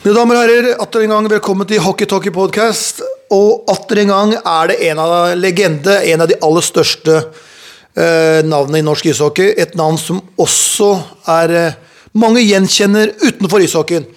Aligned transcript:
Mine 0.00 0.14
damer 0.16 0.38
og 0.38 0.46
herrer, 0.48 0.66
atter 0.80 1.02
en 1.04 1.10
gang 1.12 1.26
velkommen 1.28 1.68
til 1.68 1.82
Hockey 1.84 2.08
Talkie 2.08 2.32
Podcast. 2.32 3.02
Og 3.36 3.66
atter 3.68 3.98
en 4.00 4.08
gang 4.08 4.30
er 4.38 4.70
det 4.70 4.76
en 4.88 5.02
av 5.02 5.10
legende, 5.36 5.98
en 6.08 6.24
av 6.24 6.30
de 6.30 6.38
aller 6.40 6.64
største 6.64 7.18
eh, 7.18 8.40
navnene 8.48 8.80
i 8.80 8.86
norsk 8.86 9.10
ishockey. 9.12 9.50
Et 9.60 9.76
navn 9.76 10.00
som 10.00 10.22
også 10.40 10.88
er 11.34 11.54
eh, 11.58 11.76
mange 12.16 12.40
gjenkjenner 12.40 13.12
utenfor 13.26 13.60
ishockeyen. 13.66 14.08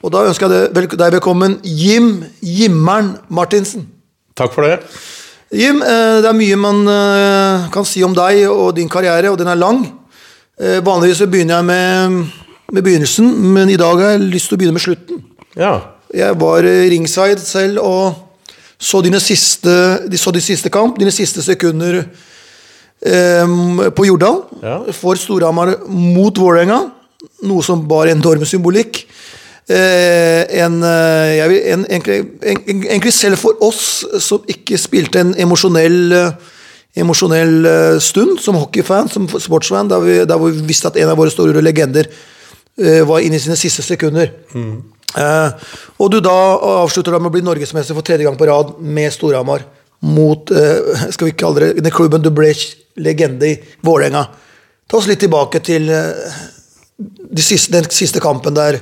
Og 0.00 0.16
da 0.16 0.24
ønsker 0.30 0.48
jeg 0.48 0.72
deg 0.72 0.96
deg 0.96 1.18
velkommen, 1.18 1.58
Jim 1.60 2.22
Jimmeren 2.40 3.18
Martinsen. 3.28 3.84
Takk 4.32 4.56
for 4.56 4.64
det. 4.64 4.80
Jim, 5.52 5.84
eh, 5.84 6.22
det 6.24 6.32
er 6.32 6.40
mye 6.40 6.62
man 6.64 6.84
eh, 6.88 7.68
kan 7.76 7.84
si 7.84 8.00
om 8.00 8.16
deg 8.16 8.46
og 8.48 8.72
din 8.80 8.88
karriere, 8.88 9.28
og 9.28 9.36
den 9.44 9.52
er 9.52 9.60
lang. 9.60 9.84
Eh, 10.56 10.80
Vanligvis 10.80 11.26
begynner 11.28 11.60
jeg 11.60 11.68
med, 11.68 12.47
med 12.72 12.84
begynnelsen, 12.84 13.28
men 13.54 13.70
i 13.72 13.78
dag 13.80 13.96
har 13.96 14.10
jeg 14.12 14.26
lyst 14.28 14.50
til 14.50 14.58
å 14.58 14.60
begynne 14.60 14.76
med 14.76 14.84
slutten. 14.84 15.22
Ja. 15.56 15.72
Jeg 16.12 16.36
var 16.40 16.66
eh, 16.68 16.84
ringside 16.92 17.40
selv 17.40 17.80
og 17.80 18.26
så 18.78 19.00
dine 19.02 19.20
siste, 19.20 19.72
de 20.08 20.20
så 20.20 20.32
de 20.34 20.42
siste 20.44 20.70
kamp, 20.72 20.98
dine 21.00 21.12
siste 21.14 21.42
sekunder 21.44 22.02
eh, 22.02 23.56
på 23.96 24.06
Jordal 24.10 24.42
Ja. 24.62 24.76
for 24.92 25.16
Storhamar 25.16 25.78
mot 25.88 26.36
Vålerenga. 26.36 26.82
Noe 27.48 27.64
som 27.64 27.88
bar 27.88 28.12
enorm 28.12 28.44
symbolikk. 28.46 29.02
Eh, 29.68 30.44
en, 30.60 30.78
eh, 30.84 31.32
jeg 31.40 31.48
vil, 31.50 31.58
en, 31.72 31.82
en, 31.88 32.06
en, 32.52 32.62
egentlig 32.84 33.12
selv 33.12 33.40
for 33.40 33.58
oss 33.64 34.04
som 34.24 34.44
ikke 34.48 34.78
spilte 34.80 35.24
en 35.24 35.34
emosjonell 35.40 36.14
eh, 36.16 36.54
emosjonell 36.98 37.66
stund 38.02 38.40
som 38.42 38.56
hockeyfan, 38.58 39.08
som 39.12 39.28
sportsfan, 39.28 39.90
der 39.90 40.00
vi, 40.02 40.24
der 40.26 40.40
vi 40.40 40.56
visste 40.66 40.88
at 40.88 40.96
en 40.98 41.12
av 41.12 41.20
våre 41.20 41.30
store 41.30 41.62
legender 41.62 42.08
var 42.78 43.24
inne 43.24 43.38
i 43.38 43.42
sine 43.42 43.56
siste 43.58 43.82
sekunder. 43.82 44.30
Eh, 45.16 45.68
og 45.96 46.10
du 46.12 46.18
da 46.20 46.36
avslutter 46.84 47.14
da 47.14 47.20
med 47.20 47.30
å 47.30 47.34
bli 47.38 47.44
norgesmester 47.46 47.96
for 47.96 48.06
tredje 48.06 48.26
gang 48.26 48.36
på 48.38 48.48
rad 48.48 48.74
med 48.84 49.12
Storhamar 49.14 49.64
mot 50.04 50.52
eh, 50.52 51.08
skal 51.14 51.30
vi 51.30 51.38
kalle 51.38 51.72
det, 51.80 51.92
klubben 51.94 52.22
du 52.22 52.30
ble 52.34 52.52
legende 53.00 53.48
i, 53.48 53.56
Vålerenga. 53.84 54.26
Ta 54.88 55.00
oss 55.00 55.08
litt 55.08 55.22
tilbake 55.24 55.62
til 55.64 55.88
eh, 55.92 56.36
de 56.98 57.44
siste, 57.44 57.72
den 57.74 57.88
siste 57.94 58.22
kampen 58.22 58.56
der 58.56 58.80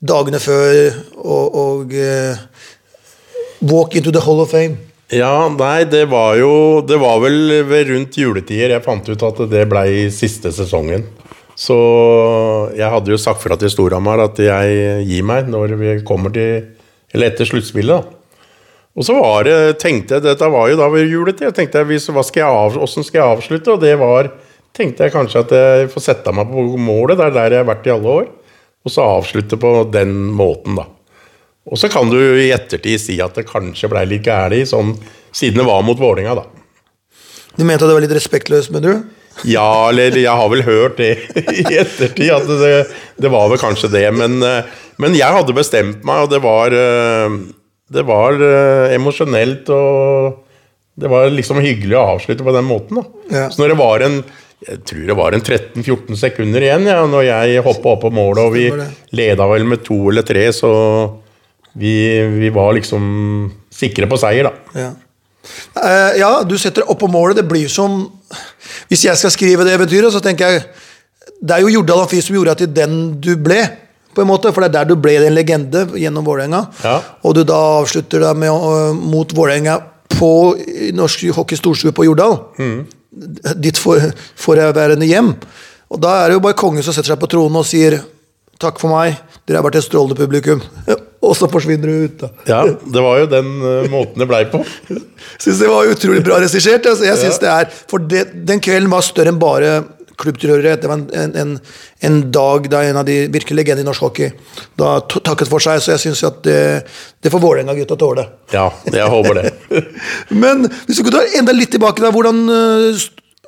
dagene 0.00 0.40
før 0.42 0.96
og, 1.20 1.60
og 1.60 1.94
eh, 1.96 2.44
Walk 3.66 3.96
into 3.96 4.12
the 4.12 4.20
Hall 4.20 4.42
of 4.42 4.50
Fame. 4.52 4.76
ja, 5.12 5.48
nei, 5.48 5.86
det 5.88 6.02
var 6.10 6.34
jo 6.36 6.82
Det 6.84 6.98
var 7.00 7.22
vel 7.22 7.54
rundt 7.88 8.18
juletider 8.18 8.74
jeg 8.74 8.84
fant 8.84 9.06
ut 9.08 9.22
at 9.22 9.44
det 9.48 9.68
blei 9.70 10.10
siste 10.12 10.52
sesongen. 10.52 11.06
Så 11.56 11.76
jeg 12.76 12.92
hadde 12.92 13.12
jo 13.12 13.20
sagt 13.20 13.40
fra 13.40 13.56
til 13.56 13.72
Storhamar 13.72 14.20
at 14.26 14.40
jeg 14.40 15.06
gir 15.08 15.24
meg 15.24 15.48
når 15.48 15.76
vi 15.80 15.94
kommer 16.06 16.34
til 16.34 16.74
Eller 17.14 17.30
etter 17.30 17.48
sluttspillet, 17.48 18.02
da. 18.02 18.16
Og 18.96 19.04
så 19.04 19.14
var 19.16 19.44
det, 19.44 19.76
tenkte 19.80 20.16
jeg, 20.16 20.24
Dette 20.24 20.48
var 20.52 20.70
jo 20.70 20.76
da 20.76 20.88
ved 20.92 21.08
juletid. 21.08 21.52
Tenkte 21.54 21.82
jeg, 21.82 21.88
hvis, 21.90 22.08
hva 22.12 22.24
skal 22.24 22.42
jeg 22.42 22.58
av, 22.60 22.76
Hvordan 22.76 23.06
skal 23.06 23.20
jeg 23.20 23.36
avslutte? 23.36 23.72
Og 23.72 23.80
det 23.80 23.94
var 24.00 24.30
tenkte 24.76 25.06
jeg 25.06 25.14
kanskje 25.14 25.42
at 25.44 25.54
jeg 25.56 25.88
får 25.92 26.04
sette 26.04 26.34
meg 26.36 26.50
på 26.50 26.64
målet. 26.80 27.16
Det 27.16 27.26
er 27.28 27.36
der 27.36 27.56
jeg 27.56 27.64
har 27.64 27.70
vært 27.70 27.88
i 27.88 27.94
alle 27.94 28.18
år. 28.20 28.28
Og 28.86 28.92
så 28.92 29.06
avslutte 29.16 29.58
på 29.60 29.72
den 29.92 30.14
måten, 30.36 30.76
da. 30.78 30.86
Og 31.66 31.80
så 31.80 31.90
kan 31.90 32.06
du 32.06 32.18
i 32.20 32.52
ettertid 32.54 33.00
si 33.02 33.16
at 33.22 33.34
det 33.34 33.48
kanskje 33.48 33.90
blei 33.90 34.04
litt 34.06 34.26
gærent, 34.26 34.70
sånn, 34.70 34.92
siden 35.34 35.58
det 35.58 35.66
var 35.66 35.82
mot 35.82 35.98
Vålinga 35.98 36.36
da. 36.38 36.44
Du 37.56 37.64
mente 37.64 37.82
at 37.82 37.88
det 37.88 37.96
var 37.96 38.04
litt 38.04 38.14
respektløst, 38.14 38.70
men 38.74 38.84
du? 38.84 38.92
Ja, 39.44 39.90
eller 39.90 40.16
jeg 40.16 40.32
har 40.32 40.48
vel 40.52 40.64
hørt 40.64 40.96
det 41.00 41.12
i 41.36 41.66
ettertid, 41.76 42.30
at 42.32 42.48
det, 42.48 42.72
det 43.20 43.32
var 43.32 43.50
vel 43.52 43.60
kanskje 43.60 43.92
det. 43.92 44.06
Men, 44.16 44.38
eh, 44.44 44.72
men 45.02 45.16
jeg 45.18 45.36
hadde 45.36 45.56
bestemt 45.56 46.06
meg, 46.06 46.24
og 46.24 46.32
det 46.32 46.40
var, 46.44 46.72
eh, 46.72 47.36
det 47.92 48.06
var 48.08 48.40
eh, 48.40 48.96
emosjonelt 48.96 49.72
og 49.74 50.42
Det 50.96 51.10
var 51.12 51.26
liksom 51.28 51.58
hyggelig 51.60 51.92
å 51.92 52.06
avslutte 52.14 52.40
på 52.40 52.52
den 52.56 52.64
måten. 52.64 53.02
Ja. 53.28 53.50
Så 53.52 53.60
når 53.60 53.74
det 53.74 53.80
var 53.82 54.04
en 54.06 54.14
jeg 54.64 54.78
tror 54.88 55.02
det 55.10 55.16
var 55.18 55.34
en 55.36 55.42
13-14 55.44 56.16
sekunder 56.16 56.64
igjen 56.64 56.86
ja, 56.88 57.02
når 57.04 57.26
jeg 57.26 57.64
hoppa 57.66 57.90
opp 57.92 58.06
på 58.06 58.10
målet, 58.16 58.40
og 58.40 58.54
vi 58.54 58.70
leda 59.12 59.44
vel 59.50 59.66
med 59.68 59.82
to 59.84 59.98
eller 60.08 60.24
tre, 60.24 60.46
så 60.56 60.70
vi, 61.76 61.92
vi 62.40 62.48
var 62.48 62.72
liksom 62.78 63.04
sikre 63.68 64.08
på 64.08 64.16
seier, 64.16 64.48
da. 64.48 64.80
Ja. 64.80 64.88
Eh, 65.76 66.18
ja, 66.20 66.30
du 66.46 66.56
setter 66.58 66.86
opp 66.90 67.00
på 67.02 67.10
målet. 67.10 67.40
Det 67.40 67.48
blir 67.48 67.68
som 67.72 68.04
Hvis 68.90 69.04
jeg 69.06 69.16
skal 69.16 69.30
skrive 69.30 69.64
det 69.64 69.76
eventyret, 69.76 70.12
så 70.12 70.20
tenker 70.20 70.48
jeg 70.48 70.62
Det 71.40 71.56
er 71.56 71.62
jo 71.62 71.72
Jordal 71.78 72.04
Amfi 72.04 72.20
som 72.22 72.36
gjorde 72.36 72.56
at 72.56 72.62
til 72.62 72.72
den 72.72 73.20
du 73.20 73.36
ble, 73.36 73.60
på 74.14 74.22
en 74.22 74.30
måte. 74.30 74.52
For 74.52 74.64
det 74.64 74.70
er 74.70 74.78
der 74.78 74.88
du 74.88 74.96
ble 74.96 75.18
en 75.20 75.36
legende 75.36 75.84
gjennom 75.94 76.24
Vålerenga. 76.24 76.62
Ja. 76.82 77.00
Og 77.22 77.36
du 77.36 77.44
da 77.44 77.58
avslutter 77.82 78.24
da 78.24 78.32
med 78.32 78.50
uh, 78.50 78.96
mot 78.96 79.34
Vålerenga 79.36 79.78
på 80.16 80.30
Norsk 80.96 81.26
Hockey 81.36 81.58
Storstue 81.60 81.92
på 81.92 82.06
Jordal. 82.08 82.38
Ditt 83.60 83.78
for, 83.78 84.00
forværende 84.40 85.06
hjem. 85.06 85.34
Og 85.92 86.00
da 86.00 86.22
er 86.22 86.30
det 86.30 86.38
jo 86.38 86.44
bare 86.46 86.58
kongen 86.58 86.82
som 86.82 86.96
setter 86.96 87.12
seg 87.12 87.20
på 87.20 87.30
tronen 87.30 87.60
og 87.60 87.68
sier 87.68 88.00
Takk 88.56 88.78
for 88.80 88.88
meg, 88.88 89.18
dere 89.44 89.60
har 89.60 89.66
vært 89.66 89.82
et 89.82 89.84
strålende 89.84 90.16
publikum. 90.16 90.62
Og 91.26 91.36
så 91.38 91.48
forsvinner 91.50 91.90
du 91.90 92.06
ut, 92.06 92.22
da. 92.22 92.30
Ja, 92.48 92.62
Det 92.66 93.02
var 93.02 93.20
jo 93.22 93.28
den 93.30 93.50
uh, 93.62 93.90
måten 93.92 94.22
det 94.22 94.28
blei 94.30 94.44
på. 94.52 94.62
Syns 95.42 95.60
det 95.60 95.70
var 95.70 95.90
utrolig 95.90 96.22
bra 96.26 96.40
regissert. 96.42 96.86
Altså, 96.86 97.08
jeg 97.08 97.20
synes 97.24 97.42
det 97.42 97.52
er, 97.52 97.76
for 97.90 98.02
det, 98.02 98.28
Den 98.48 98.62
kvelden 98.62 98.90
var 98.92 99.04
større 99.06 99.34
enn 99.34 99.42
bare 99.42 99.76
klubbtilhørighet. 100.16 100.82
Det 100.82 100.88
var 100.88 101.00
en, 101.00 101.10
en, 101.12 101.34
en, 101.42 101.58
en 102.08 102.18
dag 102.32 102.70
da 102.72 102.82
en 102.86 103.00
av 103.00 103.04
de 103.08 103.18
virkelig 103.32 103.58
legendene 103.60 103.84
i 103.84 103.88
norsk 103.88 104.06
hockey 104.06 104.30
da 104.80 104.96
takket 105.04 105.50
for 105.50 105.62
seg. 105.62 105.82
Så 105.82 105.94
jeg 105.94 106.06
syns 106.06 106.24
at 106.26 106.40
det, 106.46 106.60
det 107.22 107.32
får 107.32 107.42
Vålerenga-gutta 107.42 107.98
tåle. 108.00 108.26
Ja, 108.54 108.70
jeg 108.92 109.10
håper 109.12 109.42
det. 109.42 109.52
Men 110.42 110.66
hvis 110.86 110.98
du 110.98 111.04
kunne 111.04 111.20
ta 111.20 111.38
enda 111.38 111.54
litt 111.56 111.74
tilbake 111.76 112.04
da, 112.04 112.12
hvordan 112.14 112.44
uh, 112.48 113.06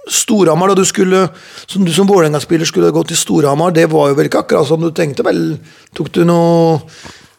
Storhamar, 0.08 0.70
da 0.72 0.78
du 0.78 0.86
skulle 0.88 1.26
Som 1.68 1.84
du 1.84 1.92
som 1.92 2.08
Vålerenga-spiller 2.08 2.68
skulle 2.68 2.92
gå 2.94 3.02
til 3.08 3.18
Storhamar, 3.20 3.74
det 3.76 3.88
var 3.92 4.08
jo 4.10 4.18
vel 4.18 4.30
ikke 4.30 4.44
akkurat 4.44 4.68
som 4.68 4.80
du 4.80 4.90
tenkte, 4.96 5.26
vel? 5.26 5.58
Tok 5.96 6.12
du 6.14 6.22
noe 6.28 6.78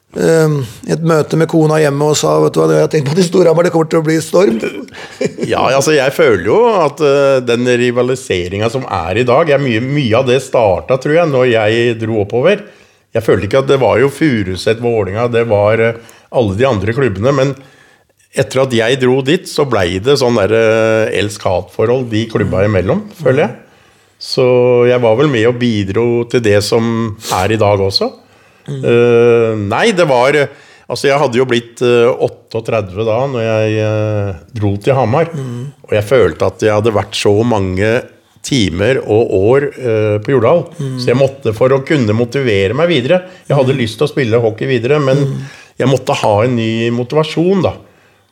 et 0.09 1.03
møte 1.05 1.37
med 1.37 1.45
kona 1.51 1.77
hjemme 1.83 2.07
og 2.09 2.15
sa 2.17 2.31
vet 2.41 2.55
du 2.55 2.59
hva, 2.63 2.67
jeg 2.73 2.81
har 2.81 2.89
tenkt 2.89 3.11
på 3.11 3.17
til 3.19 3.27
Storhamar, 3.27 3.67
det 3.67 3.71
kommer 3.75 3.91
til 3.91 4.01
å 4.01 4.05
bli 4.07 4.17
storm? 4.25 4.57
Ja, 5.51 5.61
altså 5.69 5.93
jeg 5.93 6.13
føler 6.15 6.45
jo 6.49 6.57
at 6.81 7.01
uh, 7.01 7.37
den 7.45 7.65
rivaliseringa 7.65 8.71
som 8.73 8.85
er 8.85 9.21
i 9.21 9.25
dag 9.27 9.49
er 9.53 9.61
mye, 9.61 9.81
mye 9.81 10.17
av 10.17 10.27
det 10.29 10.39
starta, 10.45 10.97
tror 11.01 11.15
jeg, 11.15 11.29
når 11.29 11.49
jeg 11.51 11.97
dro 12.01 12.23
oppover. 12.23 12.65
Jeg 13.13 13.25
følte 13.25 13.47
ikke 13.47 13.61
at 13.63 13.69
det 13.69 13.79
var 13.81 14.01
jo 14.01 14.11
Furuset, 14.13 14.81
Vålinga, 14.81 15.27
det 15.33 15.45
var 15.49 15.81
uh, 15.81 16.17
alle 16.33 16.57
de 16.57 16.67
andre 16.69 16.93
klubbene. 16.97 17.33
Men 17.33 17.53
etter 18.37 18.63
at 18.63 18.73
jeg 18.75 18.99
dro 19.01 19.19
dit, 19.25 19.49
så 19.49 19.65
blei 19.69 19.97
det 20.03 20.19
sånn 20.21 20.37
der 20.37 20.53
eh, 20.53 21.17
elsk-hat-forhold 21.17 22.05
de 22.11 22.27
klubba 22.29 22.61
imellom, 22.67 23.07
føler 23.17 23.41
jeg. 23.45 23.55
Så 24.19 24.45
jeg 24.89 25.01
var 25.01 25.15
vel 25.17 25.31
med 25.31 25.47
og 25.49 25.57
bidro 25.61 26.07
til 26.29 26.43
det 26.43 26.59
som 26.65 27.15
er 27.39 27.55
i 27.55 27.59
dag 27.59 27.81
også. 27.81 28.11
Eh, 28.69 29.53
nei, 29.69 29.87
det 29.95 30.09
var 30.09 30.43
Altså, 30.89 31.05
jeg 31.05 31.19
hadde 31.21 31.37
jo 31.37 31.43
blitt 31.45 31.83
uh, 31.85 32.17
38 32.25 33.03
da 33.05 33.17
når 33.29 33.43
jeg 33.43 33.73
uh, 33.85 34.39
dro 34.57 34.71
til 34.81 34.95
Hamar. 34.97 35.27
Og 35.85 35.91
jeg 35.93 36.07
følte 36.09 36.47
at 36.47 36.63
jeg 36.65 36.73
hadde 36.73 36.95
vært 36.95 37.13
så 37.13 37.33
mange 37.45 37.91
timer 38.41 38.97
og 39.03 39.35
år 39.37 39.67
uh, 39.75 40.15
på 40.25 40.33
Jordal. 40.33 40.63
Så 40.97 41.11
jeg 41.11 41.19
måtte, 41.19 41.53
for 41.53 41.75
å 41.75 41.83
kunne 41.85 42.15
motivere 42.17 42.73
meg 42.73 42.89
videre 42.89 43.19
Jeg 43.45 43.59
hadde 43.59 43.77
lyst 43.77 43.99
til 44.01 44.07
å 44.07 44.09
spille 44.09 44.41
hockey 44.41 44.65
videre, 44.71 44.97
men 44.97 45.21
jeg 45.79 45.87
måtte 45.87 46.17
ha 46.23 46.33
en 46.43 46.57
ny 46.57 46.89
motivasjon, 46.91 47.61
da. 47.63 47.75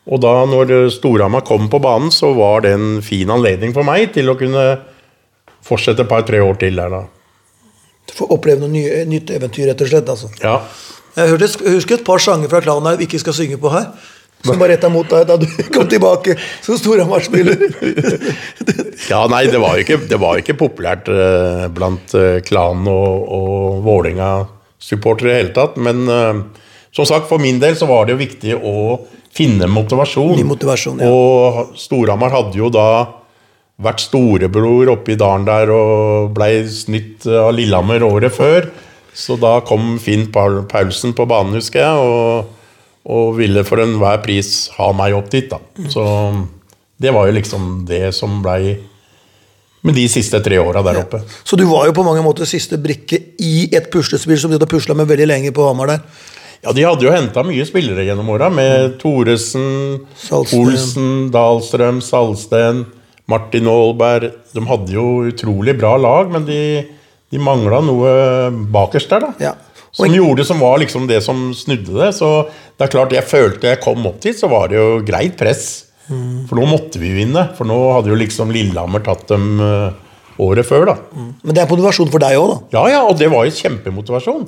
Og 0.08 0.22
da 0.24 0.34
når 0.48 0.72
eh, 0.74 0.90
Storhamar 0.94 1.46
kom 1.48 1.68
på 1.72 1.82
banen, 1.84 2.12
så 2.16 2.32
var 2.36 2.64
det 2.64 2.74
en 2.78 2.90
fin 3.04 3.30
anledning 3.34 3.76
for 3.76 3.88
meg 3.88 4.14
til 4.16 4.32
å 4.32 4.38
kunne 4.40 4.66
fortsette 5.68 6.06
et 6.06 6.12
par-tre 6.12 6.40
år 6.44 6.60
til 6.62 6.80
der, 6.80 6.94
da. 6.94 7.04
Få 8.16 8.28
oppleve 8.34 8.62
noe 8.64 8.72
nye, 8.72 9.02
nytt 9.10 9.34
eventyr, 9.36 9.68
rett 9.72 9.82
og 9.84 9.90
slett. 9.92 10.10
altså. 10.14 10.30
Ja. 10.44 10.60
Jeg, 11.18 11.32
hørte, 11.34 11.50
jeg 11.66 11.80
husker 11.80 11.98
et 11.98 12.06
par 12.08 12.22
sanger 12.22 12.52
fra 12.52 12.62
klanen 12.64 13.00
vi 13.00 13.08
ikke 13.10 13.20
skal 13.24 13.36
synge 13.36 13.58
på 13.62 13.72
her. 13.74 13.90
Som 14.46 14.60
var 14.62 14.70
retta 14.70 14.90
mot 14.94 15.08
deg 15.10 15.26
da 15.26 15.36
du 15.42 15.48
kom 15.74 15.88
tilbake 15.90 16.36
som 16.62 16.78
Storhamar-spiller. 16.78 17.58
Ja, 19.08 19.22
nei, 19.32 19.46
det 19.48 19.60
var 19.62 19.78
ikke, 19.80 20.00
det 20.10 20.18
var 20.20 20.40
ikke 20.42 20.56
populært 20.58 21.08
eh, 21.12 21.68
blant 21.72 22.12
eh, 22.18 22.40
Klan 22.44 22.88
og, 22.92 23.28
og 23.38 23.78
Vålerenga-supportere 23.86 25.30
i 25.30 25.32
det 25.32 25.38
hele 25.38 25.54
tatt. 25.56 25.78
Men 25.80 26.02
eh, 26.12 26.42
som 26.98 27.08
sagt, 27.08 27.30
for 27.30 27.42
min 27.42 27.62
del 27.62 27.78
så 27.80 27.88
var 27.90 28.08
det 28.08 28.16
jo 28.16 28.20
viktig 28.20 28.58
å 28.58 28.74
finne 29.38 29.70
motivasjon. 29.70 30.42
Motivasjon, 30.50 31.04
ja. 31.06 31.12
Og 31.14 31.78
Storhamar 31.80 32.34
hadde 32.34 32.58
jo 32.60 32.72
da 32.74 32.88
vært 33.78 34.02
storebror 34.02 34.90
oppe 34.96 35.14
i 35.14 35.20
dalen 35.20 35.46
der 35.48 35.70
og 35.74 36.32
blei 36.38 36.64
snytt 36.70 37.28
av 37.30 37.52
Lillehammer 37.56 38.06
året 38.08 38.34
før. 38.34 38.70
Så 39.18 39.38
da 39.42 39.60
kom 39.66 39.96
Finn 40.02 40.28
Paulsen 40.34 41.14
på 41.18 41.26
banen, 41.30 41.56
husker 41.58 41.82
jeg, 41.82 42.06
og, 42.06 42.52
og 43.10 43.32
ville 43.38 43.64
for 43.66 43.82
enhver 43.82 44.20
pris 44.26 44.68
ha 44.78 44.92
meg 44.98 45.16
opp 45.18 45.32
dit. 45.34 45.50
da. 45.50 45.62
Så 45.90 46.04
det 47.02 47.14
var 47.14 47.30
jo 47.30 47.38
liksom 47.38 47.86
det 47.90 48.12
som 48.18 48.42
blei 48.46 48.78
med 49.86 49.96
de 49.98 50.08
siste 50.10 50.42
tre 50.44 50.58
åra 50.62 50.82
der 50.86 51.00
oppe. 51.04 51.22
Så 51.46 51.58
du 51.58 51.64
var 51.70 51.86
jo 51.88 51.96
på 51.98 52.06
mange 52.06 52.24
måter 52.26 52.50
siste 52.50 52.80
brikke 52.82 53.20
i 53.42 53.70
et 53.78 53.90
puslespill 53.94 54.40
som 54.42 54.52
de 54.52 54.58
hadde 54.58 54.70
pusla 54.70 54.98
med 54.98 55.10
veldig 55.10 55.30
lenge 55.30 55.54
på 55.56 55.66
Hamar 55.70 55.94
der. 55.94 56.04
Ja, 56.66 56.74
De 56.74 56.84
hadde 56.84 57.06
jo 57.06 57.14
henta 57.14 57.44
mye 57.46 57.66
spillere 57.70 58.04
gjennom 58.08 58.30
åra, 58.34 58.50
med 58.50 58.98
Thoresen, 59.02 60.00
Salsten. 60.18 60.58
Olsen, 60.66 61.10
Dahlstrøm, 61.32 62.02
Salsten, 62.02 62.82
Martin 63.28 63.68
Aalberg. 63.68 64.32
De 64.56 64.64
hadde 64.70 64.94
jo 64.96 65.08
utrolig 65.28 65.76
bra 65.80 65.96
lag, 66.00 66.30
men 66.32 66.46
de, 66.48 66.60
de 67.32 67.42
mangla 67.44 67.82
noe 67.84 68.12
bakerst 68.74 69.12
der, 69.12 69.28
da. 69.28 69.34
Ja. 69.50 69.54
Som 69.98 70.14
gjorde 70.14 70.46
som 70.46 70.60
var 70.62 70.78
liksom 70.82 71.08
det 71.10 71.24
som 71.26 71.50
snudde 71.58 71.96
det. 71.96 72.12
Så 72.16 72.30
det 72.78 72.86
er 72.86 72.94
klart, 72.94 73.16
jeg 73.16 73.26
følte 73.26 73.72
jeg 73.72 73.82
kom 73.84 74.06
opp 74.08 74.20
dit, 74.24 74.38
så 74.38 74.50
var 74.52 74.70
det 74.72 74.78
jo 74.78 75.00
greit 75.08 75.38
press. 75.40 75.68
For 76.08 76.56
nå 76.56 76.68
måtte 76.70 77.02
vi 77.02 77.12
vinne. 77.18 77.50
For 77.58 77.68
nå 77.68 77.78
hadde 77.96 78.12
jo 78.14 78.20
liksom 78.20 78.52
Lillehammer 78.56 79.04
tatt 79.04 79.26
dem 79.32 79.58
eh, 79.64 80.04
året 80.44 80.68
før, 80.68 80.92
da. 80.92 80.98
Men 81.18 81.56
det 81.56 81.64
er 81.64 81.72
motivasjon 81.72 82.12
for 82.14 82.24
deg 82.24 82.38
òg, 82.40 82.52
da. 82.54 82.60
Ja, 82.78 82.84
ja, 82.94 83.02
og 83.10 83.18
det 83.20 83.32
var 83.34 83.48
jo 83.48 83.56
kjempemotivasjon. 83.58 84.46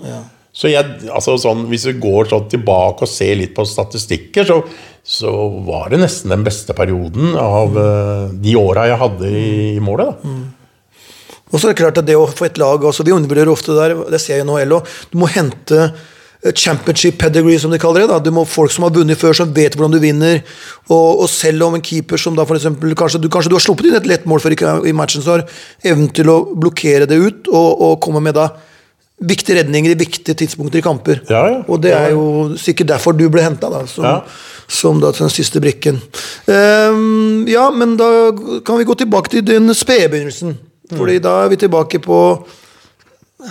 Så 0.59 0.67
jeg, 0.67 1.07
altså 1.07 1.37
sånn, 1.39 1.65
Hvis 1.71 1.87
vi 1.87 1.95
går 2.03 2.27
sånn 2.31 2.49
tilbake 2.51 3.05
og 3.05 3.11
ser 3.11 3.37
litt 3.39 3.55
på 3.55 3.63
statistikker, 3.67 4.47
så, 4.47 4.59
så 5.03 5.31
var 5.65 5.93
det 5.93 6.01
nesten 6.03 6.33
den 6.35 6.43
beste 6.43 6.75
perioden 6.75 7.35
av 7.39 7.77
uh, 7.79 8.27
de 8.33 8.55
åra 8.59 8.89
jeg 8.89 8.99
hadde 8.99 9.31
i, 9.31 9.51
i 9.77 9.83
målet. 9.83 10.11
da. 10.11 10.37
Og 11.49 11.57
så 11.57 11.65
er 11.65 11.73
det 11.73 11.79
klart 11.79 11.97
at 11.97 12.05
det 12.05 12.17
å 12.19 12.27
få 12.29 12.45
et 12.45 12.59
lag 12.61 12.83
altså 12.85 13.05
Vi 13.07 13.15
undervurderer 13.15 13.49
ofte 13.49 13.73
der, 13.77 13.95
det 14.11 14.21
ser 14.21 14.37
jeg 14.37 14.45
i 14.45 14.49
NHL 14.49 14.75
òg. 14.77 14.93
Du 15.09 15.17
må 15.17 15.29
hente 15.31 15.79
eh, 15.87 16.51
championship 16.53 17.17
pedigree, 17.23 17.57
som 17.57 17.73
de 17.73 17.79
kaller 17.81 18.03
det. 18.03 18.11
da. 18.11 18.19
Du 18.21 18.29
må 18.35 18.43
Folk 18.45 18.75
som 18.75 18.85
har 18.85 18.93
vunnet 18.93 19.17
før, 19.17 19.33
som 19.33 19.55
vet 19.55 19.73
hvordan 19.73 19.95
du 19.95 20.01
vinner. 20.03 20.43
Og, 20.91 21.23
og 21.23 21.27
selv 21.31 21.65
om 21.65 21.79
en 21.79 21.85
keeper 21.85 22.21
som 22.21 22.37
da 22.37 22.45
for 22.45 22.59
eksempel, 22.59 22.93
kanskje, 22.99 23.23
du, 23.23 23.31
kanskje 23.33 23.49
du 23.49 23.57
har 23.57 23.65
sluppet 23.65 23.89
inn 23.89 23.97
et 23.97 24.11
lett 24.11 24.29
mål 24.29 24.43
før 24.43 24.53
i, 24.53 24.59
i 24.91 24.97
matchen, 24.97 25.25
så 25.25 25.39
har 25.39 25.47
evnen 25.81 26.11
til 26.13 26.29
å 26.29 26.41
blokkere 26.53 27.09
det 27.09 27.17
ut 27.17 27.49
og, 27.49 27.69
og 27.87 28.01
komme 28.05 28.21
med 28.27 28.37
da 28.37 28.51
viktige 29.19 29.57
redninger 29.59 29.91
i 29.91 29.99
viktige 29.99 30.35
tidspunkter 30.35 30.79
i 30.79 30.81
kamper. 30.85 31.19
Ja, 31.29 31.41
ja. 31.51 31.57
Og 31.67 31.81
det 31.83 31.91
er 31.95 32.13
jo 32.13 32.55
sikkert 32.59 32.87
derfor 32.93 33.17
du 33.17 33.25
ble 33.29 33.43
henta, 33.43 33.69
da. 33.69 33.85
Som, 33.87 34.05
Ja. 34.05 34.21
som 34.67 34.99
da 35.01 35.11
den 35.11 35.29
siste 35.29 35.59
brikken. 35.59 35.99
Um, 36.47 37.45
ja, 37.47 37.69
men 37.71 37.97
da 37.97 38.31
kan 38.65 38.77
vi 38.79 38.87
gå 38.87 38.95
tilbake 38.95 39.29
til 39.29 39.45
den 39.45 39.73
spede 39.73 40.09
begynnelsen. 40.09 40.57
Fordi 40.95 41.19
da 41.19 41.43
er 41.43 41.49
vi 41.49 41.55
tilbake 41.61 41.99
på 42.01 42.19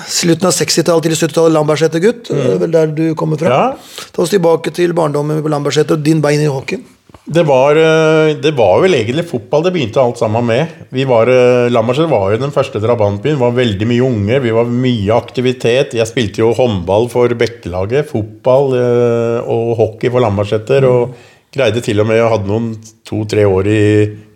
slutten 0.09 0.47
av 0.49 0.53
60-tallet 0.53 1.07
til 1.07 1.15
70-tallet, 1.17 1.55
Lambertseter-gutt. 1.55 2.31
Er 2.35 2.59
vel 2.61 2.73
der 2.73 2.91
du 2.93 3.15
kommer 3.15 3.39
fra. 3.41 3.77
Ta 4.13 4.23
oss 4.23 4.31
tilbake 4.35 4.73
til 4.75 4.93
barndommen 4.97 5.43
på 5.43 5.49
Lambertseter 5.53 5.97
og 5.97 6.05
din 6.05 6.21
bein 6.25 6.41
i 6.41 6.51
hockeyen. 6.51 6.85
Det 7.29 7.43
var, 7.45 7.77
eh, 7.77 8.35
det 8.41 8.55
var 8.57 8.81
vel 8.81 8.97
egentlig 8.97 9.27
fotball 9.29 9.67
det 9.67 9.73
begynte 9.75 10.01
alt 10.01 10.21
sammen 10.21 10.47
med. 10.49 10.75
Vi 10.95 11.05
var, 11.09 11.29
Lammerset 11.73 12.09
var 12.09 12.33
jo 12.33 12.41
den 12.41 12.55
første 12.55 12.81
drabantbyen. 12.81 13.37
Det 13.37 13.43
var 13.43 13.57
veldig 13.57 13.89
mye 13.89 14.07
unge, 14.07 14.39
vi 14.45 14.55
var 14.57 14.71
mye 14.71 15.17
aktivitet. 15.17 15.97
Jeg 15.99 16.09
spilte 16.09 16.43
jo 16.43 16.55
håndball 16.57 17.11
for 17.13 17.33
Bekkelaget, 17.37 18.09
fotball 18.13 18.73
eh, 18.79 19.39
og 19.45 19.75
hockey 19.81 20.13
for 20.13 20.25
Lammerseter. 20.25 20.89
Og 20.89 21.13
greide 21.53 21.85
til 21.85 22.01
og 22.01 22.09
med 22.09 22.25
å 22.25 22.33
ha 22.33 22.41
noen 22.45 22.73
to-tre 23.09 23.45
år 23.49 23.69
i 23.73 23.85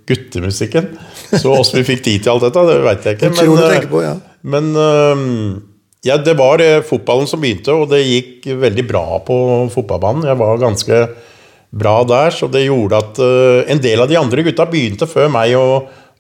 guttemusikken. 0.09 0.93
Så 1.33 1.53
åssen 1.53 1.81
vi 1.81 1.89
fikk 1.95 2.05
tid 2.05 2.25
til 2.25 2.35
alt 2.35 2.49
dette, 2.49 2.69
det 2.69 2.81
veit 2.85 3.05
jeg 3.09 3.21
ikke. 3.21 3.35
Men, 3.41 3.69
eh, 3.73 3.85
på, 3.89 4.05
ja. 4.05 4.17
men 4.43 4.73
ja, 6.03 6.17
det 6.19 6.35
var 6.35 6.59
eh, 6.63 6.81
fotballen 6.83 7.29
som 7.31 7.43
begynte, 7.43 7.75
og 7.75 7.93
det 7.93 8.01
gikk 8.03 8.49
veldig 8.59 8.85
bra 8.89 9.05
på 9.23 9.37
fotballbanen. 9.71 10.27
Jeg 10.27 10.41
var 10.41 10.59
ganske 10.59 10.99
bra 11.73 11.95
der, 12.05 12.35
så 12.37 12.49
det 12.53 12.67
gjorde 12.67 13.01
at 13.01 13.21
uh, 13.23 13.63
en 13.71 13.81
del 13.83 14.03
av 14.05 14.11
de 14.11 14.19
andre 14.21 14.45
gutta 14.45 14.67
begynte 14.69 15.09
før 15.09 15.31
meg 15.33 15.55
å, 15.57 15.67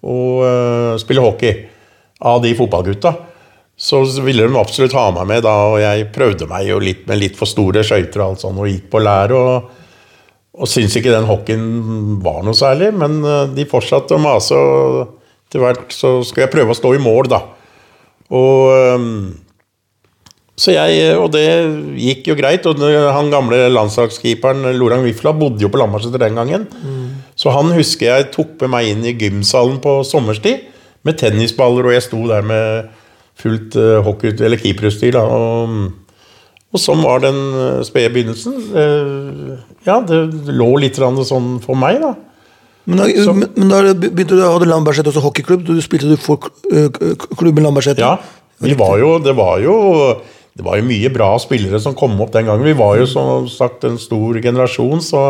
å 0.01 0.17
uh, 0.41 0.95
spille 1.01 1.25
hockey. 1.25 1.69
Av 2.23 2.39
de 2.43 2.53
fotballgutta. 2.55 3.11
Så 3.83 4.05
ville 4.23 4.47
de 4.47 4.59
absolutt 4.61 4.95
ha 4.95 5.09
meg 5.17 5.27
med 5.27 5.41
da, 5.43 5.55
og 5.73 5.81
jeg 5.83 6.11
prøvde 6.15 6.47
meg 6.47 6.69
jo 6.69 6.77
litt 6.79 7.07
med 7.09 7.19
litt 7.19 7.39
for 7.39 7.51
store 7.51 7.83
skøyter 7.85 8.23
og 8.23 8.27
alt 8.29 8.45
sånt, 8.45 8.61
og 8.63 8.71
gikk 8.71 8.91
på 8.93 9.01
lær. 9.03 9.35
og 9.37 9.79
og 10.53 10.69
syntes 10.69 10.99
ikke 10.99 11.13
den 11.15 11.25
hockeyen 11.25 12.19
var 12.21 12.43
noe 12.45 12.57
særlig, 12.57 12.91
men 12.93 13.23
øh, 13.25 13.47
de 13.57 13.65
fortsatte 13.69 14.19
å 14.19 14.21
mase. 14.21 14.53
og 14.53 15.49
Etter 15.49 15.63
hvert 15.63 15.95
så 15.97 16.19
skulle 16.25 16.45
jeg 16.47 16.53
prøve 16.53 16.75
å 16.75 16.77
stå 16.77 16.93
i 16.97 17.01
mål, 17.01 17.31
da. 17.33 17.41
Og 18.37 19.01
så 20.53 20.75
jeg, 20.75 21.15
og 21.17 21.31
det 21.33 21.47
gikk 21.97 22.29
jo 22.29 22.37
greit. 22.37 22.67
Og 22.69 22.83
han 22.85 23.31
gamle 23.33 23.65
landslagskeeperen 23.73 24.69
Lorang 24.77 25.05
Wifla 25.07 25.33
bodde 25.37 25.65
jo 25.65 25.71
på 25.73 25.81
Lambertseter 25.81 26.21
den 26.21 26.37
gangen. 26.39 26.67
Så 27.39 27.55
han 27.55 27.73
husker 27.73 28.11
jeg 28.11 28.31
tok 28.35 28.59
med 28.61 28.75
meg 28.75 28.91
inn 28.93 29.07
i 29.09 29.17
gymsalen 29.17 29.81
på 29.83 30.01
sommerstid 30.07 30.69
med 31.03 31.17
tennisballer, 31.19 31.89
og 31.89 31.97
jeg 31.97 32.05
sto 32.05 32.21
der 32.29 32.45
med 32.47 32.91
fullt 33.41 33.75
uh, 33.81 33.99
hockey- 34.07 34.37
eller 34.37 34.61
keeperutstyr. 34.61 35.17
Og, 35.19 35.73
og 36.73 36.81
sånn 36.83 37.03
var 37.03 37.25
den 37.25 37.41
uh, 37.57 37.81
spede 37.87 38.13
begynnelsen. 38.15 38.59
Eh, 38.83 39.57
ja, 39.89 39.97
det 40.07 40.21
lå 40.53 40.69
litt 40.85 41.01
sånn 41.01 41.57
for 41.65 41.79
meg, 41.79 41.99
da. 42.05 42.13
Men 42.85 42.99
da, 42.99 43.09
så, 43.25 43.35
men 43.35 43.71
da 43.71 43.81
begynte 43.95 44.37
du, 44.37 44.45
hadde 44.45 44.69
Lambertseter 44.71 45.11
også 45.11 45.25
hockeyklubb. 45.25 45.65
Du 45.67 45.83
spilte 45.83 46.13
du 46.13 46.17
for 46.19 46.51
klubben 47.39 47.67
Lambertseter? 47.67 48.03
Ja, 48.03 48.77
var 48.79 48.97
jo, 48.99 49.17
det 49.23 49.35
var 49.39 49.59
jo 49.63 49.75
det 50.53 50.65
var 50.67 50.77
jo 50.79 50.85
mye 50.85 51.11
bra 51.13 51.33
spillere 51.41 51.81
som 51.81 51.97
kom 51.97 52.19
opp 52.21 52.33
den 52.35 52.49
gangen. 52.49 52.67
Vi 52.67 52.77
var 52.77 52.99
jo 53.01 53.09
som 53.09 53.47
sagt 53.49 53.87
en 53.89 53.97
stor 54.01 54.37
generasjon, 54.45 55.01
så, 55.05 55.23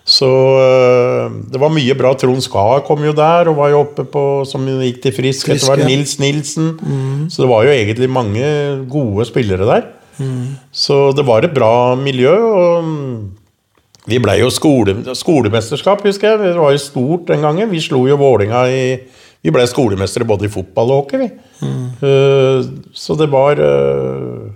så 0.00 0.30
øh, 0.62 1.34
det 1.52 1.60
var 1.60 1.74
mye 1.74 1.96
bra. 1.98 2.14
Trond 2.16 2.40
Skar 2.44 2.80
kom 2.86 3.04
jo 3.04 3.12
der 3.16 3.50
og 3.52 3.58
var 3.60 3.74
jo 3.74 3.82
oppe 3.84 4.06
på 4.08 4.24
som 4.48 4.64
gikk 4.64 5.02
til 5.04 5.16
Frisk. 5.16 5.50
Frisk, 5.50 5.66
Etter 5.66 5.74
hvert 5.74 5.84
ja. 5.84 5.90
Nils 5.92 6.16
Nilsen. 6.22 6.72
Så 7.28 7.44
det 7.44 7.50
var 7.52 7.68
jo 7.68 7.76
egentlig 7.76 8.08
mange 8.10 8.46
gode 8.88 9.28
spillere 9.28 9.68
der. 9.68 9.90
Så 10.72 11.10
det 11.12 11.26
var 11.28 11.44
et 11.44 11.54
bra 11.54 11.94
miljø. 12.00 12.32
og 12.32 12.94
vi 14.06 14.20
ble 14.22 14.36
jo 14.38 14.50
skole, 14.54 14.94
skolemesterskap, 15.18 16.04
husker 16.06 16.30
jeg. 16.30 16.38
Det 16.38 16.60
var 16.60 16.74
jo 16.74 16.78
stort 16.78 17.26
den 17.26 17.42
gangen. 17.42 17.70
Vi 17.72 17.82
slo 17.82 18.04
jo 18.06 18.18
Vålinga 18.20 18.62
i 18.70 18.84
Vi 19.46 19.52
ble 19.54 19.62
skolemestere 19.70 20.26
både 20.26 20.48
i 20.48 20.50
fotball 20.50 20.90
og 20.90 21.04
hockey, 21.04 21.22
vi. 21.22 21.28
uh, 22.02 22.66
så 22.90 23.14
det 23.14 23.28
var 23.32 23.60
uh, 23.62 24.50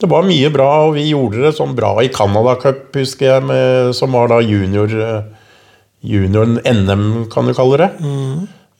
Det 0.00 0.08
var 0.10 0.26
mye 0.26 0.50
bra, 0.50 0.70
og 0.88 0.96
vi 0.96 1.06
gjorde 1.12 1.44
det 1.44 1.52
sånn 1.54 1.76
bra 1.78 1.92
i 2.02 2.10
Canada 2.10 2.56
Cup, 2.58 2.88
husker 2.96 3.28
jeg, 3.28 3.44
med, 3.46 3.92
som 3.94 4.16
var 4.16 4.32
da 4.32 4.40
junior 4.42 4.90
eh, 4.96 5.28
Junioren 6.00 6.56
NM, 6.64 7.28
kan 7.30 7.44
du 7.44 7.52
kalle 7.52 7.76
det. 7.82 7.88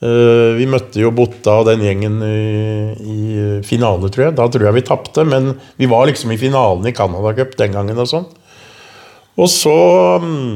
Eh, 0.01 0.51
vi 0.57 0.65
møtte 0.65 0.97
jo 1.03 1.11
Botta 1.13 1.59
og 1.61 1.67
den 1.69 1.83
gjengen 1.85 2.17
i, 2.25 2.39
i 2.97 3.21
finale, 3.67 4.09
tror 4.09 4.25
jeg. 4.25 4.37
Da 4.39 4.47
tror 4.49 4.65
jeg 4.65 4.79
vi 4.79 4.85
tapte, 4.87 5.25
men 5.29 5.53
vi 5.77 5.89
var 5.91 6.09
liksom 6.09 6.33
i 6.33 6.39
finalen 6.41 6.89
i 6.89 6.95
Canada 6.97 7.35
Cup 7.37 7.53
den 7.59 7.77
gangen 7.77 8.01
og 8.01 8.09
sånn. 8.09 8.25
Og 9.37 9.51
så 9.53 9.77
mm, 10.25 10.55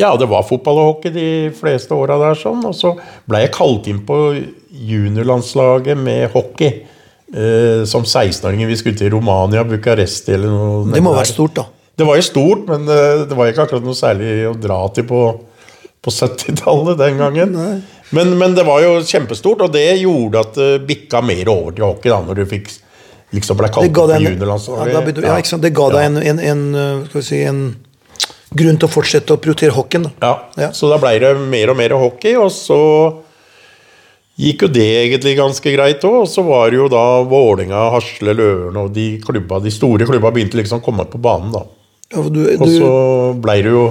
Ja, 0.00 0.14
det 0.16 0.28
var 0.30 0.46
fotball 0.48 0.78
og 0.80 0.88
hockey 0.88 1.12
de 1.12 1.26
fleste 1.56 1.94
åra 1.94 2.16
der, 2.20 2.38
sånn. 2.38 2.62
Og 2.64 2.74
så 2.76 2.94
ble 3.28 3.42
jeg 3.44 3.52
kalt 3.54 3.88
inn 3.92 4.00
på 4.08 4.18
juniorlandslaget 4.72 6.00
med 6.00 6.30
hockey. 6.32 6.82
Eh, 7.32 7.84
som 7.88 8.02
16-åringer. 8.04 8.68
Vi 8.68 8.76
skulle 8.76 8.98
til 8.98 9.12
Romania, 9.14 9.64
Bucuresti 9.64 10.34
eller 10.34 10.52
noe. 10.52 10.82
Det 10.92 11.00
må 11.00 11.14
være 11.16 11.30
stort, 11.30 11.56
da. 11.56 11.64
Det 11.96 12.04
var 12.08 12.18
jo 12.18 12.24
stort, 12.26 12.66
men 12.68 12.84
eh, 12.92 13.22
det 13.28 13.38
var 13.38 13.48
ikke 13.48 13.64
akkurat 13.64 13.86
noe 13.86 13.96
særlig 13.96 14.34
å 14.50 14.52
dra 14.58 14.78
til 14.92 15.06
på, 15.08 15.20
på 16.04 16.12
70-tallet 16.12 17.00
den 17.00 17.20
gangen. 17.22 17.58
Men, 18.12 18.34
men 18.36 18.52
det 18.52 18.66
var 18.68 18.82
jo 18.84 18.98
kjempestort, 19.08 19.62
og 19.64 19.70
det 19.72 19.86
gjorde 20.02 20.40
at 20.42 20.56
det 20.58 20.82
bikka 20.84 21.22
mer 21.24 21.48
over 21.48 21.72
til 21.72 21.86
hockey 21.86 22.10
da, 22.12 22.18
når 22.20 22.42
du 22.42 22.50
fikk 22.50 22.66
liksom 23.32 23.56
ble 23.56 23.70
kalt 23.72 23.88
inn 23.88 23.94
på 23.96 24.04
juniorlandslaget. 24.04 25.22
ja, 25.24 25.30
ja, 25.30 25.36
sant? 25.48 25.64
Det 25.64 25.70
ga 25.72 25.86
deg 25.94 26.08
en, 26.10 26.18
en, 26.20 26.42
en, 26.50 26.60
øh, 26.76 26.98
skal 27.06 27.22
vi 27.22 27.24
si, 27.24 27.38
en 27.48 27.62
grunn 28.56 28.78
til 28.78 28.88
å 28.88 28.92
fortsette 28.92 29.34
å 29.34 29.40
prioritere 29.40 29.74
hockeyen. 29.76 30.10
Ja, 30.22 30.34
Ja. 30.60 30.70
Så 30.76 30.90
da 30.90 30.98
ble 31.02 31.18
det 31.22 31.34
mer 31.52 31.72
og 31.72 31.78
mer 31.78 31.94
hockey, 31.96 32.36
og 32.36 32.50
så 32.54 32.78
gikk 34.38 34.66
jo 34.66 34.68
det 34.72 34.88
egentlig 35.04 35.36
ganske 35.38 35.74
greit 35.74 36.04
òg. 36.08 36.22
Og 36.22 36.28
så 36.30 36.44
var 36.46 36.70
det 36.70 36.80
jo 36.80 36.88
da 36.92 37.22
Vålinga, 37.28 37.90
Hasle, 37.94 38.34
Løren 38.38 38.78
og 38.80 38.92
de 38.96 39.18
klubba, 39.24 39.60
de 39.62 39.72
store 39.74 40.08
klubba 40.08 40.32
begynte 40.34 40.58
liksom 40.60 40.80
å 40.80 40.84
komme 40.84 41.06
på 41.08 41.20
banen, 41.22 41.52
da. 41.54 41.64
Ja, 42.12 42.22
du, 42.22 42.42
Du, 42.44 42.62
Og 42.62 42.68
så 42.68 42.90
ble 43.40 43.60
det 43.64 43.72
jo 43.72 43.86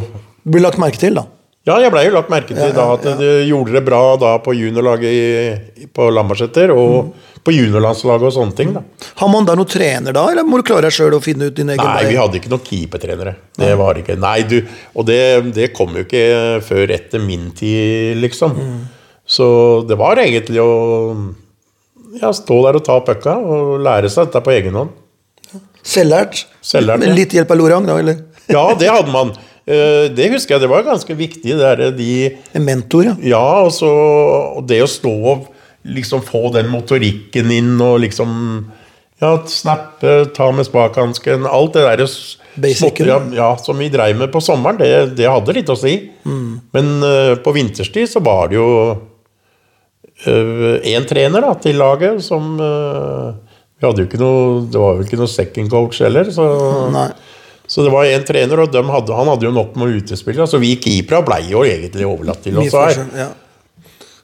blir 0.46 0.64
lagt 0.64 0.82
merke 0.82 1.00
til, 1.02 1.18
da. 1.18 1.26
Ja, 1.68 1.76
jeg 1.78 1.92
blei 1.94 2.08
jo 2.08 2.14
lagt 2.16 2.32
merke 2.34 2.56
til 2.56 2.58
Ja, 2.58 2.72
da 2.74 2.86
ja, 2.90 2.94
at 2.98 3.20
du 3.20 3.28
gjorde 3.46 3.76
det 3.76 3.84
bra 3.86 4.00
da 4.18 4.32
på 4.42 4.54
juniorlaget 4.58 5.12
i, 5.14 5.86
på 5.94 6.08
Lambertseter, 6.10 6.72
og 6.74 7.12
på 7.46 7.54
juniorlandslaget 7.54 8.26
og 8.32 8.34
sånne 8.34 8.56
ting. 8.58 8.72
da. 8.74 8.82
Har 9.20 9.30
man 9.30 9.46
da 9.46 9.54
noen 9.58 9.70
trener 9.70 10.16
da, 10.18 10.24
eller 10.34 10.46
må 10.48 10.58
du 10.58 10.66
klare 10.66 10.88
deg 10.88 10.96
sjøl 10.96 11.14
å 11.18 11.22
finne 11.22 11.52
ut 11.52 11.58
din 11.58 11.70
egen 11.70 11.84
Nei, 11.86 12.00
vei? 12.02 12.08
vi 12.14 12.18
hadde 12.18 12.40
ikke 12.42 12.50
noen 12.54 12.66
keepertrenere. 12.66 13.36
Det 13.62 13.76
var 13.78 13.94
det 13.94 14.04
ikke. 14.06 14.18
Nei, 14.22 14.40
du, 14.50 14.58
og 14.98 15.06
det, 15.10 15.20
det 15.54 15.70
kom 15.78 15.94
jo 15.98 16.06
ikke 16.08 16.24
før 16.66 16.96
etter 16.98 17.22
min 17.22 17.52
tid, 17.58 18.18
liksom. 18.24 18.58
Så 19.32 19.48
det 19.90 20.00
var 20.02 20.18
egentlig 20.22 20.62
å 20.66 20.72
ja, 22.22 22.34
stå 22.36 22.58
der 22.66 22.82
og 22.82 22.86
ta 22.90 22.98
pucka 23.06 23.38
og 23.38 23.78
lære 23.86 24.10
seg 24.12 24.32
dette 24.32 24.42
på 24.46 24.54
egen 24.58 24.82
hånd. 24.82 24.98
Selvlært? 25.86 26.44
Selvlært, 26.62 27.02
Med 27.02 27.14
ja. 27.14 27.20
litt 27.22 27.34
hjelp 27.38 27.54
av 27.54 27.58
Lorang, 27.62 27.86
da? 27.90 28.02
Eller 28.02 28.20
Ja, 28.52 28.66
det 28.78 28.90
hadde 28.92 29.14
man. 29.14 29.32
Eh, 29.68 30.10
Det 30.16 30.30
husker 30.34 30.56
jeg, 30.56 30.62
det 30.66 30.70
var 30.72 30.84
ganske 30.88 31.16
viktig. 31.16 31.56
Der, 31.60 31.92
de 31.96 32.10
en 32.58 32.66
mentor, 32.66 33.04
ja. 33.12 33.16
Ja, 33.36 33.44
og, 33.66 33.72
så, 33.76 33.90
og 34.58 34.66
det 34.70 34.82
å 34.84 34.90
stå 34.90 35.14
og 35.36 35.48
liksom 35.86 36.22
få 36.26 36.52
den 36.54 36.68
motorikken 36.70 37.52
inn 37.54 37.76
og 37.82 38.00
liksom 38.04 38.32
Ja, 39.22 39.36
snappe, 39.46 40.32
ta 40.34 40.48
med 40.52 40.66
spakhansken, 40.66 41.44
alt 41.46 41.74
det 41.78 41.84
der 41.86 42.02
s- 42.08 42.38
ja, 43.06 43.20
ja, 43.38 43.50
som 43.62 43.78
vi 43.78 43.88
dreiv 43.94 44.18
med 44.18 44.32
på 44.34 44.42
sommeren, 44.42 44.80
det, 44.82 45.16
det 45.16 45.28
hadde 45.30 45.54
litt 45.54 45.70
å 45.70 45.76
si. 45.78 45.94
Men 46.26 46.90
uh, 47.06 47.36
på 47.46 47.54
vinterstid 47.54 48.10
så 48.10 48.20
var 48.26 48.50
det 48.50 48.58
jo 48.58 48.66
én 50.26 51.06
trener 51.10 51.42
da, 51.42 51.54
til 51.58 51.78
laget 51.82 52.20
som 52.26 52.58
uh, 52.62 53.32
Vi 53.80 53.88
hadde 53.88 54.04
jo 54.04 54.08
ikke 54.10 54.20
noe 54.22 54.68
Det 54.70 54.78
var 54.82 54.98
vel 55.00 55.08
ikke 55.08 55.18
noe 55.22 55.32
second 55.32 55.72
coach 55.72 56.02
heller, 56.04 56.30
så 56.34 56.46
Nei. 56.94 57.08
Så 57.72 57.86
det 57.86 57.92
var 57.94 58.10
én 58.12 58.26
trener, 58.28 58.60
og 58.66 58.74
hadde, 58.76 59.16
han 59.16 59.30
hadde 59.32 59.48
jo 59.48 59.54
nok 59.56 59.78
med 59.80 59.96
utespillere. 60.02 60.44
Så 60.52 60.60
vi 60.60 60.74
keepere 60.82 61.24
blei 61.24 61.46
jo 61.54 61.62
egentlig 61.64 62.04
overlatt 62.10 62.44
til 62.44 62.60
oss 62.60 62.76
her. 62.76 63.06
ja. 63.16 63.30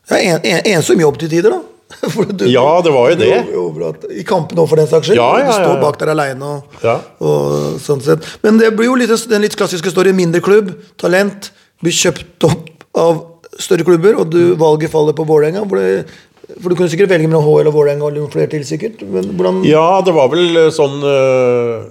Ja, 0.07 0.17
en, 0.23 0.39
en, 0.47 0.61
ensom 0.77 0.99
jobb 1.03 1.17
til 1.19 1.29
tider, 1.31 1.51
da. 1.55 1.61
Du- 2.39 2.45
Ja, 2.51 2.65
det 2.83 2.91
var 2.91 3.09
jo 3.11 3.15
det. 3.19 3.29
jo-. 3.53 3.93
I 4.19 4.23
kampen 4.27 4.59
òg, 4.59 4.67
for 4.71 4.79
den 4.79 4.87
saks 4.91 5.07
skyld. 5.09 5.19
Ja, 5.19 5.29
ja, 5.39 5.47
Du 5.47 5.53
står 5.61 5.81
bak 5.81 5.97
der 5.99 6.11
aleine 6.13 6.43
og, 6.57 6.77
Ja. 6.83 6.97
og 7.23 7.79
sånn 7.83 8.03
sett. 8.03 8.27
Men 8.43 8.59
det 8.59 8.73
blir 8.75 8.87
jo 8.91 8.95
litt, 8.99 9.11
den 9.31 9.43
litt 9.47 9.55
klassiske 9.59 9.91
storyen. 9.91 10.15
Mindre 10.19 10.43
klubb, 10.43 10.73
talent, 10.99 11.51
blir 11.83 11.95
kjøpt 11.95 12.47
opp 12.51 12.69
av 12.97 13.19
større 13.59 13.83
klubber, 13.87 14.15
og 14.19 14.31
du, 14.31 14.41
valget 14.59 14.91
faller 14.91 15.15
på 15.17 15.25
Vålerenga. 15.27 15.63
For 15.67 16.71
du 16.71 16.75
kunne 16.79 16.87
sikkert 16.91 17.11
velge 17.11 17.27
mellom 17.27 17.43
HL 17.47 17.67
og 17.71 17.75
Vålerenga 17.75 18.07
og 18.11 18.31
flere 18.31 18.47
til, 18.51 18.63
sikkert. 18.67 19.03
Men 19.07 19.31
hvordan 19.39 19.63
Ja, 19.67 19.87
det 20.07 20.15
var 20.15 20.31
vel 20.31 20.45
eh, 20.65 20.69
sånn 20.75 20.99
eh, 21.03 21.87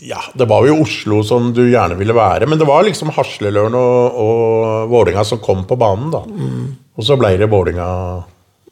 Ja, 0.00 0.20
det 0.34 0.46
var 0.48 0.64
jo 0.64 0.78
Oslo 0.80 1.20
som 1.26 1.50
du 1.52 1.62
gjerne 1.68 1.96
ville 1.98 2.14
være. 2.16 2.46
Men 2.48 2.58
det 2.60 2.68
var 2.68 2.84
liksom 2.86 3.12
Hasleløren 3.12 3.74
og, 3.76 4.20
og 4.24 4.92
Vålerenga 4.92 5.24
som 5.28 5.42
kom 5.44 5.66
på 5.68 5.76
banen, 5.80 6.08
da. 6.14 6.22
Og 6.96 7.04
så 7.06 7.18
ble 7.20 7.34
det 7.40 7.50
Vålerenga 7.52 7.88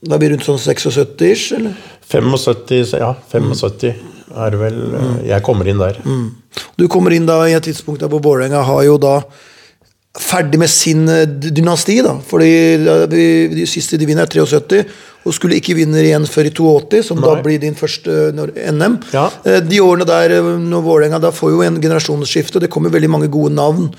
Da 0.09 0.17
blir 0.17 0.31
det 0.33 0.39
rundt 0.39 0.47
sånn 0.47 0.61
76-ish, 0.63 1.53
eller? 1.59 1.77
75, 2.09 2.95
ja, 2.97 3.13
75 3.33 3.93
er 4.39 4.57
vel. 4.61 4.79
mm. 4.95 5.15
Jeg 5.29 5.45
kommer 5.45 5.69
inn 5.69 5.81
der. 5.81 5.99
Du 6.79 6.87
kommer 6.89 7.13
inn 7.17 7.29
da 7.29 7.43
i 7.49 7.57
et 7.57 7.65
tidspunkt 7.69 8.01
der 8.05 8.11
hvor 8.13 8.23
Vålerenga 8.25 8.63
har 8.65 8.83
jo 8.87 8.97
da 9.03 9.19
ferdig 10.19 10.59
med 10.59 10.71
sin 10.73 11.09
eh, 11.09 11.27
dynasti, 11.29 11.99
da. 12.03 12.17
Fordi 12.25 12.49
de 13.13 13.67
siste 13.71 13.99
de 14.01 14.07
vinner, 14.09 14.25
er 14.27 14.33
73, 14.33 14.85
og 15.29 15.35
skulle 15.37 15.59
ikke 15.61 15.75
vinne 15.77 16.01
igjen 16.01 16.25
før 16.31 16.49
i 16.49 16.55
82, 16.55 17.03
som 17.11 17.21
da 17.21 17.35
blir 17.45 17.59
din 17.61 17.75
første 17.77 18.31
når- 18.35 18.55
NM. 18.73 18.97
Ja. 19.13 19.29
Eh, 19.45 19.61
De 19.61 19.81
årene 19.85 20.07
der 20.09 20.39
eh, 20.39 20.43
når 20.59 20.83
Vålerenga 20.87 21.21
da 21.21 21.31
får 21.35 21.51
jo 21.53 21.63
en 21.67 21.81
generasjonsskifte, 21.83 22.61
det 22.61 22.71
kommer 22.71 22.91
veldig 22.91 23.11
mange 23.11 23.29
gode 23.31 23.53
navn. 23.55 23.91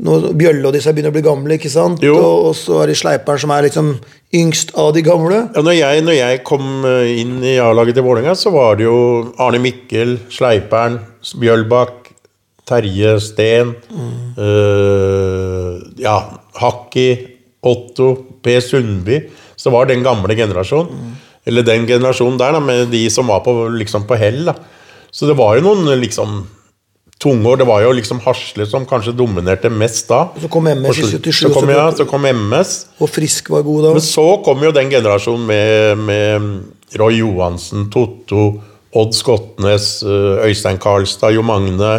Nå, 0.00 0.32
Bjølle 0.32 0.64
og 0.64 0.72
disse 0.72 0.88
begynner 0.96 1.10
å 1.12 1.16
bli 1.18 1.20
gamle, 1.26 1.58
ikke 1.58 1.68
sant? 1.68 2.00
Og, 2.08 2.46
og 2.48 2.54
så 2.56 2.78
er 2.80 2.86
det 2.88 2.96
Sleiperen 2.96 3.38
som 3.42 3.50
er 3.52 3.66
liksom 3.66 3.90
yngst 4.32 4.70
av 4.80 4.94
de 4.96 5.02
gamle. 5.04 5.42
Ja, 5.52 5.60
når, 5.66 5.74
jeg, 5.76 6.04
når 6.06 6.16
jeg 6.16 6.38
kom 6.48 6.86
eh, 6.88 7.10
inn 7.20 7.42
i 7.44 7.58
A-laget 7.60 7.98
til 7.98 8.06
Vålerenga, 8.06 8.32
så 8.38 8.48
var 8.54 8.78
det 8.80 8.86
jo 8.86 8.96
Arne 9.36 9.60
Mikkel, 9.60 10.16
Sleipern, 10.32 10.96
Bjølbakk, 11.36 11.99
Terje 12.70 13.16
Steen 13.24 13.74
eh, 14.38 15.74
Ja, 16.00 16.16
Hakki, 16.60 17.08
Otto, 17.66 18.12
P. 18.42 18.56
Sundby. 18.64 19.24
Så 19.58 19.72
var 19.74 19.90
den 19.90 20.04
gamle 20.06 20.36
generasjonen. 20.38 21.16
Eller 21.48 21.64
den 21.66 21.86
generasjonen 21.88 22.38
der, 22.40 22.54
da, 22.56 22.60
med 22.62 22.88
de 22.92 23.02
som 23.12 23.28
var 23.28 23.42
på, 23.44 23.52
liksom 23.74 24.06
på 24.08 24.16
hell. 24.20 24.44
da. 24.48 24.54
Så 25.10 25.26
det 25.28 25.36
var 25.38 25.58
jo 25.58 25.66
noen 25.66 26.00
liksom 26.00 26.44
tungår. 27.20 27.60
Det 27.60 27.66
var 27.68 27.82
jo 27.84 27.92
liksom 27.96 28.20
Hasle 28.24 28.66
som 28.68 28.86
kanskje 28.88 29.14
dominerte 29.16 29.70
mest 29.72 30.08
da. 30.10 30.22
Så 30.40 30.50
kom 30.52 30.68
MS 30.70 31.00
i 31.02 31.08
77, 31.18 31.32
Så 31.42 31.52
kom, 31.54 31.72
ja, 31.72 31.88
så 31.96 32.06
kom 32.08 32.24
MS. 32.30 32.74
Og 33.00 33.10
Frisk 33.12 33.50
var 33.52 33.64
god 33.66 33.88
da. 33.88 33.94
Men 33.98 34.06
så 34.06 34.26
kom 34.46 34.62
jo 34.64 34.72
den 34.76 34.92
generasjonen 34.92 35.46
med, 35.48 36.04
med 36.06 36.96
Roy 37.00 37.20
Johansen, 37.20 37.88
Totto, 37.92 38.46
Odd 38.96 39.14
Skotnes, 39.14 40.00
eh, 40.02 40.46
Øystein 40.48 40.80
Karlstad, 40.82 41.36
Jo 41.36 41.44
Magne. 41.46 41.98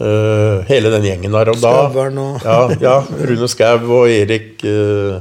Eh, 0.00 0.66
hele 0.68 0.92
den 0.94 1.06
gjengen 1.08 1.36
der. 1.36 1.52
Og 1.52 1.62
da, 1.62 1.74
ja, 2.50 2.58
ja, 2.82 2.96
Rune 3.30 3.48
Skau 3.48 3.78
og 4.02 4.10
Erik. 4.10 4.60
Uh, 4.64 5.20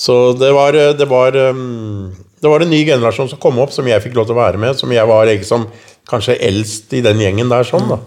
så 0.00 0.32
det 0.38 0.50
var, 0.56 0.72
det 0.96 1.06
var 1.10 1.36
um, 1.52 2.08
Det 2.40 2.48
var 2.48 2.62
en 2.64 2.70
ny 2.72 2.78
generasjon 2.88 3.28
som 3.28 3.40
kom 3.42 3.58
opp, 3.60 3.72
som 3.74 3.84
jeg 3.86 4.00
fikk 4.00 4.14
lov 4.16 4.30
til 4.30 4.36
å 4.36 4.40
være 4.40 4.60
med. 4.60 4.78
Som 4.80 4.92
jeg 4.94 5.04
var 5.08 5.26
liksom, 5.28 5.66
kanskje 6.08 6.38
eldst 6.40 6.94
i 6.96 7.02
den 7.04 7.20
gjengen 7.20 7.50
der. 7.52 7.66
sånn 7.68 7.88
da 7.90 7.98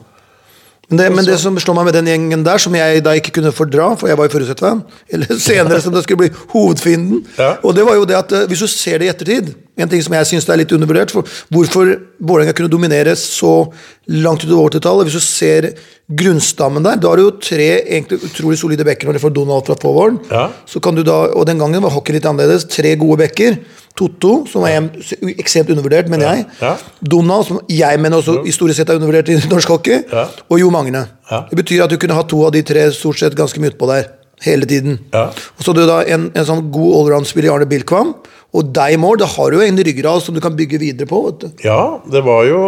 Men 0.89 1.00
det, 1.00 1.10
men 1.15 1.25
det 1.25 1.38
som 1.39 1.55
slår 1.62 1.77
meg 1.77 1.86
med 1.88 1.96
den 2.00 2.10
gjengen 2.12 2.41
der, 2.46 2.58
som 2.62 2.74
jeg 2.75 3.03
da 3.05 3.13
ikke 3.17 3.32
kunne 3.38 3.53
fordra, 3.55 3.93
for 3.98 4.10
jeg 4.12 4.17
var 4.20 4.27
jo 4.27 4.34
Furuset-fan, 4.34 4.82
eller 5.15 5.38
senere 5.48 5.79
som 5.82 5.93
det 5.96 6.03
skulle 6.03 6.25
bli 6.25 6.34
hovedfienden, 6.51 7.22
Ja. 7.38 7.53
og 7.63 7.77
det 7.77 7.86
var 7.88 7.96
jo 8.01 8.10
det 8.10 8.17
at 8.20 8.34
eh, 8.36 8.48
hvis 8.50 8.65
du 8.65 8.67
ser 8.67 9.00
det 9.00 9.08
i 9.08 9.13
ettertid 9.13 9.53
En 9.74 9.89
ting 9.89 10.03
som 10.06 10.13
jeg 10.13 10.30
syns 10.30 10.46
er 10.53 10.60
litt 10.62 10.74
undervurdert, 10.75 11.10
for 11.10 11.25
hvorfor 11.53 11.96
Vålerenga 12.22 12.53
kunne 12.53 12.70
dominere 12.70 13.15
så 13.18 13.72
langt 14.06 14.44
utover 14.46 14.70
80-tallet 14.70 15.08
Hvis 15.08 15.18
du 15.18 15.24
ser 15.25 15.68
grunnstammen 16.13 16.84
der, 16.86 17.00
da 17.01 17.10
har 17.10 17.18
du 17.18 17.24
jo 17.24 17.32
tre 17.42 17.70
egentlig 17.82 18.20
utrolig 18.27 18.60
solide 18.60 18.86
bekker 18.86 19.10
når 19.10 19.18
du 19.18 19.24
får 19.24 19.34
Donald 19.34 19.65
fra 19.65 19.77
Fåvålen. 19.80 20.20
Ja. 20.30 20.50
Så 20.70 20.82
kan 20.84 20.94
du 20.94 21.01
da, 21.08 21.24
og 21.34 21.48
den 21.50 21.62
gangen 21.62 21.82
var 21.82 21.94
hockey 21.96 22.13
litt 22.18 22.27
annerledes. 22.30 22.68
Tre 22.70 22.94
gode 23.00 23.24
bekker. 23.24 23.58
Totto, 23.98 24.44
som 24.50 24.65
er 24.68 24.89
ekstremt 25.38 25.72
undervurdert, 25.74 26.10
mener 26.12 26.27
jeg. 26.27 26.46
Ja. 26.62 26.75
Donald, 27.01 27.48
som 27.50 27.62
jeg 27.72 28.01
mener 28.01 28.20
også 28.20 28.42
historisk 28.46 28.82
sett 28.82 28.92
er 28.94 29.00
undervurdert 29.00 29.32
i 29.34 29.39
norsk 29.53 29.74
hockey. 29.74 30.03
Ja. 30.12 30.27
Og 30.50 30.62
Jo 30.62 30.70
Magne. 30.74 31.08
Det 31.50 31.58
betyr 31.63 31.88
at 31.88 31.94
du 31.94 31.98
kunne 32.01 32.18
ha 32.18 32.25
to 32.27 32.44
av 32.46 32.53
de 32.53 32.62
tre 32.68 32.92
stort 32.94 33.22
sett 33.22 33.38
ganske 33.38 33.62
mye 33.63 33.74
utpå 33.74 33.89
der. 33.89 34.12
Hele 34.44 34.68
tiden. 34.70 35.00
Ja. 35.14 35.30
Og 35.32 35.64
så 35.64 35.72
hadde 35.72 35.86
du 35.86 35.92
da 35.92 36.02
en, 36.16 36.30
en 36.36 36.48
sånn 36.48 36.66
god 36.74 36.98
allround-spiller 37.00 37.50
i 37.50 37.54
Arne 37.54 37.68
Bilkvam. 37.70 38.14
Og 38.54 38.70
deg 38.76 38.96
i 38.96 39.00
mål, 39.02 39.18
da 39.22 39.28
har 39.34 39.50
du 39.50 39.58
jo 39.58 39.66
en 39.66 39.80
ryggrad 39.88 40.22
som 40.22 40.36
du 40.36 40.42
kan 40.44 40.54
bygge 40.58 40.78
videre 40.82 41.10
på. 41.10 41.24
vet 41.26 41.40
du. 41.42 41.64
Ja, 41.66 41.98
det 42.06 42.22
var 42.26 42.44
jo 42.46 42.60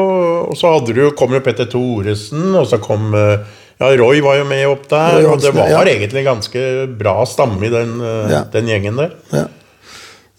Og 0.50 0.55
så 0.58 0.72
hadde 0.74 0.96
du, 0.98 1.03
kom 1.17 1.36
jo 1.36 1.44
Petter 1.46 1.70
Thoresen, 1.70 2.48
og 2.58 2.65
så 2.72 2.79
kom 2.82 3.13
eh, 3.17 3.44
Ja, 3.75 3.91
Roy 4.00 4.22
var 4.24 4.39
jo 4.39 4.48
med 4.50 4.63
opp 4.72 4.88
der. 4.89 5.20
Og 5.29 5.44
det 5.44 5.51
var 5.53 5.70
ja. 5.70 5.84
egentlig 5.84 6.25
ganske 6.25 6.63
bra 6.98 7.20
stamme 7.29 7.67
i 7.67 7.74
den, 7.74 8.00
eh, 8.01 8.39
den 8.55 8.72
gjengen 8.72 9.03
der. 9.03 9.13
Ja. 9.36 9.46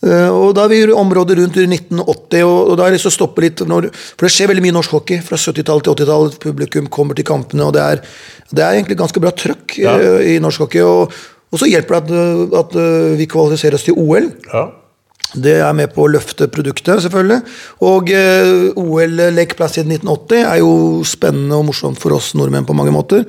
Eh, 0.06 0.28
og 0.30 0.52
da 0.56 0.64
er 0.66 0.72
vi 0.72 0.78
i 0.84 0.90
området 0.94 1.36
rundt 1.40 1.58
1980, 1.58 2.44
og, 2.46 2.72
da 2.78 2.84
har 2.86 2.92
jeg 2.92 2.98
lyst 3.00 3.08
til 3.08 3.14
å 3.14 3.16
stoppe 3.18 3.44
litt. 3.44 3.62
Når, 3.66 3.88
for 4.14 4.28
det 4.28 4.32
skjer 4.36 4.52
veldig 4.52 4.64
mye 4.68 4.76
norsk 4.78 4.96
hockey 4.98 5.20
fra 5.26 5.38
70-tallet 5.40 5.88
til 5.88 5.96
80-tallet. 5.98 6.38
Publikum 6.46 6.88
kommer 6.92 7.18
til 7.18 7.26
kampene, 7.28 7.66
og 7.68 7.74
det 7.76 7.84
er, 7.84 8.02
det 8.54 8.64
er 8.66 8.78
egentlig 8.78 9.00
ganske 9.02 9.22
bra 9.24 9.34
trøkk 9.34 9.78
Ja. 9.82 9.96
eh, 9.98 10.34
i 10.36 10.40
norsk 10.42 10.66
hockey. 10.66 10.84
Og, 10.86 11.14
og 11.52 11.60
så 11.62 11.68
hjelper 11.70 12.00
det 12.00 12.10
at, 12.10 12.16
eh, 12.16 12.58
at 12.62 12.80
vi 13.20 13.28
kvalifiserer 13.30 13.78
oss 13.80 13.86
til 13.88 13.98
OL. 13.98 14.30
Ja. 14.52 14.66
Det 15.36 15.56
er 15.58 15.72
med 15.74 15.90
på 15.92 16.04
å 16.04 16.08
løfte 16.08 16.46
produktet, 16.48 17.00
selvfølgelig. 17.02 17.40
Og 17.84 18.12
eh, 18.14 18.52
OL 18.78 19.16
lekeplass 19.34 19.74
siden 19.76 19.96
1980 19.98 20.44
er 20.46 20.60
jo 20.62 20.70
spennende 21.04 21.58
og 21.58 21.66
morsomt 21.72 21.98
for 22.00 22.14
oss 22.16 22.30
nordmenn 22.38 22.64
på 22.68 22.76
mange 22.78 22.94
måter. 22.94 23.26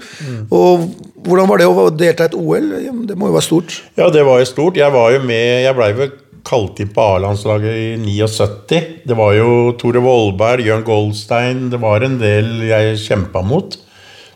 Og 0.53 0.85
hvordan 1.25 1.49
var 1.49 1.59
det 1.59 1.67
å 1.67 1.87
delta 1.89 2.27
i 2.27 2.29
et 2.29 2.37
OL? 2.37 2.69
Det 3.09 3.17
må 3.17 3.31
jo 3.31 3.35
være 3.35 3.47
stort. 3.49 3.79
ja, 3.97 4.07
det 4.13 4.23
var 4.29 4.39
jo 4.39 4.47
stort. 4.47 4.77
Jeg 4.79 4.93
var 4.93 5.11
jo 5.17 5.23
med 5.25 5.65
Jeg 5.65 5.75
blei 5.75 5.89
vel 5.97 6.13
kalt 6.47 6.79
inn 6.81 6.93
på 6.95 7.03
A-landslaget 7.15 7.75
i 7.75 7.87
79. 7.99 8.81
Det 9.07 9.17
var 9.19 9.35
jo 9.35 9.75
Tore 9.79 10.01
Vollberg, 10.03 10.63
Jørn 10.65 10.85
Goldstein 10.87 11.67
Det 11.73 11.79
var 11.81 12.05
en 12.05 12.17
del 12.21 12.63
jeg 12.69 12.99
kjempa 13.03 13.43
mot. 13.45 13.75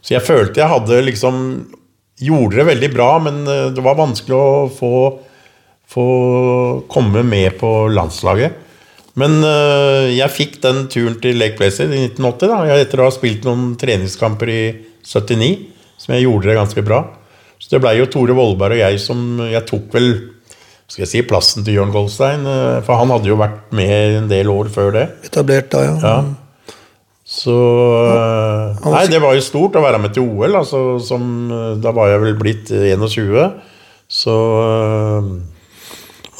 Så 0.01 0.15
jeg 0.18 0.25
følte 0.25 0.63
jeg 0.63 0.72
hadde 0.72 1.06
liksom 1.08 1.38
Gjorde 2.22 2.60
det 2.60 2.68
veldig 2.68 2.88
bra, 2.94 3.15
men 3.18 3.39
eh, 3.50 3.72
det 3.74 3.82
var 3.82 3.96
vanskelig 3.98 4.36
å 4.38 4.50
få 4.70 4.91
få 5.91 6.08
komme 6.88 7.24
med 7.27 7.58
på 7.60 7.70
landslaget. 7.91 8.60
Men 9.20 9.41
øh, 9.44 10.08
jeg 10.15 10.32
fikk 10.32 10.60
den 10.63 10.86
turen 10.91 11.18
til 11.24 11.39
Lake 11.39 11.58
Placid 11.60 11.91
i 11.91 12.06
1980, 12.08 12.51
da, 12.51 12.77
etter 12.80 13.01
å 13.01 13.10
ha 13.10 13.15
spilt 13.15 13.48
noen 13.48 13.74
treningskamper 13.80 14.51
i 14.51 14.62
79, 15.03 15.50
som 16.00 16.15
jeg 16.15 16.25
gjorde 16.27 16.48
det 16.48 16.60
ganske 16.62 16.86
bra. 16.86 17.01
Så 17.60 17.74
det 17.74 17.82
blei 17.84 17.98
jo 18.00 18.08
Tore 18.10 18.36
Vollberg 18.38 18.80
og 18.80 18.82
jeg 18.82 19.01
som 19.03 19.20
Jeg 19.46 19.68
tok 19.70 19.91
vel 19.94 20.08
skal 20.91 21.05
jeg 21.05 21.12
si, 21.12 21.21
plassen 21.24 21.63
til 21.63 21.77
Jørn 21.77 21.93
Goldstein, 21.93 22.43
øh, 22.43 22.81
for 22.83 23.00
han 23.00 23.12
hadde 23.13 23.29
jo 23.31 23.39
vært 23.39 23.71
med 23.75 24.17
en 24.17 24.25
del 24.31 24.51
år 24.51 24.67
før 24.74 24.91
det. 24.98 25.05
Etablert 25.29 25.69
da, 25.71 25.86
ja. 25.88 25.93
Ja. 26.03 26.15
Så 27.31 27.53
øh, 27.55 28.81
Nei, 28.91 29.05
det 29.07 29.21
var 29.24 29.38
jo 29.38 29.43
stort 29.45 29.77
å 29.79 29.83
være 29.86 30.01
med 30.03 30.12
til 30.17 30.25
OL. 30.27 30.57
Altså, 30.60 30.81
som, 31.05 31.24
øh, 31.48 31.77
da 31.79 31.93
var 31.95 32.12
jeg 32.12 32.24
vel 32.25 32.36
blitt 32.41 32.74
øh, 32.75 32.89
21. 32.91 33.45
Så 34.12 34.36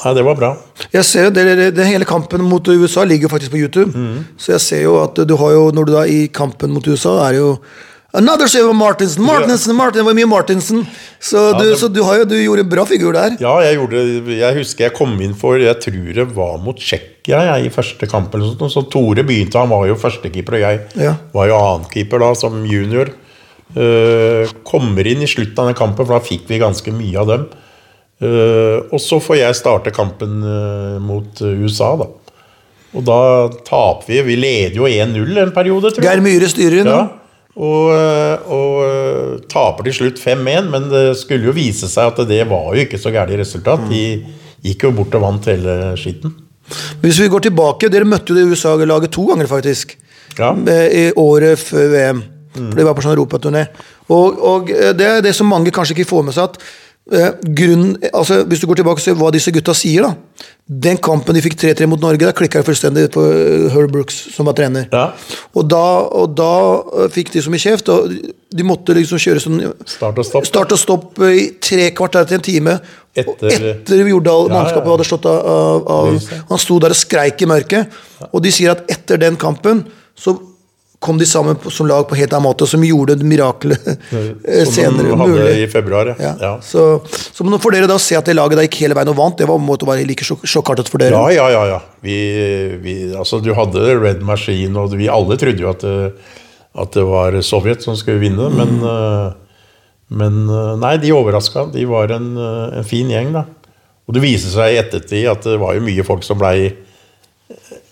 Nei, 0.02 0.12
det 0.18 0.24
var 0.26 0.36
bra. 0.36 0.50
Jeg 0.92 1.06
ser 1.08 1.28
jo, 1.28 1.32
det, 1.32 1.46
det, 1.56 1.70
det 1.78 1.86
Hele 1.86 2.04
kampen 2.04 2.42
mot 2.44 2.68
USA 2.68 3.06
ligger 3.06 3.30
jo 3.30 3.32
faktisk 3.32 3.54
på 3.54 3.62
YouTube. 3.62 4.04
Så 4.36 4.52
jeg 4.56 4.64
ser 4.66 4.82
jo 4.82 4.98
at 5.00 5.16
du 5.16 5.36
har 5.38 5.54
jo, 5.54 5.64
når 5.72 5.88
du 5.88 5.94
da 5.94 6.02
i 6.10 6.26
kampen 6.34 6.74
mot 6.74 6.84
USA, 6.90 7.14
er 7.30 7.38
jo 7.38 7.52
Another 8.14 8.46
show 8.46 8.68
of 8.68 8.76
Martinsen! 8.76 9.22
Martinsen, 9.24 9.72
Martin, 9.74 10.04
var 10.04 10.12
mye 10.18 10.26
Martinsen! 10.28 10.82
Så, 11.18 11.46
du, 11.56 11.62
det- 11.70 11.78
så 11.80 11.88
du, 11.88 12.02
har 12.04 12.18
jo, 12.20 12.24
du 12.28 12.34
gjorde 12.36 12.60
en 12.66 12.68
bra 12.68 12.84
figur 12.84 13.14
der. 13.16 13.38
Ja, 13.40 13.54
jeg 13.64 13.78
gjorde 13.78 14.02
Jeg 14.36 14.58
husker 14.58 14.84
jeg 14.84 14.94
kom 14.98 15.14
inn 15.24 15.32
for 15.38 15.56
Jeg 15.62 15.78
tror 15.80 16.10
det 16.18 16.26
var 16.36 16.58
mot 16.60 16.76
Tsjekkia 16.76 17.40
jeg, 17.48 17.66
i 17.70 17.72
første 17.72 18.08
kamp. 18.10 18.34
eller 18.34 18.52
sånt, 18.52 18.72
Så 18.74 18.82
Tore 18.92 19.24
begynte, 19.24 19.56
han 19.62 19.70
var 19.72 19.86
jo 19.88 19.96
førstekeeper, 19.96 20.58
og 20.58 20.64
jeg 20.66 21.06
Ja. 21.06 21.14
var 21.32 21.48
jo 21.48 21.56
annenkeeper 21.56 22.20
da, 22.20 22.34
som 22.36 22.60
junior. 22.68 23.14
Uh, 23.72 24.44
kommer 24.68 25.06
inn 25.08 25.22
i 25.24 25.26
slutten 25.30 25.56
av 25.62 25.70
den 25.70 25.78
kampen, 25.78 26.04
for 26.04 26.12
da 26.12 26.20
fikk 26.20 26.44
vi 26.50 26.58
ganske 26.60 26.92
mye 26.92 27.16
av 27.16 27.26
dem. 27.30 27.46
Uh, 28.20 28.84
og 28.92 29.00
så 29.00 29.16
får 29.24 29.38
jeg 29.40 29.56
starte 29.56 29.90
kampen 29.96 30.42
uh, 30.44 30.98
mot 31.00 31.40
USA, 31.40 31.94
da. 31.96 32.10
Og 32.92 33.06
da 33.08 33.48
taper 33.64 34.04
vi. 34.12 34.20
Vi 34.28 34.36
leder 34.36 34.76
jo 34.76 34.84
1-0 34.84 35.38
en 35.46 35.54
periode, 35.56 35.88
tror 35.94 36.04
jeg. 36.04 36.10
Geir 36.10 36.20
Myhre 36.20 36.50
styrer 36.52 36.84
nå. 36.84 36.92
Ja, 36.92 37.08
og, 37.52 37.92
øh, 37.92 38.52
og 38.52 38.76
øh, 38.86 39.40
taper 39.52 39.84
til 39.84 39.98
slutt 39.98 40.20
5-1, 40.22 40.70
men 40.72 40.88
det 40.92 41.02
skulle 41.20 41.50
jo 41.50 41.56
vise 41.56 41.90
seg 41.90 42.08
at 42.12 42.22
det 42.28 42.46
var 42.48 42.72
jo 42.72 42.86
ikke 42.86 43.00
så 43.00 43.12
gærent 43.12 43.36
resultat. 43.40 43.84
De 43.90 44.04
gikk 44.64 44.86
jo 44.86 44.94
bort 44.96 45.14
og 45.18 45.26
vant 45.26 45.50
hele 45.50 45.92
skitten. 46.00 46.32
Hvis 47.02 47.20
vi 47.20 47.28
går 47.28 47.44
tilbake, 47.48 47.90
Dere 47.92 48.08
møtte 48.08 48.32
jo 48.32 48.38
det 48.38 48.46
USA-laget 48.52 49.12
to 49.12 49.26
ganger, 49.28 49.50
faktisk. 49.50 49.96
Ja. 50.38 50.54
Eh, 50.54 50.86
I 51.00 51.04
året 51.16 51.58
før 51.58 51.90
VM. 51.92 52.22
For 52.52 52.76
det 52.76 52.84
var 52.84 52.96
på 52.96 53.04
sånn 53.04 53.14
europaturné. 53.16 53.66
Og, 54.12 54.40
og 54.44 54.72
eh, 54.72 54.92
det 54.96 55.08
er 55.08 55.24
det 55.24 55.34
som 55.36 55.48
mange 55.48 55.72
kanskje 55.74 55.96
ikke 55.96 56.10
får 56.10 56.26
med 56.26 56.36
seg, 56.36 56.52
at 56.52 57.18
eh, 57.18 57.30
grunn, 57.60 57.96
altså 58.12 58.42
Hvis 58.48 58.60
du 58.60 58.68
går 58.70 58.82
tilbake 58.82 59.00
og 59.00 59.04
ser 59.04 59.18
hva 59.18 59.32
disse 59.34 59.52
gutta 59.54 59.74
sier, 59.76 60.08
da. 60.08 60.48
Den 60.66 60.96
kampen 61.02 61.34
de 61.34 61.40
fikk 61.42 61.56
3-3 61.58 61.86
mot 61.90 62.00
Norge, 62.00 62.22
da 62.22 62.32
klikka 62.32 62.60
det 62.62 62.68
fullstendig 62.68 63.08
på 63.12 63.22
eh, 63.26 63.64
Herb 63.74 63.90
Brooks, 63.92 64.14
som 64.32 64.46
var 64.46 64.54
trener. 64.56 64.86
Ja. 64.92 65.08
Og 65.58 65.66
da, 65.68 65.80
og 66.22 66.36
da 66.38 66.50
eh, 67.02 67.08
fikk 67.12 67.32
de 67.34 67.42
så 67.42 67.50
mye 67.52 67.60
kjeft, 67.60 67.90
og 67.92 68.12
de 68.52 68.66
måtte 68.68 68.94
liksom 68.96 69.20
kjøre 69.20 69.42
sånn 69.42 69.58
Start 69.90 70.20
og 70.22 70.28
stopp. 70.28 70.46
Start 70.48 70.72
og 70.76 70.80
stopp 70.80 71.18
i 71.26 71.48
tre 71.60 71.90
kvarter 71.98 72.28
til 72.30 72.38
en 72.38 72.46
time. 72.46 72.76
Etter- 73.18 73.66
etter 73.74 74.06
Jordal 74.08 74.46
Ja, 74.48 74.54
mannskapet 74.54 74.86
ja. 74.86 74.94
hadde 74.94 75.08
slått 75.10 75.26
av, 75.28 75.90
av 75.92 76.46
Han 76.54 76.62
sto 76.62 76.78
der 76.80 76.94
og 76.94 77.00
skreik 77.02 77.42
i 77.44 77.50
mørket. 77.50 77.98
Og 78.30 78.40
de 78.46 78.54
sier 78.54 78.72
at 78.72 78.86
etter 78.94 79.20
den 79.20 79.36
kampen 79.36 79.82
så 80.16 80.38
kom 81.02 81.18
de 81.20 81.26
sammen 81.26 81.56
på, 81.58 81.70
som 81.74 81.88
lag 81.90 82.04
på 82.08 82.16
helt 82.18 82.32
annen 82.32 82.46
måte, 82.46 82.66
som 82.70 82.82
gjorde 82.86 83.16
mirakelet 83.26 83.82
senere. 84.10 84.64
Som 84.68 84.74
senere 84.76 85.08
de 85.08 85.16
hadde 85.18 85.32
mulig. 85.36 85.54
i 85.64 85.68
februar, 85.72 86.12
ja. 86.14 86.32
Ja. 86.40 86.52
Så, 86.62 86.84
så 87.08 87.46
for 87.58 87.74
dere 87.74 87.88
da 87.90 87.98
se 88.02 88.16
at 88.18 88.28
det 88.30 88.36
laget 88.38 88.60
da 88.60 88.66
gikk 88.66 88.78
hele 88.84 88.96
veien 88.98 89.10
og 89.10 89.18
vant. 89.18 89.36
Det 89.40 89.48
var, 89.50 89.58
måtte 89.62 89.88
være 89.88 90.06
like 90.08 90.26
sjokk- 90.26 90.46
sjokkartet 90.48 90.90
for 90.92 91.02
dere. 91.02 91.18
Ja, 91.18 91.42
ja, 91.42 91.48
ja. 91.56 91.64
ja. 91.74 91.80
Vi, 92.06 92.16
vi, 92.82 92.94
altså, 93.18 93.42
du 93.42 93.50
hadde 93.58 93.82
Red 94.00 94.22
Machine, 94.26 94.72
og 94.78 94.94
vi 94.98 95.10
alle 95.12 95.38
trodde 95.42 95.62
jo 95.66 95.70
at 95.74 95.82
det, 95.84 95.96
at 96.72 96.94
det 96.96 97.02
var 97.04 97.34
Sovjet 97.44 97.82
som 97.84 97.98
skulle 98.00 98.22
vinne, 98.22 98.46
men, 98.54 98.78
eh, 98.88 99.66
men 100.22 100.38
eh, 100.48 100.70
Nei, 100.80 100.94
de 101.02 101.12
overraska. 101.16 101.66
De 101.74 101.84
var 101.90 102.14
en, 102.14 102.30
eh, 102.38 102.78
en 102.80 102.86
fin 102.88 103.10
gjeng, 103.12 103.34
da. 103.34 103.44
Og 104.08 104.16
det 104.16 104.22
viser 104.24 104.50
seg 104.54 104.74
i 104.74 104.80
ettertid 104.80 105.28
at 105.30 105.44
det 105.46 105.58
var 105.62 105.76
jo 105.76 105.84
mye 105.84 106.06
folk 106.06 106.24
som 106.26 106.40
blei 106.40 106.70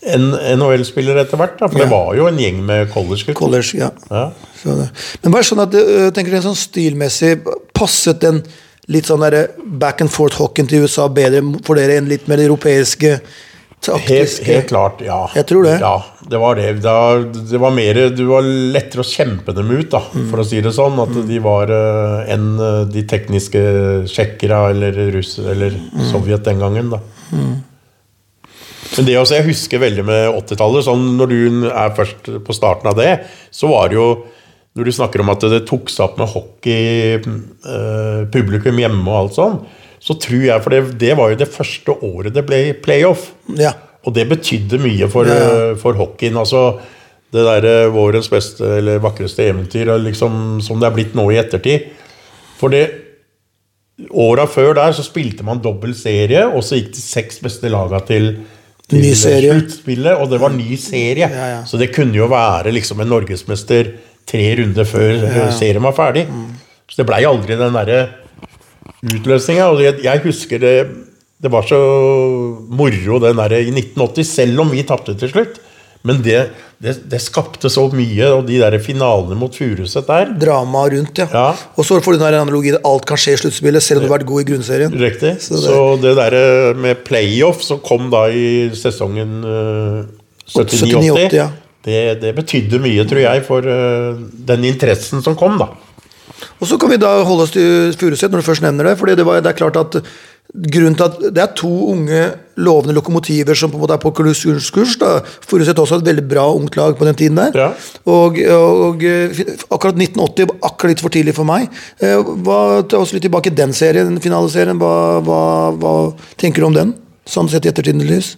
en 0.03 0.31
NHL-spiller 0.59 1.17
etter 1.21 1.37
hvert. 1.37 1.59
da, 1.59 1.69
For 1.69 1.79
det 1.79 1.89
var 1.91 2.15
jo 2.17 2.27
en 2.31 2.39
gjeng 2.41 2.63
med 2.65 2.89
college-gutter. 2.93 3.35
College, 3.37 3.77
ja. 3.79 3.91
Ja. 4.11 4.31
Det. 4.65 4.89
Men 5.23 5.33
bare 5.33 5.45
sånn 5.49 5.61
at 5.63 5.73
jeg 5.73 6.13
tenker 6.17 6.31
dere 6.35 6.43
sånn 6.45 6.57
stilmessig 6.59 7.39
Passet 7.77 8.21
den 8.21 8.43
litt 8.93 9.07
sånn 9.09 9.21
der 9.25 9.51
back 9.81 10.01
and 10.03 10.11
forth-hockeyen 10.11 10.69
til 10.69 10.83
USA 10.85 11.07
bedre 11.09 11.41
for 11.65 11.77
dere 11.81 11.97
enn 12.01 12.09
litt 12.11 12.27
mer 12.29 12.39
europeiske 12.43 13.21
Helt, 13.81 14.05
taktiske 14.05 14.45
helt 14.45 14.67
klart, 14.69 14.99
ja. 15.01 15.23
Jeg 15.33 15.47
tror 15.49 15.65
det. 15.65 15.79
Ja, 15.81 15.95
det 16.29 16.37
var 16.43 16.55
det. 16.59 16.83
Da, 16.85 16.97
det 17.25 17.61
var 17.63 17.71
mer, 17.73 17.95
Du 18.13 18.27
var 18.29 18.43
lettere 18.45 19.01
å 19.01 19.09
kjempe 19.09 19.55
dem 19.57 19.71
ut, 19.73 19.89
da, 19.91 20.03
Mm. 20.13 20.27
for 20.31 20.43
å 20.43 20.45
si 20.45 20.61
det 20.61 20.75
sånn. 20.77 20.99
At 21.01 21.15
de 21.29 21.39
var 21.41 21.67
enn 22.29 22.59
de 22.93 23.03
tekniske 23.09 24.05
tsjekkere 24.05 24.71
eller 24.75 24.93
russere 25.17 25.53
eller 25.57 25.71
Mm. 25.71 26.11
Sovjet 26.13 26.45
den 26.45 26.59
gangen, 26.61 26.91
da. 26.91 27.01
Men 28.97 29.07
det 29.07 29.17
også, 29.21 29.39
jeg 29.39 29.49
husker 29.51 29.83
veldig 29.83 30.05
med 30.07 30.37
80-tallet. 30.43 30.87
Sånn, 30.87 31.05
når 31.19 31.31
du 31.31 31.67
er 31.71 31.97
først 31.97 32.31
på 32.47 32.57
starten 32.57 32.91
av 32.91 32.99
det, 32.99 33.11
så 33.55 33.71
var 33.71 33.91
det 33.91 34.01
jo 34.01 34.11
Når 34.71 34.87
du 34.87 34.93
snakker 34.95 35.19
om 35.19 35.33
at 35.33 35.43
det 35.51 35.65
tok 35.67 35.91
seg 35.91 36.05
opp 36.05 36.19
med 36.21 36.29
hockey, 36.31 37.17
eh, 37.19 38.21
publikum 38.31 38.77
hjemme 38.79 39.03
og 39.03 39.17
alt 39.17 39.35
sånn, 39.35 39.57
så 39.99 40.15
tror 40.15 40.45
jeg 40.47 40.63
For 40.63 40.71
det, 40.71 40.95
det 41.01 41.17
var 41.19 41.33
jo 41.33 41.41
det 41.41 41.49
første 41.51 41.97
året 42.07 42.37
det 42.37 42.45
ble 42.47 42.61
playoff. 42.79 43.33
Ja. 43.59 43.73
Og 44.07 44.15
det 44.15 44.29
betydde 44.31 44.79
mye 44.81 45.11
for, 45.11 45.27
Ja, 45.27 45.41
eh, 45.73 45.75
for 45.81 45.99
hockeyen. 45.99 46.39
Altså, 46.39 46.79
det 47.35 47.45
derre 47.47 47.91
vårens 47.95 48.31
beste 48.31 48.67
eller 48.79 49.03
vakreste 49.03 49.45
eventyr 49.51 49.91
liksom, 50.03 50.61
som 50.63 50.81
det 50.81 50.89
er 50.89 50.95
blitt 50.95 51.19
nå 51.19 51.27
i 51.31 51.39
ettertid. 51.43 51.91
For 52.59 52.73
det 52.73 52.87
Åra 54.17 54.47
før 54.49 54.73
der 54.79 54.95
så 54.97 55.03
spilte 55.05 55.45
man 55.45 55.61
dobbel 55.61 55.93
serie, 55.93 56.47
og 56.49 56.63
så 56.65 56.79
gikk 56.79 56.95
de 56.97 57.03
seks 57.05 57.41
beste 57.45 57.69
laga 57.69 57.99
til, 58.09 58.31
til 58.91 59.05
Ny 59.05 59.13
serie. 59.19 59.55
sluttspillet, 59.55 60.19
og 60.19 60.31
det 60.33 60.41
var 60.43 60.53
ny 60.55 60.77
serie. 60.81 61.29
Ja, 61.31 61.47
ja. 61.55 61.61
Så 61.67 61.79
det 61.81 61.93
kunne 61.95 62.17
jo 62.17 62.29
være 62.31 62.73
liksom 62.75 63.01
en 63.03 63.11
norgesmester 63.11 63.95
tre 64.31 64.49
runder 64.61 64.87
før 64.87 65.25
ja, 65.25 65.47
serien 65.55 65.85
var 65.85 65.97
ferdig. 65.97 66.27
Mm. 66.31 66.51
Så 66.91 67.01
det 67.01 67.07
blei 67.09 67.23
aldri 67.29 67.59
den 67.59 67.77
derre 67.79 68.01
utløsninga. 69.07 69.71
Og 69.71 69.83
jeg, 69.85 70.01
jeg 70.07 70.25
husker 70.27 70.63
det 70.63 70.75
Det 71.41 71.49
var 71.49 71.65
så 71.65 71.77
moro 72.69 73.17
den 73.23 73.39
der 73.39 73.55
i 73.57 73.71
1980, 73.73 74.27
selv 74.29 74.61
om 74.61 74.71
vi 74.75 74.83
tapte 74.85 75.15
til 75.17 75.31
slutt. 75.31 75.55
Men 76.07 76.23
det, 76.25 76.39
det, 76.81 76.95
det 77.13 77.19
skapte 77.21 77.69
så 77.69 77.83
mye, 77.93 78.31
og 78.33 78.47
de 78.49 78.57
der 78.63 78.79
finalene 78.81 79.37
mot 79.37 79.53
Furuset 79.53 80.07
der 80.09 80.31
Drama 80.41 80.87
rundt, 80.95 81.19
ja. 81.21 81.27
Ja. 81.33 81.51
Og 81.77 81.85
så 81.85 81.99
får 82.01 82.17
du 82.17 82.23
den 82.23 82.39
analogien 82.39 82.79
alt 82.89 83.05
kan 83.09 83.21
skje 83.21 83.35
i 83.37 83.41
sluttspillet, 83.43 83.85
selv 83.85 84.01
om 84.01 84.07
du 84.07 84.09
har 84.09 84.17
vært 84.19 84.31
god 84.31 84.41
i 84.41 84.49
grunnserien. 84.53 84.97
Riktig. 85.03 85.35
Så 85.45 85.61
Så 85.61 85.77
det- 86.01 86.15
der 86.17 86.31
derre 86.31 86.75
med 86.75 87.05
playoff 87.05 87.61
som 87.63 87.83
kom 87.85 88.09
da 88.11 88.25
i 88.33 88.71
sesongen 88.73 89.45
uh, 89.45 90.09
79-80, 90.49 90.89
79-80, 90.89 91.37
ja. 91.37 91.51
det, 91.85 92.01
det 92.23 92.35
betydde 92.35 92.81
mye, 92.81 93.05
tror 93.05 93.21
jeg, 93.27 93.45
for 93.45 93.61
uh, 93.61 94.17
den 94.49 94.65
interessen 94.65 95.23
som 95.23 95.37
kom, 95.37 95.61
da. 95.61 95.69
Og 96.61 96.69
så 96.69 96.79
kan 96.81 96.89
vi 96.89 96.97
da 96.97 97.23
holde 97.29 97.45
oss 97.45 97.53
til 97.53 97.93
Furuset, 97.93 98.31
når 98.33 98.41
du 98.41 98.47
først 98.47 98.65
nevner 98.65 98.89
det. 98.89 98.99
For 98.99 99.07
det, 99.13 99.25
var, 99.27 99.43
det 99.45 99.53
er 99.53 99.59
klart 99.61 99.77
at 99.77 100.01
grunnen 100.51 100.97
til 100.97 101.05
at 101.05 101.19
Det 101.35 101.43
er 101.43 101.53
to 101.57 101.71
unge, 101.93 102.23
lovende 102.61 102.95
lokomotiver 102.97 103.59
som 103.59 103.73
på 103.73 103.79
en 103.79 103.85
måte 103.85 103.97
er 103.97 104.03
på 104.03 104.13
klusskurs 104.17 104.97
da. 105.01 105.17
Furuset 105.49 105.79
også 105.81 106.01
et 106.01 106.09
veldig 106.11 106.27
bra 106.31 106.47
ungt 106.55 106.77
lag 106.79 106.97
på 106.99 107.09
den 107.09 107.19
tiden 107.19 107.41
der. 107.41 107.57
Ja. 107.57 107.71
Og, 108.11 108.41
og 108.57 109.05
akkurat 109.05 109.97
1980 109.97 110.51
var 110.53 110.61
akkurat 110.71 110.95
litt 110.95 111.05
for 111.05 111.15
tidlig 111.15 111.37
for 111.37 111.49
meg. 111.49 111.71
Eh, 112.03 112.19
Hva, 112.45 112.61
ta 112.89 113.01
oss 113.01 113.15
litt 113.17 113.25
tilbake 113.27 113.53
i 113.53 113.57
den 113.57 113.75
serien, 113.77 114.13
den 114.13 114.23
finaleserien. 114.25 114.79
Hva, 114.81 114.95
hva, 115.25 115.43
hva 115.81 115.97
tenker 116.41 116.63
du 116.63 116.71
om 116.71 116.77
den? 116.77 116.95
Sånn 117.29 117.51
sett 117.51 117.67
i 117.67 117.73
ettertidens 117.73 118.09
lys? 118.09 118.31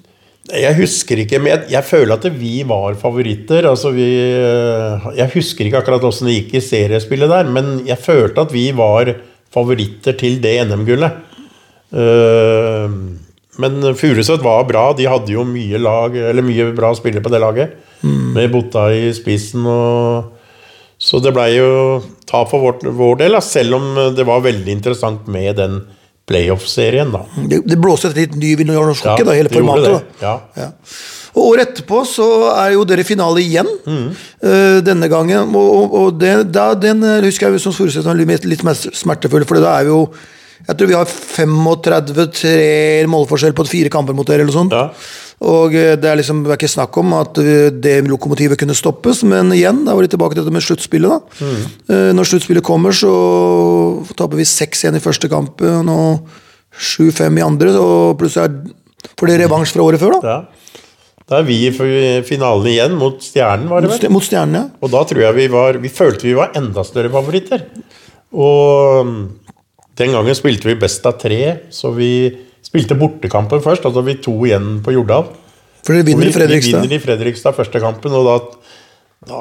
Jeg 0.51 0.75
husker 0.75 1.21
ikke, 1.23 1.39
men 1.39 1.53
jeg, 1.53 1.69
jeg 1.77 1.87
føler 1.87 2.17
at 2.17 2.25
vi 2.35 2.55
var 2.67 2.97
favoritter. 2.99 3.69
Altså 3.71 3.93
vi, 3.95 4.07
eh, 4.35 5.11
jeg 5.21 5.31
husker 5.37 5.69
ikke 5.69 5.83
akkurat 5.85 6.07
åssen 6.09 6.29
det 6.29 6.41
gikk 6.41 6.57
i 6.59 6.65
seriespillet 6.67 7.31
der, 7.31 7.51
men 7.55 7.77
jeg 7.87 8.01
følte 8.03 8.43
at 8.43 8.55
vi 8.55 8.67
var 8.77 9.15
favoritter 9.55 10.17
til 10.19 10.41
det 10.43 10.57
NM-gullet. 10.67 11.21
Eh, 11.93 12.97
men 13.61 13.83
Furuset 13.99 14.41
var 14.45 14.65
bra. 14.69 14.85
De 14.97 15.09
hadde 15.11 15.35
jo 15.35 15.45
mye, 15.45 15.81
lag, 15.83 16.15
eller 16.17 16.45
mye 16.47 16.71
bra 16.77 16.93
spillere 16.97 17.25
på 17.25 17.33
det 17.33 17.41
laget. 17.43 17.75
Med 18.03 18.51
Botta 18.53 18.87
i 18.95 19.11
spissen. 19.15 19.67
Og, 19.69 20.31
så 21.03 21.19
det 21.21 21.35
blei 21.35 21.51
jo 21.57 22.01
tap 22.31 22.49
for 22.53 22.63
vår, 22.63 22.87
vår 22.95 23.19
del, 23.25 23.37
da, 23.37 23.43
selv 23.45 23.77
om 23.81 23.91
det 24.17 24.25
var 24.27 24.45
veldig 24.45 24.73
interessant 24.73 25.27
med 25.31 25.59
den 25.59 25.81
playoff-serien. 26.31 27.11
da. 27.13 27.25
Det, 27.51 27.63
det 27.67 27.79
blåste 27.83 28.13
et 28.13 28.21
litt 28.23 28.37
ny 28.39 28.55
vind 28.61 28.71
i 28.71 28.77
norsk 28.77 29.05
hockey, 29.09 29.27
da, 29.27 29.35
hele 29.37 29.51
formatet. 29.53 30.15
Ja. 30.23 30.37
Ja. 30.57 30.71
Og 31.33 31.47
Året 31.55 31.71
etterpå 31.73 32.03
så 32.05 32.27
er 32.53 32.75
jo 32.75 32.85
dere 32.89 33.05
finale 33.09 33.41
igjen. 33.41 33.69
eh, 34.45 34.79
denne 34.85 35.09
gangen. 35.09 35.55
Og, 35.57 35.71
og, 35.79 35.95
og 36.01 36.21
det, 36.21 36.35
da, 36.53 36.73
den 36.79 37.03
eh, 37.09 37.23
husker 37.25 37.49
jeg 37.51 37.63
som 37.65 37.75
Furuset 37.77 38.05
var 38.05 38.19
litt, 38.21 38.45
litt 38.49 38.65
mer 38.67 38.77
smertefull, 38.77 39.47
for 39.49 39.61
da 39.65 39.79
er 39.81 39.89
vi 39.89 39.95
jo 39.95 40.03
Jeg 40.69 40.79
tror 40.79 40.89
vi 40.91 40.95
har 40.97 41.11
35-3 41.11 43.07
målforskjell 43.11 43.55
på 43.57 43.67
fire 43.67 43.91
kamper 43.93 44.15
mot 44.17 44.29
dere, 44.29 44.45
eller 44.45 44.55
sånt. 44.55 44.75
Ja. 44.75 44.91
Og 45.43 45.75
eh, 45.75 45.97
det 45.99 46.07
er 46.07 46.19
liksom 46.21 46.45
det 46.45 46.53
er 46.55 46.61
ikke 46.61 46.71
snakk 46.71 46.97
om 47.03 47.15
at 47.19 47.41
eh, 47.43 47.71
det 47.75 47.97
lokomotivet 48.07 48.61
kunne 48.61 48.77
stoppes, 48.79 49.25
men 49.27 49.51
igjen, 49.57 49.83
da 49.87 49.97
var 49.97 50.07
vi 50.07 50.13
tilbake 50.13 50.37
til 50.37 50.45
dette 50.45 50.55
med 50.55 50.63
sluttspillet. 50.63 51.11
da. 51.11 51.51
Eh, 51.91 52.11
Når 52.15 52.31
sluttspillet 52.31 52.67
kommer, 52.67 52.95
så 52.95 53.11
taper 54.19 54.39
vi 54.39 54.47
6-1 54.47 54.99
i 55.01 55.03
første 55.03 55.31
kampen 55.33 55.91
og 55.91 56.31
7-5 56.79 57.41
i 57.41 57.45
andre, 57.45 57.75
og 57.77 58.19
plutselig 58.21 58.73
får 59.19 59.33
det 59.33 59.41
revansj 59.43 59.75
fra 59.75 59.87
året 59.89 60.03
før, 60.03 60.21
da. 60.21 60.37
Ja. 60.37 60.83
Da 61.33 61.39
er 61.39 61.47
vi 61.47 61.57
i 61.65 61.73
finalen 62.27 62.67
igjen 62.69 62.95
mot 62.99 63.23
Stjernen, 63.23 63.69
var 63.71 63.83
det 63.83 63.93
vel? 63.93 64.11
Mot 64.13 64.25
stjernen, 64.27 64.57
ja. 64.59 64.65
Og 64.83 64.91
da 64.93 65.03
tror 65.09 65.23
jeg 65.23 65.37
vi 65.37 65.47
var 65.53 65.79
Vi 65.81 65.89
følte 65.89 66.27
vi 66.27 66.35
var 66.37 66.51
enda 66.59 66.83
større 66.85 67.13
favoritter. 67.15 67.63
Og 68.33 69.07
mm, 69.07 69.23
den 70.01 70.15
gangen 70.17 70.37
spilte 70.37 70.71
vi 70.71 70.79
best 70.81 71.07
av 71.09 71.19
tre, 71.21 71.41
så 71.75 71.93
vi 71.97 72.11
spilte 72.65 72.97
bortekampen 72.99 73.63
først. 73.65 73.85
Altså 73.89 74.05
vi 74.07 74.17
to 74.25 74.35
igjen 74.47 74.79
på 74.85 74.95
Jordal. 74.97 75.27
For 75.83 75.97
dere 75.97 76.07
vinner 76.07 76.31
i 76.31 76.35
Fredrikstad. 76.35 76.79
Vi 76.79 76.87
vinner 76.87 77.01
i 77.01 77.03
Fredrikstad 77.03 77.57
første 77.57 77.83
kampen, 77.83 78.15
og 78.17 78.29
da, 78.29 78.37
da 79.29 79.41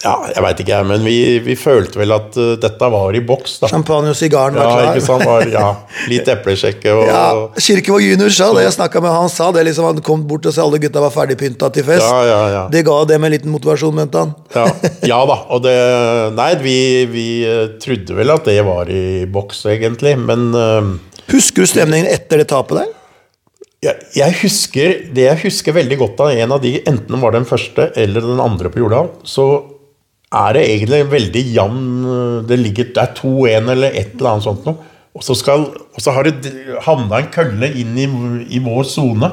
Ja, 0.00 0.14
jeg 0.32 0.42
veit 0.44 0.60
ikke, 0.62 0.76
men 0.88 1.02
vi, 1.04 1.14
vi 1.44 1.54
følte 1.60 2.00
vel 2.00 2.12
at 2.14 2.36
uh, 2.40 2.54
dette 2.60 2.86
var 2.92 3.16
i 3.16 3.20
boks, 3.24 3.58
da. 3.60 3.68
Champagne 3.68 4.12
og 4.12 4.16
sigaren 4.16 4.56
var 4.56 4.64
Ja, 4.64 4.76
klar. 4.76 4.90
ikke 4.96 5.04
sant? 5.06 5.24
Var, 5.28 5.50
ja, 5.52 5.64
litt 6.12 6.28
eplesjekke 6.32 6.94
og 6.96 7.02
Ja, 7.08 7.24
Kirkevåg 7.60 8.06
junior 8.06 8.32
sa 8.32 8.48
det. 8.56 8.64
Jeg 8.64 8.76
snakket 8.78 9.04
med 9.04 9.12
han, 9.12 9.26
han 9.26 9.32
sa 9.34 9.50
det 9.56 9.66
liksom, 9.68 9.88
han 9.90 10.00
kom 10.06 10.24
bort 10.28 10.48
og 10.48 10.56
sa 10.56 10.64
alle 10.64 10.80
gutta 10.80 11.02
var 11.04 11.12
ferdigpynta 11.14 11.68
til 11.76 11.84
fest. 11.88 12.06
Ja, 12.06 12.22
ja, 12.28 12.40
ja. 12.54 12.62
Det 12.72 12.84
ga 12.88 12.96
dem 13.12 13.28
en 13.28 13.34
liten 13.36 13.52
motivasjon, 13.52 13.96
mente 14.00 14.24
han. 14.24 14.32
ja, 14.56 14.66
ja 15.12 15.20
da. 15.28 15.38
Og 15.56 15.64
det 15.64 15.76
Nei, 16.36 16.50
vi, 16.62 16.76
vi 17.10 17.26
eh, 17.48 17.66
trodde 17.82 18.16
vel 18.16 18.32
at 18.32 18.48
det 18.48 18.60
var 18.66 18.88
i 18.92 19.26
boks, 19.28 19.64
egentlig, 19.74 20.16
men 20.20 20.48
uh, 20.56 20.94
Husker 21.30 21.62
du 21.64 21.70
stemningen 21.70 22.08
etter 22.10 22.40
det 22.40 22.48
tapet 22.50 22.80
der? 22.80 22.88
Jeg, 23.80 24.34
husker, 24.42 24.96
Det 25.14 25.24
jeg 25.24 25.40
husker 25.46 25.76
veldig 25.76 25.96
godt 26.02 26.20
av 26.20 26.34
en 26.36 26.54
av 26.56 26.62
de, 26.62 26.74
enten 26.88 27.22
var 27.22 27.32
den 27.36 27.48
første 27.48 27.90
eller 27.96 28.24
den 28.26 28.42
andre 28.42 28.72
på 28.72 28.82
Jordal, 28.82 29.08
så 29.24 29.46
er 30.30 30.54
det 30.54 30.64
egentlig 30.68 31.00
en 31.02 31.10
veldig 31.10 31.44
jevn 31.56 31.86
Det 32.46 32.58
ligger, 32.60 32.90
det 32.94 33.02
er 33.02 33.14
2-1 33.18 33.72
eller 33.74 33.96
et 33.96 34.12
eller 34.18 34.34
annet 34.34 34.46
sånt 34.46 34.68
noe. 34.68 34.90
Og 35.16 35.24
så, 35.26 35.34
skal, 35.34 35.64
og 35.74 36.02
så 36.04 36.12
har 36.14 36.28
det 36.28 36.52
havna 36.84 37.18
en 37.18 37.32
kølle 37.34 37.72
inn 37.80 37.96
i, 37.98 38.04
i 38.54 38.60
vår 38.62 38.84
sone. 38.86 39.32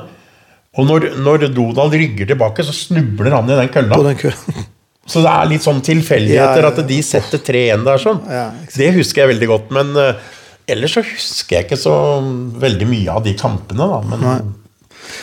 Og 0.77 0.87
når, 0.89 1.11
når 1.21 1.45
Donald 1.53 1.93
rygger 1.93 2.31
tilbake, 2.31 2.65
så 2.65 2.73
snubler 2.73 3.35
han 3.35 3.51
i 3.51 3.59
den 3.59 3.69
kølla. 3.73 3.99
Den 4.09 4.17
køen. 4.19 4.65
Så 5.07 5.21
det 5.23 5.31
er 5.31 5.45
litt 5.47 5.63
sånn 5.63 5.77
tilfeldigheter 5.79 6.59
Ja, 6.59 6.67
ja, 6.67 6.67
ja. 6.67 6.83
at 6.83 6.89
de 6.89 6.95
setter 7.05 7.39
3-1 7.39 7.85
der 7.87 8.01
sånn. 8.03 8.17
Ja, 8.27 8.47
det 8.73 8.89
husker 8.97 9.23
jeg 9.23 9.31
veldig 9.31 9.47
godt. 9.47 9.69
Men 9.77 9.93
eh, 10.01 10.25
ellers 10.67 10.93
så 10.97 11.03
husker 11.05 11.57
jeg 11.57 11.65
ikke 11.67 11.79
så 11.79 11.95
veldig 12.61 12.87
mye 12.89 13.13
av 13.13 13.23
de 13.25 13.33
kampene, 13.39 13.87
da. 13.87 14.01
Men 14.11 14.53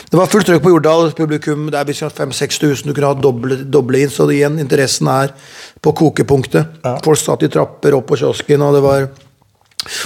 Det 0.09 0.17
var 0.17 0.29
fullt 0.31 0.47
trøkk 0.49 0.63
på 0.65 0.71
Jordal. 0.73 1.11
Publikum, 1.17 1.67
det 1.69 1.77
er 1.77 1.85
5000-6000 1.91 2.87
du 2.89 2.93
kunne 2.97 3.11
ha 3.11 3.17
doble, 3.21 3.59
doble 3.69 4.01
inn. 4.01 4.09
Så 4.09 4.25
igjen, 4.33 4.57
interessen 4.59 5.07
er 5.11 5.33
på 5.85 5.93
kokepunktet. 5.93 6.79
Ja. 6.83 6.95
Folk 7.05 7.21
satt 7.21 7.45
i 7.45 7.51
trapper 7.53 7.93
opp 7.99 8.07
på 8.09 8.17
kiosken, 8.23 8.61
og 8.65 8.73
det 8.79 8.83
var 8.85 9.07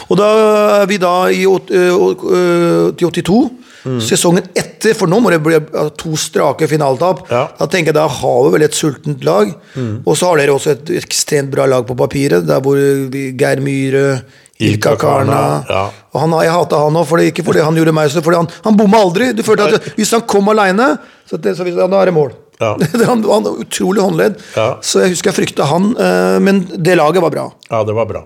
Og 0.09 0.17
da 0.19 0.25
er 0.81 0.87
vi 0.89 0.97
da 0.99 1.29
i 1.31 1.45
åt- 1.47 1.69
ø, 1.71 1.83
ø, 1.87 2.91
til 2.99 3.07
82. 3.07 3.49
Mm. 3.85 3.99
Sesongen 4.03 4.43
etter, 4.59 4.91
for 4.93 5.07
nå 5.07 5.21
må 5.23 5.29
det 5.31 5.39
bli 5.41 5.55
to 5.95 6.17
strake 6.19 6.67
finaletap. 6.67 7.21
Ja. 7.31 7.45
Mm. 7.47 7.53
Da 7.61 7.67
tenker 7.71 7.93
jeg 7.93 7.95
da 7.95 8.07
har 8.11 8.41
vi 8.43 8.51
vel 8.57 8.65
et 8.67 8.75
sultent 8.75 9.23
lag. 9.23 9.53
Og 10.05 10.17
så 10.19 10.27
har 10.27 10.41
dere 10.41 10.51
også 10.57 10.71
et 10.75 10.91
ekstremt 10.99 11.49
bra 11.53 11.65
lag 11.65 11.87
på 11.87 11.95
papiret, 11.95 12.43
der 12.49 12.59
hvor 12.59 12.75
Geir 12.75 13.61
Myhre, 13.63 14.21
Ilka 14.59 14.95
Karna, 14.99 15.63
ja. 15.69 15.81
og 16.11 16.19
han, 16.19 16.33
Jeg 16.43 16.51
hata 16.51 16.81
han 16.83 16.97
òg, 16.99 17.13
ikke 17.29 17.45
fordi 17.47 17.61
han 17.63 17.77
gjorde 17.79 17.93
meg 17.95 18.09
så 18.11 18.23
fordi 18.25 18.41
han, 18.41 18.49
han 18.65 18.75
bomma 18.79 18.99
aldri. 19.05 19.29
Du 19.31 19.39
følte 19.47 19.69
at 19.77 19.93
Hvis 19.95 20.11
han 20.11 20.25
kom 20.27 20.51
aleine, 20.51 20.97
så, 21.29 21.39
så 21.39 21.63
jeg, 21.67 21.77
da 21.79 22.01
er 22.01 22.11
det 22.11 22.15
mål. 22.17 22.33
Ja. 22.59 22.73
han, 23.07 23.23
var 23.23 23.47
utrolig 23.63 24.03
håndledd. 24.03 24.35
Ja. 24.57 24.73
Så 24.83 25.05
jeg 25.05 25.13
husker 25.13 25.31
jeg 25.31 25.37
frykta 25.37 25.69
han, 25.69 25.93
eh, 25.95 26.41
men 26.43 26.65
det 26.75 26.97
laget 26.99 27.23
var 27.23 27.31
bra. 27.31 27.47
ja, 27.71 27.85
det 27.87 27.95
var 27.95 28.09
bra. 28.09 28.25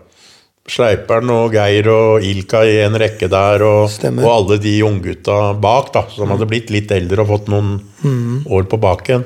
Sleiperen 0.73 1.27
og 1.33 1.51
Geir 1.53 1.89
og 1.91 2.23
Ilka 2.23 2.61
i 2.63 2.77
en 2.85 2.95
rekke 2.95 3.27
der, 3.27 3.65
og, 3.67 3.91
og 4.15 4.29
alle 4.31 4.57
de 4.63 4.77
unggutta 4.87 5.37
bak, 5.59 5.89
da, 5.91 6.05
som 6.15 6.31
hadde 6.31 6.47
blitt 6.47 6.71
litt 6.71 6.91
eldre 6.95 7.25
og 7.25 7.33
fått 7.35 7.51
noen 7.53 7.75
Mm. 8.03 8.41
år 8.51 8.65
på 8.67 8.75
baken, 8.83 9.21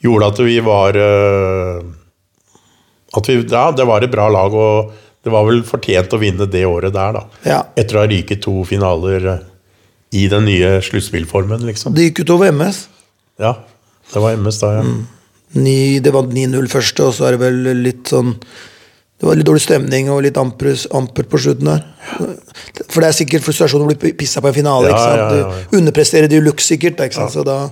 gjorde 0.00 0.28
at 0.32 0.38
vi 0.40 0.54
var 0.64 0.96
eh, 0.96 1.82
At 3.12 3.28
vi, 3.28 3.34
ja, 3.44 3.66
det 3.76 3.84
var 3.84 4.00
et 4.00 4.12
bra 4.12 4.30
lag, 4.32 4.54
og 4.56 4.94
det 5.22 5.30
var 5.30 5.46
vel 5.46 5.62
fortjent 5.66 6.14
å 6.14 6.20
vinne 6.20 6.48
det 6.50 6.64
året 6.66 6.94
der, 6.94 7.14
da. 7.14 7.22
Ja. 7.46 7.60
Etter 7.78 7.98
å 7.98 8.02
ha 8.02 8.10
ryket 8.10 8.42
to 8.42 8.62
finaler 8.66 9.28
eh, 9.36 9.44
i 10.18 10.26
den 10.30 10.48
nye 10.48 10.74
sluttspillformen, 10.84 11.62
liksom. 11.68 11.94
Det 11.94 12.08
gikk 12.08 12.24
utover 12.26 12.50
MS. 12.52 12.84
Ja, 13.40 13.54
det 14.12 14.22
var 14.24 14.34
MS 14.36 14.58
da, 14.64 14.72
ja. 14.80 14.84
Ni, 15.62 16.00
det 16.02 16.12
var 16.14 16.26
9-0 16.26 16.68
første, 16.72 17.06
og 17.06 17.16
så 17.16 17.28
er 17.28 17.36
det 17.36 17.42
vel 17.42 17.82
litt 17.84 18.08
sånn 18.08 18.30
Det 18.32 19.26
var 19.28 19.36
litt 19.36 19.44
dårlig 19.44 19.62
stemning 19.62 20.08
og 20.10 20.22
litt 20.24 20.38
amper, 20.40 20.72
amper 20.96 21.26
på 21.30 21.38
slutten 21.44 21.68
der. 21.68 21.82
For 22.88 22.98
det 22.98 23.10
er 23.10 23.14
sikkert 23.14 23.44
frustrasjon 23.44 23.84
å 23.84 23.90
bli 23.92 24.14
pissa 24.18 24.42
på 24.42 24.48
en 24.50 24.56
finale. 24.56 24.88
Ja, 24.88 24.96
ikke 24.96 25.04
sant? 25.04 25.20
ja, 25.20 25.42
ja. 25.44 25.66
Du 25.70 25.76
underpresterer 25.78 26.32
de 26.32 26.40
luxe, 26.42 26.72
sikkert. 26.72 26.98
Ikke 27.04 27.20
sant? 27.20 27.36
Så 27.36 27.44
da, 27.46 27.68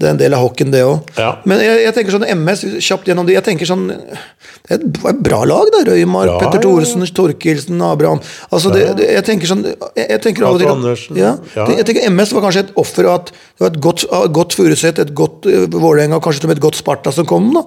det 0.00 0.08
er 0.08 0.14
en 0.14 0.20
del 0.20 0.32
av 0.32 0.40
hockeyen, 0.40 0.70
det 0.72 0.80
òg. 0.86 1.10
Ja. 1.20 1.30
Men 1.48 1.60
jeg, 1.60 1.80
jeg 1.84 1.94
tenker 1.96 2.14
sånn 2.14 2.24
MS, 2.32 2.62
kjapt 2.80 3.08
gjennom 3.10 3.26
det 3.28 3.34
Jeg 3.36 3.44
tenker 3.50 3.68
sånn 3.68 3.82
Det 3.90 4.72
er 4.72 4.78
et 4.80 5.20
bra 5.26 5.42
lag, 5.48 5.68
da. 5.74 5.82
Røymark, 5.90 6.30
Ja, 6.30 6.38
Petter 6.40 6.56
ja, 6.56 6.62
ja. 6.62 6.62
Thoresen, 6.64 7.04
Torkelsen, 7.18 7.82
Abraham 7.84 8.22
Altså, 8.48 8.72
det, 8.72 8.86
det, 8.96 9.10
jeg 9.18 9.26
tenker 9.28 9.50
sånn 9.50 9.66
Jeg, 9.68 10.06
jeg 10.06 10.22
tenker 10.24 10.48
av 10.48 10.56
og 10.56 10.62
til. 10.64 11.20
Jeg 11.20 11.86
tenker 11.90 12.08
MS 12.08 12.32
var 12.36 12.46
kanskje 12.46 12.64
et 12.64 12.72
offer 12.80 13.10
av 13.10 13.18
at 13.20 13.32
det 13.34 13.66
var 13.66 13.74
et 13.74 13.80
godt, 13.88 14.06
godt 14.40 14.56
Furuset, 14.56 15.02
et 15.04 15.12
godt 15.16 15.48
uh, 15.50 15.66
Vålerenga, 15.76 16.22
kanskje 16.24 16.46
til 16.46 16.48
og 16.48 16.54
med 16.54 16.62
et 16.62 16.64
godt 16.64 16.80
Sparta 16.80 17.12
som 17.12 17.28
kom. 17.28 17.52
da. 17.56 17.66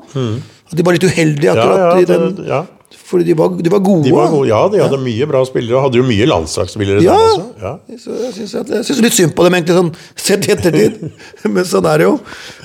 At 0.72 0.78
de 0.80 0.86
var 0.88 0.98
litt 0.98 1.06
uheldige 1.06 1.54
akkurat 1.54 2.02
i 2.02 2.10
den 2.10 2.32
det, 2.40 2.48
ja. 2.50 2.64
Fordi 3.04 3.26
de 3.28 3.36
var, 3.38 3.52
de 3.58 3.72
var 3.72 3.82
gode. 3.84 4.04
De 4.08 4.14
var 4.16 4.30
gode, 4.32 4.48
ja, 4.50 4.60
de 4.72 4.82
hadde 4.82 5.00
mye 5.02 5.28
bra 5.30 5.42
spillere, 5.46 5.76
og 5.78 5.88
hadde 5.88 6.00
jo 6.00 6.06
mye 6.08 6.28
landslagsspillere 6.30 7.04
Ja. 7.06 7.18
Ja. 7.62 7.74
Så 8.00 8.16
jeg 8.18 8.34
syns, 8.38 8.56
at, 8.62 8.72
jeg 8.74 8.88
syns 8.88 9.02
litt 9.06 9.18
synd 9.18 9.36
på 9.38 9.46
dem, 9.48 9.58
egentlig, 9.58 9.78
sånn 9.78 9.92
sett 10.16 10.48
i 10.48 10.54
ettertid. 10.56 11.00
Men 11.54 11.68
sånn 11.70 11.88
er 11.90 12.04
det 12.04 12.08
jo. 12.08 12.16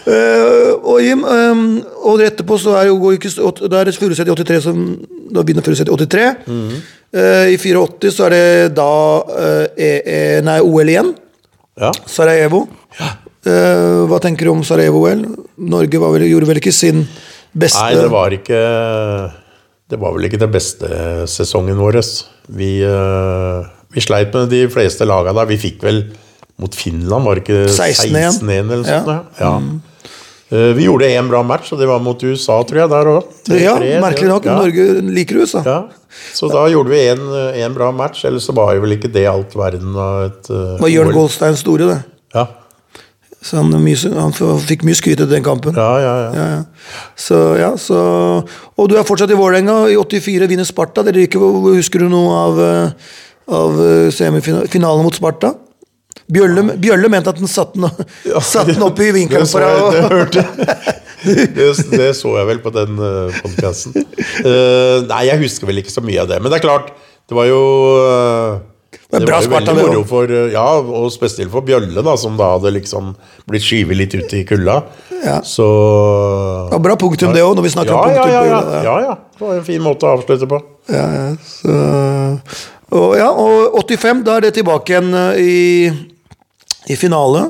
Uh, 0.08 0.72
og 0.78 1.02
Jim, 1.04 1.24
um, 1.24 1.64
og 2.08 2.22
etterpå 2.24 2.58
så 2.60 2.78
er 2.80 2.88
jo 2.90 3.12
ikke, 3.16 3.32
da 3.66 3.82
er 3.82 3.90
det 3.90 3.96
Furuset 3.98 4.28
i 4.28 4.32
83 4.32 4.60
som 4.64 4.82
Da 5.34 5.42
begynner 5.44 5.66
Furuset 5.66 5.90
i 5.90 5.96
83. 6.06 6.26
Eh, 7.08 7.54
I 7.54 7.56
84 7.56 8.12
så 8.12 8.26
er 8.26 8.34
det 8.34 8.74
da 8.76 8.90
uh, 9.24 9.64
e, 9.76 9.88
e, 10.04 10.18
Nei, 10.44 10.58
OL 10.60 10.92
igjen. 10.92 11.14
ja. 11.80 11.92
Sarajevo. 12.08 12.66
Eh, 13.48 14.04
hva 14.10 14.18
tenker 14.20 14.48
du 14.48 14.52
om 14.52 14.64
Sarajevo-OL? 14.66 15.22
Norge 15.70 16.00
var 16.02 16.12
vel, 16.14 16.26
gjorde 16.28 16.48
vel 16.50 16.60
ikke 16.60 16.74
sin 16.74 17.04
beste 17.56 17.80
Nei, 17.80 17.94
det 17.96 18.08
var 18.12 18.34
ikke 18.34 18.58
Det 19.88 19.96
var 20.00 20.12
vel 20.12 20.26
ikke 20.28 20.40
den 20.42 20.52
beste 20.52 20.88
sesongen 21.30 21.78
vår. 21.80 22.00
Vi, 22.52 22.82
eh, 22.84 23.68
vi 23.94 24.00
sleit 24.04 24.34
med 24.36 24.50
de 24.52 24.66
fleste 24.72 25.06
laga 25.08 25.32
da. 25.32 25.44
Vi 25.48 25.56
fikk 25.60 25.82
vel 25.86 26.02
mot 26.60 26.74
Finland, 26.74 27.24
var 27.24 27.38
det 27.38 27.44
ikke 27.46 27.68
16 27.70 28.10
igjen? 28.12 28.32
16 28.34 28.50
igjen 28.52 28.70
eller 28.74 28.84
Ja. 28.84 28.98
sånt? 29.00 29.06
Ja. 29.08 29.22
Ja. 29.40 29.60
Eh, 30.50 30.72
Vi 30.74 30.84
gjorde 30.86 31.08
én 31.08 31.28
bra 31.28 31.42
match, 31.42 31.72
og 31.72 31.78
det 31.78 31.86
var 31.88 32.00
mot 32.00 32.20
USA, 32.22 32.62
tror 32.64 32.80
jeg. 32.80 32.88
der 32.88 33.04
også. 33.06 33.60
Ja, 33.60 33.76
3-3, 33.76 34.00
merkelig 34.00 34.28
nok. 34.28 34.44
Ja. 34.44 34.56
Norge 34.56 35.00
liker 35.02 35.36
USA. 35.42 35.62
Ja. 35.64 35.82
Så 36.34 36.48
da 36.50 36.66
gjorde 36.68 36.88
vi 36.88 36.96
én 37.62 37.74
bra 37.74 37.90
match, 37.92 38.24
ellers 38.24 38.46
så 38.48 38.54
var 38.54 38.74
jo 38.74 38.80
vel 38.80 38.96
ikke 38.98 39.12
det 39.12 39.26
alt 39.26 39.52
verden 39.54 39.94
av 39.96 40.24
et 40.26 40.50
eh, 40.50 40.76
Det 40.76 40.80
var 40.80 40.88
Jørn 40.88 41.08
OL. 41.08 41.12
Goldstein 41.12 41.56
store, 41.56 41.86
det. 41.94 42.04
Ja. 42.34 42.46
Så 43.38 43.60
han, 43.60 43.70
han 43.70 44.34
fikk 44.66 44.82
mye 44.86 44.98
skryt 44.98 45.20
etter 45.20 45.30
den 45.30 45.46
kampen. 45.46 45.76
Ja, 45.78 45.92
ja, 46.02 46.14
ja. 46.34 46.58
Så, 47.18 47.38
ja, 47.60 47.70
så, 47.78 47.98
og 48.74 48.90
du 48.90 48.96
er 48.98 49.06
fortsatt 49.06 49.30
i 49.30 49.38
Vålerenga. 49.38 49.84
I 49.92 49.96
84 50.00 50.48
vinner 50.50 50.66
Sparta. 50.66 51.04
Dere 51.06 51.28
ikke, 51.28 51.38
husker 51.68 52.02
du 52.02 52.08
noe 52.10 52.34
av, 52.34 52.60
eh, 52.64 53.14
av 53.54 53.78
eh, 53.84 54.08
semifinalen 54.14 55.06
mot 55.06 55.14
Sparta? 55.14 55.54
Bjølle, 56.28 56.64
Bjølle 56.82 57.08
mente 57.12 57.30
at 57.32 57.38
den 57.40 57.48
satte 57.48 57.78
den, 57.78 57.86
Ja, 58.28 58.42
den 58.68 58.82
opp 58.84 58.98
i 59.00 59.12
vinkelen 59.14 59.48
for 59.48 59.64
deg. 59.64 60.34
det 60.34 60.44
det, 61.56 61.68
det 61.94 62.10
så 62.18 62.34
jeg 62.36 62.48
vel 62.50 62.60
på 62.62 62.72
den 62.74 62.98
uh, 63.00 63.30
nei, 65.08 65.22
jeg 65.30 65.40
husker 65.40 65.70
vel 65.70 65.80
ikke 65.80 65.94
så 65.94 66.02
mye 66.04 66.20
av 66.24 66.28
det. 66.30 66.42
Men 66.42 66.52
det 66.52 66.58
er 66.58 66.66
klart, 66.66 66.90
det 67.30 67.38
var 67.38 67.48
jo 67.48 67.62
uh, 68.02 68.58
var 69.10 69.22
det 69.22 69.26
bra 69.28 69.38
var 69.40 69.44
jo 69.44 69.52
veldig 69.54 69.74
moro 69.78 70.00
for 70.04 70.28
uh, 70.28 70.50
Ja, 70.52 70.66
og 70.80 71.06
spesielt 71.14 71.48
for 71.52 71.64
Bjølle, 71.64 72.02
da, 72.04 72.16
som 72.20 72.34
da 72.36 72.50
hadde 72.56 72.74
liksom 72.74 73.14
blitt 73.48 73.64
skyvet 73.64 73.96
litt 73.96 74.16
ut 74.18 74.34
i 74.36 74.42
kulda. 74.48 74.82
Ja. 75.24 75.38
Så 75.46 75.68
Ja, 76.72 76.80
bra 76.82 76.96
punktum 77.00 77.32
det 77.32 77.44
òg, 77.44 77.54
når 77.56 77.64
vi 77.64 77.72
snakker 77.72 77.94
ja, 77.94 77.98
om 77.98 78.10
punktum. 78.10 78.28
ja, 78.28 78.42
ja, 78.42 78.42
Jøla, 78.50 78.82
ja, 78.84 78.96
ja. 79.06 79.14
Det 79.38 79.46
var 79.46 79.54
en 79.56 79.64
fin 79.64 79.84
måte 79.84 80.04
å 80.04 80.12
avslutte 80.18 80.48
på. 80.50 80.60
Ja, 80.92 81.06
ja, 81.14 81.26
så, 81.40 81.78
og, 82.88 83.10
ja, 83.16 83.28
og 83.32 83.78
85, 83.80 84.24
da 84.28 84.36
er 84.36 84.46
det 84.46 84.54
tilbake 84.58 84.92
igjen 84.92 85.08
eh, 85.16 85.40
i, 85.40 85.92
i 86.92 86.96
finale 87.00 87.46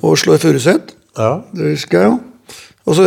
og 0.00 0.16
slår 0.20 0.40
Furuset. 0.40 0.94
Ja. 1.16 1.34
Det 1.52 1.74
husker 1.74 2.00
jeg 2.00 2.12
jo. 2.12 2.16
Og 2.84 2.98
så, 2.98 3.06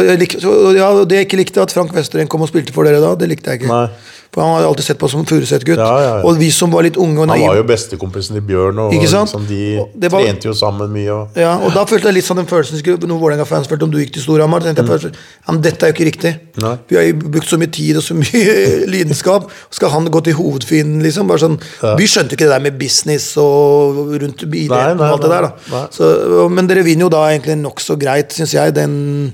ja, 0.74 0.88
det 1.06 1.20
jeg 1.20 1.28
ikke 1.28 1.38
likte, 1.38 1.62
at 1.62 1.74
Frank 1.74 1.94
Westeren 1.94 2.30
kom 2.30 2.42
og 2.46 2.50
spilte 2.50 2.74
for 2.74 2.88
dere 2.88 3.02
da, 3.04 3.12
det 3.18 3.30
likte 3.30 3.54
jeg 3.54 3.62
ikke. 3.62 3.70
Nei. 3.70 3.90
For 4.34 4.44
han 4.44 4.56
hadde 4.58 4.68
alltid 4.70 4.86
sett 4.86 4.98
på 5.02 5.08
som 5.10 5.24
Furuset-gutt. 5.26 5.80
Ja, 5.80 5.92
ja, 6.02 6.10
ja. 6.20 6.24
Og 6.28 6.38
vi 6.38 6.50
som 6.54 6.70
var 6.72 6.84
litt 6.86 6.98
unge 7.02 7.24
og 7.24 7.30
Han 7.32 7.40
var 7.42 7.56
jo 7.58 7.64
bestekompisen 7.64 8.36
til 8.38 8.44
Bjørn, 8.46 8.78
og 8.84 8.92
liksom, 8.94 9.46
de 9.48 10.10
var- 10.10 10.22
trente 10.22 10.46
jo 10.50 10.54
sammen 10.54 10.92
mye. 10.94 11.10
Og, 11.16 11.38
ja, 11.40 11.56
og 11.58 11.74
da 11.74 11.86
følte 11.90 12.10
jeg 12.12 12.18
litt 12.20 12.26
sånn 12.28 12.38
den 12.38 12.46
følelsen 12.46 12.84
Noen 13.08 13.22
Vålerenga-fans 13.22 13.68
følte 13.72 13.84
om 13.88 13.92
du 13.92 13.98
gikk 13.98 14.14
til 14.14 14.22
Storhamar. 14.22 14.62
Tenkte 14.62 14.84
jeg 14.84 14.92
først, 14.92 15.16
ja, 15.48 15.52
men 15.54 15.62
dette 15.62 15.84
er 15.88 15.92
jo 15.92 15.96
ikke 15.96 16.08
riktig. 16.12 16.34
Mm. 16.58 16.64
Nei. 16.68 16.76
Vi 16.90 16.96
har 17.00 17.04
jo 17.08 17.14
brukt 17.38 17.48
så 17.50 17.58
mye 17.58 17.72
tid 17.72 17.98
og 17.98 18.04
så 18.04 18.14
mye 18.20 18.54
lidenskap. 18.94 19.50
Skal 19.72 19.90
han 19.90 20.06
gå 20.12 20.22
til 20.24 20.34
hovedfienden, 20.38 21.02
liksom? 21.02 21.28
Bare 21.28 21.40
sånn, 21.40 21.58
Vi 21.98 22.06
skjønte 22.06 22.36
ikke 22.38 22.46
det 22.46 22.54
der 22.58 22.60
med 22.68 22.78
business 22.78 23.32
og 23.38 24.14
rundt 24.22 24.44
idretten 24.44 25.00
og 25.02 25.08
alt 25.18 25.22
det 25.22 25.30
der. 25.32 25.50
da 25.72 25.88
så, 25.92 26.50
Men 26.50 26.68
dere 26.68 26.84
vinner 26.84 27.08
jo 27.08 27.10
da 27.10 27.26
egentlig 27.32 27.58
nokså 27.64 27.98
greit, 27.98 28.32
syns 28.38 28.54
jeg, 28.54 28.74
den, 28.76 29.34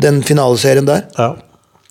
den 0.00 0.22
finaleserien 0.22 0.86
der. 0.86 1.04
ja. 1.18 1.34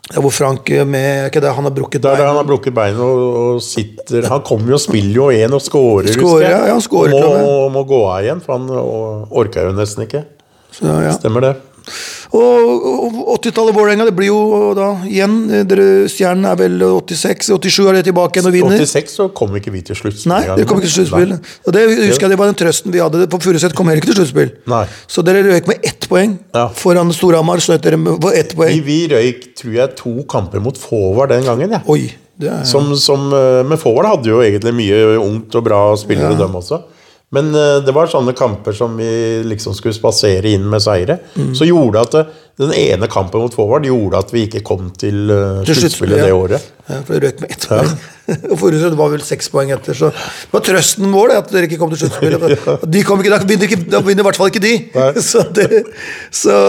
Ja, 0.10 0.22
hvor 0.24 0.34
Frank 0.34 0.70
eh, 0.74 0.86
med 0.90 1.36
det, 1.38 1.52
Han 1.54 1.68
har 1.68 1.74
brukket 1.76 2.02
Der 2.02 2.18
han 2.18 2.40
har 2.40 2.48
brukket 2.48 2.74
beinet 2.74 2.98
og, 2.98 3.20
og 3.38 3.62
sitter 3.62 4.26
Han 4.32 4.42
kommer 4.42 4.74
jo 4.74 4.80
og 4.80 4.82
spiller 4.82 5.16
jo 5.20 5.30
en 5.30 5.54
og 5.54 5.62
scorer, 5.62 6.10
Scorer, 6.16 6.48
ja, 6.48 6.56
ja, 6.66 6.74
han 6.74 6.82
scorer 6.82 7.14
må, 7.14 7.70
må 7.74 7.84
gå 7.86 8.02
av 8.10 8.26
igjen, 8.26 8.42
for 8.42 8.58
han 8.58 8.70
orka 9.30 9.68
jo 9.68 9.76
nesten 9.78 10.08
ikke. 10.08 10.24
Så, 10.74 10.86
ja. 10.86 11.14
Stemmer 11.14 11.46
det. 11.46 11.54
Og 12.36 12.86
og 13.30 13.40
80-tallet 13.40 13.74
Vålerenga, 13.74 14.06
det 14.10 14.14
blir 14.18 14.30
jo 14.30 14.74
da 14.78 14.90
igjen 15.08 15.36
eh, 15.54 15.64
dere, 15.68 15.86
Stjernen 16.12 16.46
er 16.50 16.58
vel 16.60 16.76
86, 16.82 17.50
87 17.56 17.88
er 17.90 17.98
det 18.00 18.04
tilbake 18.10 18.38
igjen 18.38 18.50
og 18.50 18.56
vinner. 18.56 18.84
86 18.84 19.16
så 19.18 19.28
kom 19.36 19.56
ikke 19.58 19.74
vi 19.74 19.82
til 19.86 19.98
sluttspill. 19.98 20.30
Nei, 20.32 20.42
det 20.60 20.68
kom 20.70 20.82
ikke 20.82 20.90
til 20.90 20.96
sluttspill. 21.00 21.34
Og 21.66 21.76
det 21.76 21.84
husker 21.90 22.28
jeg 22.28 22.34
det 22.36 22.40
var 22.42 22.52
den 22.52 22.60
trøsten 22.60 22.94
vi 22.94 23.02
hadde. 23.02 23.26
På 23.32 23.42
Furuset 23.42 23.76
kom 23.78 23.90
heller 23.90 24.04
ikke 24.04 24.12
til 24.14 24.20
sluttspill. 24.22 24.54
Så 25.10 25.26
dere 25.26 25.44
røyk 25.48 25.70
med 25.72 25.86
ett 25.90 26.10
poeng 26.12 26.38
Ja. 26.56 26.68
foran 26.70 27.14
Storhamar. 27.16 27.62
Snøt 27.64 27.84
dere 27.86 27.98
med 27.98 28.26
ett 28.34 28.56
poeng. 28.56 28.84
vi 28.86 29.02
røyk 29.12 29.50
tror 29.60 29.74
jeg 29.74 29.96
to 29.98 30.24
kamper 30.30 30.62
mot 30.64 30.78
Fåvard 30.78 31.30
den 31.34 31.44
gangen. 31.44 31.72
Ja. 31.72 31.82
Oi. 31.88 32.12
Det 32.40 32.48
er, 32.48 32.64
Som, 32.64 32.94
som, 32.96 33.34
eh, 33.36 33.64
men 33.68 33.78
Fåvard 33.78 34.08
hadde 34.08 34.30
jo 34.32 34.40
egentlig 34.40 34.72
mye 34.74 35.18
ungt 35.20 35.56
og 35.60 35.64
bra 35.66 35.82
spillere, 36.00 36.38
dem 36.40 36.56
også. 36.56 36.84
Men 37.36 37.52
eh, 37.54 37.78
det 37.86 37.94
var 37.94 38.10
sånne 38.10 38.34
kamper 38.38 38.74
som 38.74 38.96
vi 38.98 39.10
liksom 39.46 39.76
skulle 39.78 39.94
spasere 39.94 40.50
inn 40.56 40.66
med 40.70 40.82
seire. 40.82 41.20
Mm. 41.38 41.52
Så 41.58 41.68
gjorde 41.68 42.02
at 42.02 42.16
det, 42.16 42.24
den 42.60 42.74
ene 42.76 43.08
kampen 43.12 43.44
mot 43.44 43.54
forward 43.56 43.86
gjorde 43.88 44.20
at 44.20 44.34
vi 44.34 44.48
ikke 44.48 44.64
kom 44.68 44.90
til 45.00 45.30
uh, 45.32 45.62
sluttspillet, 45.64 46.20
det 46.26 46.34
året. 46.36 46.66
Ja, 46.90 46.98
for 47.08 47.16
det 47.16 47.30
røk 47.30 47.44
med 47.46 47.54
ett 47.54 47.68
poeng. 47.70 47.94
Og 48.52 48.58
forrige 48.60 48.90
var 49.00 49.14
vel 49.14 49.24
seks 49.26 49.48
poeng 49.54 49.72
etter, 49.72 49.96
så 49.96 50.10
det 50.12 50.52
var 50.52 50.66
trøsten 50.68 51.08
vår 51.14 51.32
det, 51.32 51.38
at 51.40 51.54
dere 51.54 51.70
ikke 51.70 51.80
kom 51.80 51.94
til 51.94 52.02
sluttspillet. 52.02 52.68
De 52.98 53.06
kom 53.08 53.24
ikke, 53.24 53.32
da 53.32 53.40
vinner, 53.46 53.70
ikke, 53.70 53.80
da 53.94 54.04
vinner 54.04 54.26
i 54.26 54.28
hvert 54.28 54.42
fall 54.42 54.52
ikke 54.52 54.66
de. 54.66 54.74
Så, 55.30 55.46
det, 55.56 55.70
så 56.34 56.60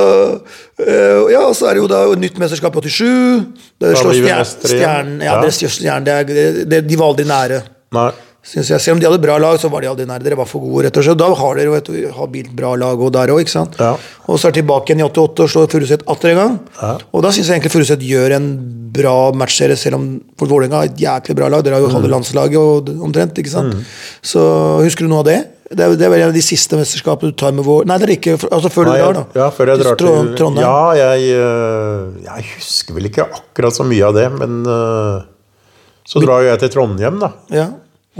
øh, 0.78 1.26
Ja, 1.32 1.42
og 1.48 1.54
så 1.56 1.70
er 1.70 1.76
det 1.76 1.82
jo 1.82 1.90
da 1.90 2.04
nytt 2.20 2.38
mesterskap 2.40 2.76
i 2.78 2.86
87. 2.86 3.44
Det 3.80 3.92
slår 3.98 4.18
stjern, 4.20 4.56
stjernen, 4.62 5.20
ja, 5.24 5.34
Ja. 5.34 5.42
dere 5.42 5.52
slår 5.56 6.04
det 6.06 6.16
er, 6.20 6.64
det, 6.70 6.84
de 6.86 6.98
var 7.00 7.12
aldri 7.12 7.26
nære. 7.28 7.64
Nei. 7.96 8.10
Synes 8.42 8.70
jeg. 8.72 8.80
Selv 8.80 8.94
om 8.96 9.00
de 9.02 9.06
hadde 9.06 9.20
bra 9.20 9.34
lag, 9.38 9.58
så 9.60 9.68
var 9.68 9.82
de 9.84 9.88
aldri 9.90 10.06
nære. 10.08 10.22
Dere 10.24 10.36
var 10.40 10.46
for 10.48 10.62
gode, 10.64 10.86
rett 10.86 10.96
og 10.96 11.04
slett. 11.04 11.18
Da 11.20 11.26
har 11.36 11.58
dere 11.58 11.68
jo 11.68 11.74
et 11.76 11.90
habilt 12.16 12.54
bra 12.56 12.70
lag 12.80 12.98
og 13.04 13.12
der 13.12 13.28
òg, 13.34 13.42
ikke 13.44 13.52
sant. 13.52 13.76
Ja. 13.78 13.90
Og 14.32 14.38
så 14.40 14.48
er 14.48 14.54
de 14.56 14.62
tilbake 14.62 14.88
igjen 14.94 15.02
i 15.04 15.06
88 15.10 15.44
og 15.44 15.50
slår 15.52 15.68
Furuset 15.74 16.04
atter 16.08 16.32
en 16.32 16.40
gang. 16.40 16.54
Ja. 16.80 16.94
Og 17.12 17.22
da 17.26 17.28
syns 17.36 17.50
jeg 17.50 17.58
egentlig 17.58 17.74
Furuset 17.74 18.00
gjør 18.00 18.36
en 18.38 18.48
bra 18.96 19.14
matchserie, 19.36 19.76
selv 19.76 19.98
om 20.00 20.06
for 20.40 20.48
Vålerenga 20.50 20.80
har 20.80 20.88
et 20.88 20.96
jæklig 21.04 21.36
bra 21.36 21.50
lag. 21.52 21.62
Dere 21.66 21.76
har 21.76 21.84
jo 21.84 21.90
Mm. 21.92 21.96
halve 22.00 22.10
landslaget 22.16 22.56
og, 22.56 22.88
omtrent, 23.04 23.36
ikke 23.38 23.52
sant. 23.52 23.76
Så 24.24 24.40
husker 24.82 25.04
du 25.04 25.12
noe 25.12 25.20
av 25.20 25.28
det? 25.28 25.38
Det 25.70 25.84
er, 25.84 25.92
det 25.94 26.02
er 26.02 26.10
vel 26.10 26.20
en 26.24 26.28
av 26.32 26.34
de 26.34 26.42
siste 26.42 26.74
mesterskapene 26.74 27.30
du 27.30 27.36
tar 27.38 27.52
med 27.54 27.62
vår 27.64 27.84
Nei, 27.86 27.96
det 28.02 28.08
er 28.08 28.12
ikke 28.16 28.32
altså 28.50 28.70
før 28.74 28.88
du 28.88 28.90
drar, 28.90 29.12
da. 29.14 29.24
Ja, 29.38 29.50
før 29.54 29.70
jeg 29.70 29.78
drar 29.84 29.94
til 30.00 30.34
Trondheim. 30.40 30.64
Ja, 30.64 31.12
jeg, 31.14 31.28
øh, 31.38 32.24
jeg 32.24 32.46
husker 32.56 32.96
vel 32.96 33.06
ikke 33.06 33.28
akkurat 33.28 33.76
så 33.76 33.84
mye 33.86 34.02
av 34.08 34.16
det, 34.16 34.24
men 34.32 34.64
øh, 34.66 35.20
så 36.08 36.24
drar 36.24 36.42
jo 36.42 36.48
jeg 36.50 36.58
til 36.64 36.72
Trondheim, 36.74 37.20
da. 37.22 37.30
Ja. 37.54 37.68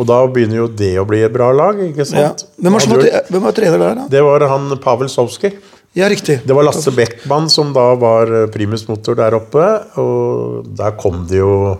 Og 0.01 0.09
da 0.09 0.23
begynner 0.33 0.63
jo 0.63 0.71
det 0.73 0.95
å 0.97 1.05
bli 1.09 1.21
et 1.27 1.33
bra 1.35 1.51
lag, 1.53 1.77
ikke 1.85 2.07
Ja. 2.07 2.31
sant? 2.31 2.47
Hvem, 2.57 2.73
var 2.73 2.81
som 2.81 2.97
hvem 2.97 3.43
var 3.45 3.53
trener 3.53 3.79
der, 3.79 3.95
da? 4.01 4.09
Det 4.09 4.23
var 4.25 4.41
han 4.49 4.73
Pavel 4.81 5.09
Sovski. 5.13 5.53
Ja, 5.93 6.09
riktig. 6.09 6.41
Det 6.47 6.55
var 6.55 6.65
Lasse 6.65 6.93
Beckmann 6.95 7.51
som 7.51 7.73
da 7.75 7.95
var 7.99 8.31
primusmotor 8.55 9.17
der 9.19 9.35
oppe. 9.35 9.65
Og 9.99 10.65
der 10.77 10.93
kom 10.93 11.27
det 11.29 11.43
jo 11.43 11.79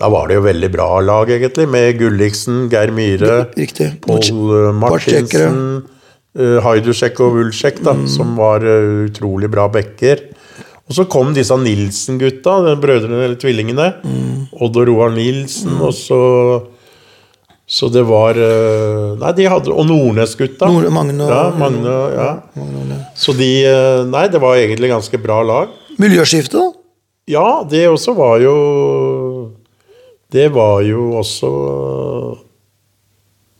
Da 0.00 0.08
var 0.08 0.28
det 0.28 0.38
jo 0.38 0.40
veldig 0.46 0.72
bra 0.72 1.00
lag, 1.04 1.28
egentlig, 1.28 1.68
med 1.68 1.98
Gulliksen, 1.98 2.70
Geir 2.72 2.88
Myhre, 2.88 3.52
Riktig. 3.52 4.00
Pål 4.00 4.22
eh, 4.56 4.72
Martinsen, 4.72 5.84
uh, 6.38 7.20
og 7.20 7.34
Wulsjek, 7.34 7.82
da, 7.84 7.92
som 8.08 8.34
var 8.34 8.64
eh, 8.64 9.10
utrolig 9.10 9.50
bra 9.50 9.68
backer. 9.68 10.22
Og 10.88 10.96
så 10.96 11.04
kom 11.04 11.34
disse 11.36 11.52
Nilsen-gutta, 11.52 12.78
brødrene 12.80 13.26
eller 13.26 13.36
tvillingene. 13.36 13.90
Odd 14.56 14.80
og 14.80 14.88
Roar 14.88 15.12
Nilsen, 15.12 15.76
og 15.84 15.92
så 15.92 16.22
Så 17.70 17.86
det 17.94 18.02
var 18.08 18.34
eh, 18.34 19.12
Nei, 19.20 19.30
de 19.38 19.44
hadde 19.46 19.70
Og 19.70 19.84
Nordnes-gutta. 19.86 20.66
Nord- 20.66 20.90
Magne 20.90 21.22
og- 21.22 21.30
ja, 21.30 21.42
Magne, 21.60 21.92
ja. 22.16 22.98
Så 23.14 23.30
de 23.38 23.50
eh, 23.64 24.00
Nei, 24.10 24.24
det 24.32 24.40
var 24.42 24.56
egentlig 24.58 24.90
ganske 24.90 25.20
bra 25.22 25.40
lag. 25.46 25.68
Miljøskifte? 26.02 26.64
Ja, 27.30 27.62
det 27.70 27.84
også 27.86 28.16
var 28.18 28.40
jo 28.42 28.54
Det 30.34 30.48
var 30.54 30.82
jo 30.82 31.12
også 31.20 31.50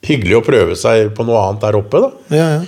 hyggelig 0.06 0.36
å 0.40 0.44
prøve 0.46 0.76
seg 0.78 1.10
på 1.14 1.24
noe 1.28 1.40
annet 1.44 1.64
der 1.64 1.78
oppe, 1.78 2.00
da. 2.02 2.10
Ja, 2.34 2.48
ja. 2.58 2.60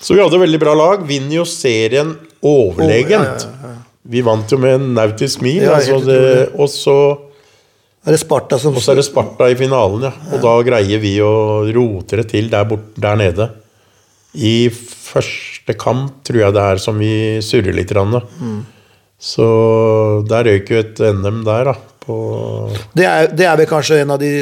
Så 0.00 0.14
vi 0.14 0.22
hadde 0.22 0.38
veldig 0.40 0.60
bra 0.62 0.72
lag. 0.78 1.02
Vinner 1.06 1.40
jo 1.40 1.44
serien 1.48 2.14
overlegent. 2.46 3.44
Oh, 3.44 3.64
ja, 3.68 3.74
Vi 4.08 4.22
vant 4.24 4.50
jo 4.54 4.58
med 4.62 4.78
en 4.78 4.86
nautisk 4.96 5.42
mil. 5.44 5.66
Altså 5.68 5.98
det, 6.06 6.20
og 6.56 6.70
så 6.72 6.94
Er 8.08 8.14
det 8.16 8.22
Sparta 8.22 8.56
som 8.56 8.72
og 8.72 8.80
så 8.80 8.94
er 8.94 9.02
det 9.02 9.04
Sparta 9.04 9.50
i 9.52 9.56
finalen, 9.58 10.06
ja. 10.08 10.14
Og 10.32 10.40
da 10.40 10.54
greier 10.64 11.00
vi 11.02 11.18
å 11.20 11.66
rote 11.76 12.22
det 12.22 12.30
til 12.30 12.48
der, 12.48 12.64
bort, 12.64 12.94
der 12.96 13.18
nede. 13.20 13.50
I 14.32 14.70
første 14.72 15.76
kamp, 15.76 16.22
tror 16.24 16.40
jeg 16.40 16.56
det 16.56 16.62
er, 16.72 16.80
som 16.80 16.96
vi 16.96 17.12
surrer 17.44 17.76
litt. 17.76 17.92
Mm. 17.92 18.62
Så 19.20 19.44
der 20.30 20.48
røyk 20.48 20.72
jo 20.72 20.80
et 20.80 21.04
NM 21.20 21.44
der, 21.44 21.68
da. 21.68 21.76
På 22.08 22.16
det 22.96 23.04
er, 23.04 23.28
det 23.36 23.44
er 23.44 23.60
vel 23.60 23.68
kanskje 23.68 24.00
en 24.00 24.16
av 24.16 24.22
de 24.22 24.32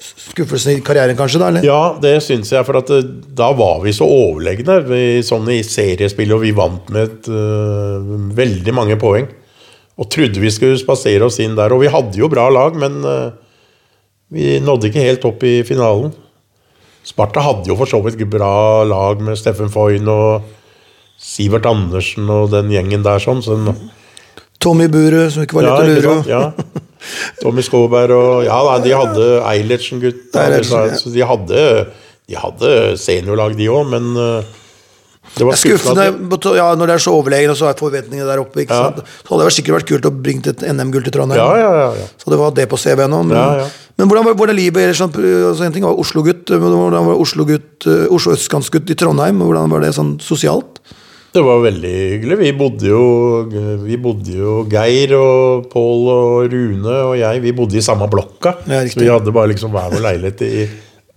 skuffelsene 0.00 0.78
i 0.78 0.82
karrieren, 0.84 1.16
kanskje? 1.18 1.44
da, 1.44 1.52
eller? 1.52 1.68
Ja, 1.68 1.82
det 2.00 2.16
syns 2.24 2.56
jeg, 2.56 2.64
for 2.64 2.80
at 2.80 2.92
eh, 2.94 3.04
da 3.36 3.50
var 3.56 3.84
vi 3.84 3.92
så 3.96 4.08
overlegne 4.08 4.80
vi, 4.88 5.04
sånn 5.28 5.52
i 5.52 5.60
seriespill, 5.66 6.32
og 6.38 6.44
vi 6.44 6.56
vant 6.56 6.88
med 6.94 7.04
et, 7.04 7.28
uh, 7.28 8.14
veldig 8.40 8.80
mange 8.80 8.96
poeng. 9.00 9.28
Og 9.94 10.10
trodde 10.10 10.42
vi 10.42 10.50
skulle 10.50 10.78
spasere 10.80 11.26
oss 11.26 11.38
inn 11.42 11.54
der. 11.58 11.74
Og 11.74 11.84
vi 11.84 11.92
hadde 11.92 12.18
jo 12.18 12.30
bra 12.30 12.48
lag, 12.50 12.76
men 12.78 12.98
eh, 13.06 13.30
vi 14.34 14.58
nådde 14.62 14.90
ikke 14.90 15.04
helt 15.04 15.26
opp 15.28 15.44
i 15.46 15.60
finalen. 15.66 16.14
Sparta 17.04 17.42
hadde 17.44 17.68
jo 17.68 17.76
for 17.78 17.90
så 17.90 18.00
vidt 18.02 18.22
bra 18.32 18.82
lag 18.88 19.20
med 19.22 19.38
Steffen 19.38 19.70
Foyn 19.70 20.08
og 20.08 20.46
Sivert 21.20 21.68
Andersen 21.68 22.30
og 22.32 22.48
den 22.54 22.72
gjengen 22.72 23.04
der 23.04 23.22
sånn. 23.22 23.44
sånn 23.44 23.68
Tommy 24.64 24.88
Buru, 24.88 25.28
som 25.30 25.44
ikke 25.44 25.60
var 25.60 25.68
ja, 25.68 25.76
lett 25.76 25.84
å 25.84 26.16
lure. 26.16 26.16
Ja. 26.26 26.42
Tommy 27.42 27.62
Skåberg 27.64 28.16
og 28.16 28.44
Ja, 28.46 28.58
nei, 28.64 28.78
de 28.86 28.96
hadde 28.96 29.28
Eilertsen-gutta. 29.52 30.48
Ja. 30.48 30.84
De 31.04 31.26
hadde, 31.28 31.64
de 32.24 32.38
hadde 32.40 32.74
seniorlag, 33.00 33.58
de 33.60 33.68
òg, 33.68 33.90
men 33.92 34.14
uh, 34.16 34.63
det 35.34 35.46
var 35.48 35.58
skuffende 35.58 36.04
ja, 36.54 36.66
når 36.78 36.90
det 36.90 36.94
er 36.94 37.02
så 37.02 37.14
overlegen, 37.16 37.50
og 37.50 37.58
så 37.58 37.70
er 37.70 37.78
forventningene 37.78 38.26
der 38.28 38.42
oppe. 38.42 38.66
Ja. 38.66 38.90
Så 38.94 39.32
hadde 39.32 39.46
det 39.46 39.54
sikkert 39.56 39.78
vært 39.80 39.88
kult 39.88 40.08
å 40.08 40.12
bringe 40.14 40.52
et 40.52 40.62
NM-gull 40.68 41.06
til 41.06 41.14
Trondheim. 41.16 41.40
Ja, 41.40 41.48
ja, 41.58 41.70
ja, 41.80 41.88
ja. 41.98 42.10
Så 42.20 42.30
det 42.30 42.38
var 42.38 42.52
det 42.54 42.68
på 42.70 42.78
CV-en 42.78 43.10
nå. 43.10 43.22
Men, 43.30 43.64
men 43.98 44.10
hvordan 44.10 44.28
var 44.30 44.52
det 44.52 44.58
livet 44.60 44.84
ellers? 44.84 45.00
Sånn, 45.02 45.14
altså, 45.14 45.66
en 45.66 45.74
ting 45.74 45.86
var 45.86 45.98
Oslo-gutt, 45.98 46.52
hvordan 46.52 47.08
var 47.10 47.24
Oslo-gutt, 47.24 47.88
eh, 47.90 48.04
Oslo 48.14 48.36
østkantsgutt 48.36 48.94
i 48.94 48.98
Trondheim? 49.00 49.42
Hvordan 49.42 49.74
var 49.74 49.82
det 49.82 49.94
sånn 49.98 50.14
sosialt? 50.22 50.78
Det 51.34 51.42
var 51.42 51.64
veldig 51.64 51.92
hyggelig. 52.12 52.36
Vi 52.38 52.50
bodde 52.54 52.86
jo, 52.86 53.04
vi 53.82 53.96
bodde 53.98 54.36
jo 54.38 54.60
Geir 54.70 55.16
og 55.18 55.64
Pål 55.72 56.04
og 56.12 56.52
Rune 56.52 56.98
og 57.08 57.16
jeg, 57.18 57.42
vi 57.42 57.54
bodde 57.58 57.80
i 57.80 57.82
samme 57.82 58.06
blokka. 58.12 58.60
Så 58.62 59.00
vi 59.02 59.10
hadde 59.10 59.34
bare 59.34 59.50
liksom 59.50 59.74
hver 59.74 59.90
vår 59.96 60.04
leilighet 60.12 60.44
i 60.46 60.68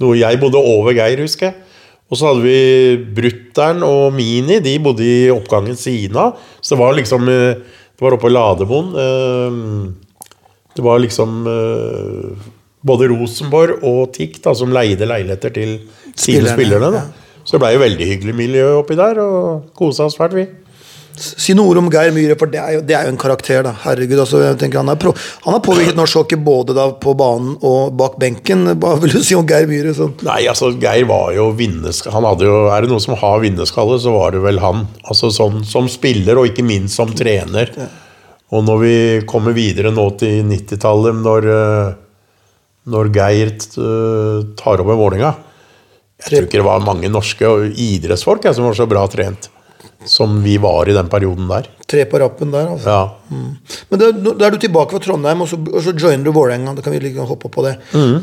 noe 0.01 0.17
Jeg 0.17 0.39
bodde 0.41 0.57
over 0.57 0.97
Geir, 0.97 1.21
husker 1.21 1.51
jeg. 1.51 1.66
Og 2.07 2.15
så 2.15 2.29
hadde 2.29 2.43
vi 2.45 2.97
Brutter'n 3.17 3.81
og 3.83 4.13
Mini, 4.15 4.61
de 4.63 4.77
bodde 4.79 5.03
i 5.03 5.29
oppgangen 5.33 5.75
siden 5.75 6.15
av. 6.21 6.37
Så 6.61 6.75
det 6.75 6.79
var 6.81 6.95
liksom 6.95 7.27
eh, 7.27 7.57
Det 7.97 8.05
var 8.05 8.13
oppe 8.15 8.27
på 8.27 8.31
Lademoen. 8.31 8.93
eh, 9.03 9.91
Det 10.77 10.83
var 10.85 10.99
liksom 11.03 11.39
eh, 11.51 12.45
både 12.87 13.09
Rosenborg 13.11 13.81
og 13.83 14.13
TIK 14.15 14.37
da, 14.45 14.53
som 14.55 14.71
leide 14.71 15.07
leiligheter 15.09 15.49
til 15.55 15.79
sine 16.15 16.45
Spillerne, 16.47 16.53
spillerne. 16.53 17.01
ja. 17.01 17.41
Så 17.47 17.55
det 17.55 17.61
blei 17.63 17.73
jo 17.75 17.79
veldig 17.81 18.07
hyggelig 18.09 18.35
miljø 18.35 18.63
oppi 18.81 18.95
der, 18.99 19.19
og 19.23 19.69
kosa 19.75 20.05
oss 20.07 20.17
fælt, 20.19 20.33
vi. 20.35 20.45
Si 21.17 21.55
noe 21.57 21.73
om 21.79 21.87
Geir 21.91 22.11
Myhre, 22.13 22.35
for 22.37 22.51
det 22.51 22.59
er 22.61 22.75
jo, 22.75 22.81
det 22.85 22.93
er 22.93 23.07
jo 23.07 23.13
en 23.13 23.19
karakter. 23.19 23.63
da 23.65 23.73
Herregud, 23.83 24.19
altså, 24.21 24.41
jeg 24.43 24.57
tenker 24.61 24.83
Han 24.83 24.91
er 24.93 25.01
han 25.01 25.55
har 25.55 25.63
påvirket 25.65 25.97
norsk 25.99 26.19
hockey 26.21 26.37
både 26.37 26.75
da 26.77 26.87
på 26.93 27.15
banen 27.17 27.55
og 27.65 27.95
bak 27.97 28.19
benken. 28.21 28.65
Hva 28.77 28.95
vil 29.01 29.15
du 29.15 29.21
si 29.25 29.37
om 29.37 29.47
Geir 29.47 29.69
Myhre? 29.69 29.95
Sånn? 29.97 30.13
Nei, 30.27 30.43
altså 30.49 30.71
Geir 30.77 31.07
var 31.09 31.31
jo 31.35 31.49
vinnerskalle. 31.57 32.15
Han 32.17 32.27
hadde 32.29 32.49
jo, 32.49 32.57
Er 32.73 32.85
det 32.85 32.91
noen 32.93 33.03
som 33.03 33.17
har 33.17 33.41
vinnerskalle, 33.43 33.97
så 34.03 34.13
var 34.13 34.35
det 34.35 34.43
vel 34.45 34.61
han. 34.63 34.85
Altså 35.07 35.31
sånn 35.33 35.63
Som 35.67 35.89
spiller, 35.91 36.37
og 36.37 36.51
ikke 36.51 36.65
minst 36.67 36.99
som 36.99 37.13
trener. 37.17 37.73
Og 38.53 38.63
når 38.63 38.83
vi 38.83 38.95
kommer 39.27 39.55
videre 39.55 39.91
nå 39.91 40.05
til 40.21 40.45
90-tallet, 40.47 41.17
når, 41.25 41.49
eh, 41.51 41.89
når 42.93 43.11
Geir 43.15 43.51
eh, 43.57 44.47
tar 44.59 44.85
over 44.85 44.95
Vålerenga 44.95 45.33
Jeg 46.21 46.29
tror 46.29 46.47
ikke 46.47 46.61
det 46.61 46.69
var 46.69 46.85
mange 46.85 47.11
norske 47.11 47.51
idrettsfolk 47.73 48.47
jeg, 48.47 48.55
som 48.55 48.69
var 48.69 48.77
så 48.77 48.87
bra 48.89 49.03
trent 49.11 49.49
som 50.07 50.39
vi 50.43 50.55
var 50.61 50.89
i 50.89 50.95
den 50.95 51.09
perioden 51.11 51.49
der. 51.49 51.67
Tre 51.87 52.03
på 52.09 52.19
rappen 52.19 52.51
der, 52.51 52.69
altså. 52.73 52.91
Ja. 52.91 53.37
Men 53.91 54.01
da, 54.01 54.09
da 54.11 54.47
er 54.47 54.55
du 54.55 54.59
tilbake 54.59 54.95
fra 54.95 55.03
Trondheim, 55.03 55.43
og 55.43 55.49
så, 55.51 55.59
og 55.59 55.83
så 55.83 55.93
joiner 55.95 56.25
du 56.25 56.33
Vålerenga. 56.35 56.73
Da 56.75 56.83
kan 56.83 56.95
vi 56.95 56.99
liksom 57.05 57.27
hoppe 57.29 57.51
på 57.53 57.63
det. 57.63 57.75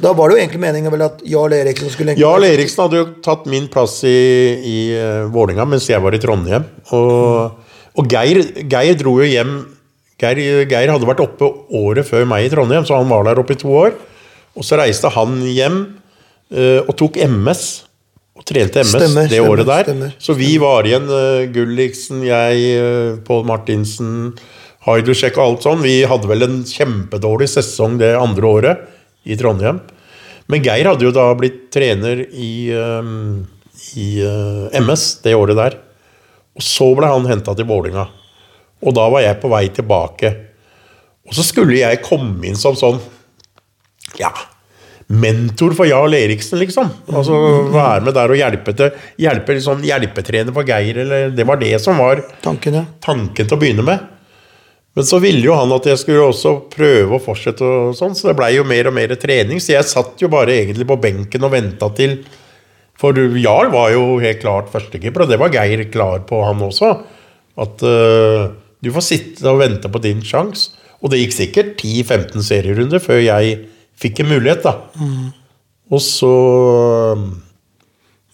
Da 0.02 0.12
var 0.16 0.28
det 0.28 0.36
jo 0.36 0.42
egentlig 0.42 0.62
meningen 0.66 0.92
vel 0.92 1.06
at 1.06 1.22
Jarl 1.28 1.56
Eriksen 1.56 1.92
skulle 1.92 2.12
egentlig 2.12 2.26
Jarl 2.26 2.48
Eriksen 2.48 2.84
hadde 2.84 3.00
jo 3.00 3.06
tatt 3.24 3.46
min 3.50 3.68
plass 3.72 3.98
i, 4.08 4.16
i 4.58 4.76
uh, 4.98 5.30
Vålinga 5.32 5.64
mens 5.68 5.88
jeg 5.88 6.02
var 6.04 6.16
i 6.16 6.20
Trondheim. 6.20 6.66
Og, 6.96 7.78
og 7.94 8.10
Geir, 8.12 8.42
Geir 8.68 9.00
dro 9.00 9.16
jo 9.22 9.30
hjem 9.30 9.56
Geir, 10.20 10.40
Geir 10.70 10.92
hadde 10.92 11.08
vært 11.08 11.24
oppe 11.24 11.48
året 11.74 12.06
før 12.06 12.28
meg 12.30 12.46
i 12.46 12.52
Trondheim, 12.52 12.84
så 12.86 13.00
han 13.00 13.10
var 13.10 13.24
der 13.26 13.40
oppe 13.40 13.56
i 13.56 13.60
to 13.60 13.72
år. 13.74 13.96
Og 14.54 14.66
så 14.66 14.78
reiste 14.78 15.10
han 15.16 15.40
hjem 15.48 15.80
uh, 16.52 16.80
og 16.84 16.94
tok 17.00 17.18
MS. 17.24 17.64
Og 18.34 18.42
trente 18.48 18.82
MS 18.82 18.96
Stemmer, 18.96 19.30
det 19.30 19.40
året 19.44 19.68
der. 19.68 19.86
stemmer, 19.86 20.14
så 20.18 20.34
vi 20.34 20.50
var 20.58 20.86
igjen, 20.88 21.06
uh, 21.06 21.44
Gulliksen, 21.54 22.24
jeg, 22.26 22.64
uh, 22.82 23.18
Pål 23.26 23.44
Martinsen, 23.46 24.32
Haidusjek 24.88 25.38
og 25.38 25.44
alt 25.44 25.66
sånn. 25.68 25.84
Vi 25.84 26.00
hadde 26.08 26.28
vel 26.28 26.44
en 26.46 26.56
kjempedårlig 26.68 27.48
sesong 27.54 27.96
det 28.02 28.12
andre 28.18 28.50
året 28.50 28.82
i 29.24 29.38
Trondheim. 29.38 29.78
Men 30.50 30.64
Geir 30.66 30.90
hadde 30.90 31.06
jo 31.06 31.12
da 31.14 31.30
blitt 31.38 31.70
trener 31.72 32.20
i, 32.26 32.68
um, 32.74 33.44
i 33.96 34.08
uh, 34.20 34.66
MS 34.82 35.06
det 35.24 35.36
året 35.38 35.56
der. 35.56 35.78
Og 36.54 36.66
så 36.66 36.90
ble 36.98 37.08
han 37.10 37.30
henta 37.30 37.54
til 37.56 37.68
Vålinga. 37.70 38.04
Og 38.84 38.98
da 38.98 39.06
var 39.14 39.24
jeg 39.24 39.38
på 39.40 39.50
vei 39.52 39.64
tilbake. 39.72 40.34
Og 41.24 41.38
så 41.38 41.46
skulle 41.46 41.78
jeg 41.78 42.02
komme 42.04 42.44
inn 42.50 42.58
som 42.58 42.76
sånn 42.76 43.00
Ja, 44.18 44.34
mentor 45.06 45.74
for 45.76 45.88
Jarl 45.88 46.14
Eriksen, 46.16 46.58
liksom. 46.62 46.88
Altså 47.12 47.36
Være 47.74 48.06
med 48.06 48.16
der 48.16 48.32
og 48.32 48.38
hjelpe 48.38 48.74
til. 48.76 49.04
Hjelpe 49.20 49.56
liksom, 49.56 49.84
hjelpetrener 49.84 50.54
for 50.56 50.68
Geir, 50.68 51.02
eller 51.04 51.30
Det 51.34 51.46
var 51.46 51.60
det 51.60 51.76
som 51.82 52.00
var 52.00 52.22
Tanken, 52.44 52.80
ja. 52.80 52.84
tanken 53.04 53.46
til 53.46 53.56
å 53.56 53.60
begynne 53.60 53.84
med. 53.86 54.10
Men 54.94 55.06
så 55.08 55.18
ville 55.18 55.42
jo 55.42 55.56
han 55.58 55.72
at 55.74 55.88
jeg 55.90 55.98
skulle 55.98 56.28
også 56.30 56.54
prøve 56.70 57.16
å 57.16 57.22
fortsette, 57.22 57.66
og 57.66 57.96
sånn, 57.98 58.14
så 58.14 58.30
det 58.30 58.36
blei 58.38 58.52
jo 58.54 58.66
mer 58.66 58.88
og 58.88 58.94
mer 58.94 59.14
trening. 59.18 59.60
Så 59.60 59.74
jeg 59.74 59.90
satt 59.90 60.22
jo 60.22 60.30
bare 60.32 60.54
egentlig 60.54 60.86
på 60.88 61.00
benken 61.02 61.46
og 61.46 61.54
venta 61.56 61.90
til 61.98 62.20
For 62.98 63.16
Jarl 63.18 63.72
var 63.72 63.90
jo 63.90 64.20
helt 64.22 64.38
klart 64.38 64.70
førstekeeper, 64.70 65.24
og 65.24 65.32
det 65.32 65.40
var 65.42 65.52
Geir 65.52 65.82
klar 65.90 66.22
på, 66.28 66.38
han 66.46 66.62
også. 66.62 66.92
At 67.58 67.82
uh, 67.82 68.54
du 68.82 68.92
får 68.94 69.04
sitte 69.04 69.50
og 69.50 69.58
vente 69.64 69.90
på 69.90 70.02
din 70.02 70.22
sjanse. 70.22 70.78
Og 71.02 71.10
det 71.12 71.20
gikk 71.20 71.34
sikkert 71.36 71.82
10-15 71.82 72.46
serierunder 72.46 73.02
før 73.02 73.18
jeg 73.20 73.58
fikk 74.00 74.22
en 74.24 74.30
mulighet, 74.34 74.64
da. 74.66 74.72
Og 75.92 76.00
så 76.02 76.30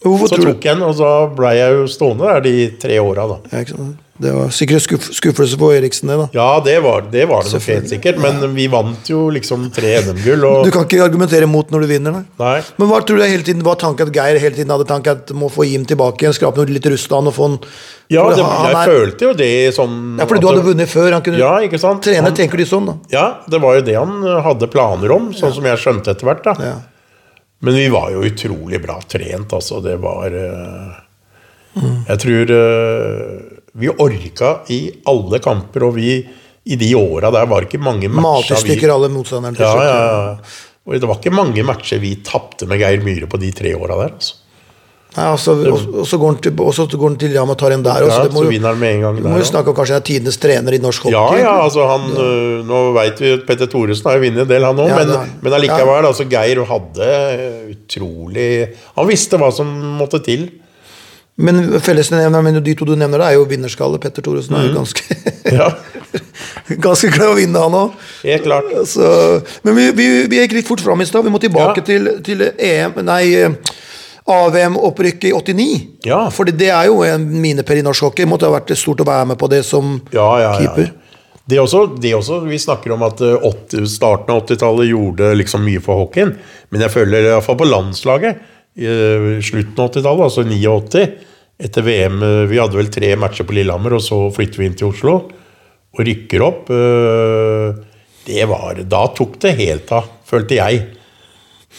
Hvorfor 0.01 0.31
så 0.31 0.37
tok 0.41 0.63
jeg 0.65 0.79
den, 0.79 0.85
og 0.87 0.95
så 0.97 1.09
blei 1.37 1.55
jeg 1.59 1.75
jo 1.77 1.83
stående 1.91 2.25
der 2.25 2.45
de 2.47 2.53
tre 2.81 2.95
åra, 3.03 3.27
da. 3.29 3.37
ja, 3.51 3.61
ikke 3.65 3.75
sant? 3.77 3.99
Det 4.21 4.31
var 4.35 4.51
sikkert 4.53 4.83
skuff, 4.85 5.05
skuffelse 5.17 5.57
for 5.57 5.73
Eriksen, 5.73 6.09
det, 6.11 6.17
da. 6.19 6.25
Ja, 6.35 6.59
det 6.61 6.75
var 6.85 7.07
det, 7.09 7.23
var 7.29 7.41
det 7.41 7.55
nok 7.55 7.63
helt 7.71 7.89
sikkert, 7.89 8.19
men 8.21 8.43
vi 8.53 8.67
vant 8.69 9.09
jo 9.09 9.23
liksom 9.33 9.63
tre 9.73 9.95
NM-gull, 10.05 10.43
og 10.45 10.67
Du 10.67 10.69
kan 10.75 10.85
ikke 10.85 11.01
argumentere 11.01 11.47
mot 11.49 11.71
når 11.73 11.85
du 11.85 11.89
vinner, 11.89 12.13
nei. 12.19 12.21
Nei. 12.37 12.59
Men 12.77 12.91
hva 12.91 12.99
tror 13.01 13.17
du 13.17 13.25
hele 13.25 13.47
tiden 13.47 13.65
var 13.65 13.79
tanken 13.81 14.11
at 14.11 14.13
Geir 14.13 14.37
hele 14.43 14.53
tiden 14.59 14.69
hadde 14.75 14.85
tanken 14.91 15.17
at 15.23 15.33
må 15.33 15.49
få 15.49 15.65
Jim 15.65 15.87
tilbake 15.89 16.21
igjen, 16.21 16.37
skrape 16.37 16.61
noe 16.61 16.69
litt 16.69 16.85
han 16.85 17.31
og 17.31 17.33
få 17.33 17.49
han 17.49 17.57
Ja, 18.13 18.27
det, 18.29 18.45
ha, 18.45 18.61
jeg 18.69 18.77
er- 18.77 18.93
følte 18.93 19.25
jo 19.25 19.33
det 19.41 19.51
sånn 19.73 19.97
Ja, 20.19 20.25
fordi 20.29 20.41
du 20.41 20.47
hadde 20.51 20.65
vunnet 20.69 20.89
før. 20.91 21.11
Han 21.17 21.21
kunne 21.25 21.41
Ja, 21.41 21.53
ikke 21.65 21.79
sant? 21.81 22.03
trene, 22.05 22.21
Han- 22.29 22.35
tenker 22.37 22.57
de 22.57 22.65
sånn, 22.69 22.85
da. 22.85 22.97
Ja, 23.09 23.27
det 23.49 23.61
var 23.61 23.75
jo 23.79 23.81
det 23.81 23.95
han 23.95 24.21
hadde 24.45 24.69
planer 24.69 25.11
om, 25.17 25.31
sånn 25.33 25.53
som 25.53 25.63
jeg 25.65 25.77
skjønte 25.81 26.13
etter 26.13 26.25
hvert. 26.29 26.43
da. 26.43 26.53
Ja. 26.61 26.75
Men 27.61 27.73
vi 27.73 27.89
var 27.89 28.11
jo 28.11 28.21
utrolig 28.21 28.81
bra 28.83 28.99
trent, 29.07 29.49
altså. 29.49 29.81
Det 29.81 29.97
var 29.99 30.29
uh... 30.29 30.99
Mm. 31.71 32.05
Jeg 32.05 32.19
tror 32.19 32.51
eh, 32.51 33.50
vi 33.79 33.89
orka 33.89 34.55
i 34.73 34.81
alle 35.07 35.39
kamper, 35.43 35.87
og 35.87 35.95
vi 35.95 36.17
i 36.63 36.75
de 36.77 36.91
åra 36.95 37.31
der 37.33 37.47
var 37.49 37.63
det 37.63 37.71
ikke 37.71 37.81
mange 37.81 38.09
matcher 38.11 38.53
Matestykker 38.57 38.91
alle 38.93 39.09
motstanderne 39.09 39.57
til 39.57 39.65
ja, 39.65 39.71
slutt. 39.71 39.87
ja, 39.87 39.95
ja. 39.95 40.67
Og 40.85 40.97
det 40.99 41.07
var 41.09 41.17
ikke 41.21 41.33
mange 41.33 41.63
matcher 41.65 42.01
vi 42.01 42.15
tapte 42.25 42.67
med 42.69 42.81
Geir 42.81 43.01
Myhre 43.05 43.29
på 43.29 43.39
de 43.41 43.51
tre 43.55 43.73
åra 43.77 43.97
der. 44.03 44.13
altså. 44.17 44.37
Nei, 45.11 45.25
altså, 45.27 45.53
og, 45.67 46.05
så 46.07 46.15
går 46.21 46.29
han 46.31 46.37
til, 46.39 46.53
og 46.63 46.71
så 46.71 46.85
går 46.87 47.09
han 47.09 47.15
til 47.19 47.33
Jam 47.35 47.49
og 47.51 47.57
tar 47.59 47.73
en 47.75 47.81
der. 47.83 48.05
Ja, 48.07 48.21
det 48.23 48.31
må 48.31 48.45
så 48.45 48.51
vinner 48.53 48.71
han 48.71 48.79
med 48.79 48.93
en 48.95 49.01
gang 49.03 49.17
der 49.19 49.25
må 49.27 49.35
jo 49.35 49.43
også. 49.43 49.51
snakke 49.51 49.73
om 49.73 49.75
kanskje 49.75 49.97
er 49.97 50.05
tidenes 50.07 50.37
trener 50.39 50.77
i 50.77 50.79
norsk 50.79 51.09
Ja, 51.11 51.23
hockey. 51.25 51.41
ja, 51.43 51.55
altså 51.65 51.87
han 51.89 52.05
ja. 52.15 52.27
Nå 52.69 52.79
veit 52.95 53.19
vi 53.19 53.33
at 53.35 53.43
Petter 53.49 53.67
Thoresen 53.67 54.07
har 54.07 54.15
jo 54.15 54.23
vunnet 54.23 54.45
en 54.45 54.51
del, 54.53 54.63
han 54.69 54.79
òg, 54.79 54.87
Ja, 54.87 55.01
men, 55.01 55.33
men 55.43 55.57
allikevel. 55.57 56.07
Altså, 56.07 56.27
Geir 56.31 56.63
hadde 56.69 57.09
utrolig 57.73 58.47
Han 58.95 59.09
visste 59.09 59.39
hva 59.41 59.51
som 59.51 59.73
måtte 59.99 60.21
til. 60.23 60.47
Men 61.41 61.79
fellesnevneren 61.81 62.43
men 62.45 62.59
de 62.63 62.73
to 62.77 62.85
du 62.85 62.93
nevner, 62.95 63.21
det 63.23 63.27
er 63.31 63.37
jo 63.39 63.45
vinnerskalle. 63.49 63.99
Petter 64.03 64.21
Thoresen 64.25 64.55
er 64.59 64.67
jo 64.69 64.75
ganske 64.77 65.17
Ja, 65.59 65.71
Ganske 66.85 67.09
glad 67.11 67.33
å 67.33 67.37
vinne, 67.39 67.59
han 67.59 67.73
òg. 67.75 67.95
helt 68.23 68.43
klart. 68.45 68.69
Så, 68.87 69.07
men 69.65 69.75
vi, 69.75 69.89
vi, 69.97 70.05
vi 70.31 70.39
gikk 70.43 70.53
litt 70.59 70.67
fort 70.69 70.83
fram 70.83 71.01
i 71.03 71.07
stad. 71.09 71.25
Vi 71.27 71.33
må 71.33 71.39
tilbake 71.43 71.81
Ja. 71.81 71.85
til, 71.87 72.11
til 72.25 72.45
EM 72.55 72.99
Nei, 73.07 73.23
eh, 73.41 73.55
AVM-opprykket 74.31 75.29
i 75.31 75.33
89. 75.33 75.67
Ja. 76.07 76.21
For 76.33 76.47
det 76.47 76.69
er 76.71 76.87
jo 76.91 77.01
en 77.07 77.25
milepæl 77.41 77.81
i 77.81 77.85
norsk 77.85 78.05
hockey. 78.09 78.27
Måtte 78.29 78.47
ha 78.47 78.53
vært 78.55 78.71
stort 78.79 79.01
å 79.03 79.07
være 79.07 79.31
med 79.33 79.39
på 79.41 79.49
det 79.51 79.63
som 79.67 79.97
Ja, 80.13 80.27
ja, 80.39 80.51
ja. 80.51 80.53
keeper. 80.61 80.91
Det 81.51 81.57
også, 81.59 81.81
det 81.99 82.13
også, 82.15 82.37
Vi 82.47 82.59
snakker 82.61 82.93
om 82.95 83.01
at 83.03 83.19
øh, 83.25 83.41
80, 83.43 83.87
starten 83.91 84.31
av 84.35 84.43
80-tallet 84.45 84.91
gjorde 84.91 85.31
liksom 85.41 85.65
mye 85.65 85.81
for 85.83 86.05
hockeyen. 86.05 86.35
Men 86.71 86.85
jeg 86.85 86.93
føler 86.93 87.31
iallfall 87.33 87.57
på 87.59 87.67
landslaget 87.67 88.39
i 88.79 88.87
øh, 88.87 89.41
slutten 89.43 89.81
av 89.83 89.89
80-tallet, 89.91 90.23
altså 90.29 90.45
89, 90.47 91.09
etter 91.61 91.85
VM 91.85 92.23
øh, 92.23 92.49
Vi 92.49 92.59
hadde 92.61 92.79
vel 92.79 92.91
tre 92.93 93.13
matcher 93.19 93.47
på 93.47 93.55
Lillehammer, 93.57 93.97
og 93.97 94.03
så 94.05 94.17
flytter 94.33 94.61
vi 94.61 94.69
inn 94.69 94.77
til 94.79 94.91
Oslo 94.91 95.15
og 95.91 96.03
rykker 96.07 96.43
opp. 96.45 96.69
øh, 96.71 97.79
Det 98.27 98.45
var 98.49 98.83
Da 98.87 99.05
tok 99.17 99.39
det 99.43 99.55
helt 99.59 99.91
av, 99.91 100.07
følte 100.27 100.59
jeg. 100.59 100.85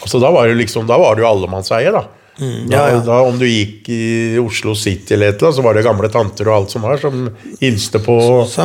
Altså 0.03 0.21
Da 0.23 0.33
var 0.35 0.49
det 0.49 0.59
liksom, 0.61 0.87
da 0.88 0.99
var 1.01 1.16
det 1.16 1.25
jo 1.25 1.31
allemannseie, 1.31 1.92
da. 1.95 2.05
ja, 2.40 2.85
ja. 2.88 2.97
Da, 2.97 3.01
da 3.07 3.18
Om 3.29 3.38
du 3.40 3.47
gikk 3.49 3.88
i 3.92 4.38
Oslo 4.40 4.75
City 4.79 5.14
eller 5.14 5.33
et 5.33 5.37
eller 5.37 5.51
annet, 5.51 5.59
så 5.59 5.66
var 5.66 5.77
det 5.77 5.85
gamle 5.85 6.09
tanter 6.12 6.49
og 6.49 6.57
alt 6.61 6.73
som 6.73 6.87
var, 6.87 6.97
som 7.03 7.27
hilste 7.61 8.01
på. 8.03 8.16
Så 8.21 8.38
så, 8.55 8.64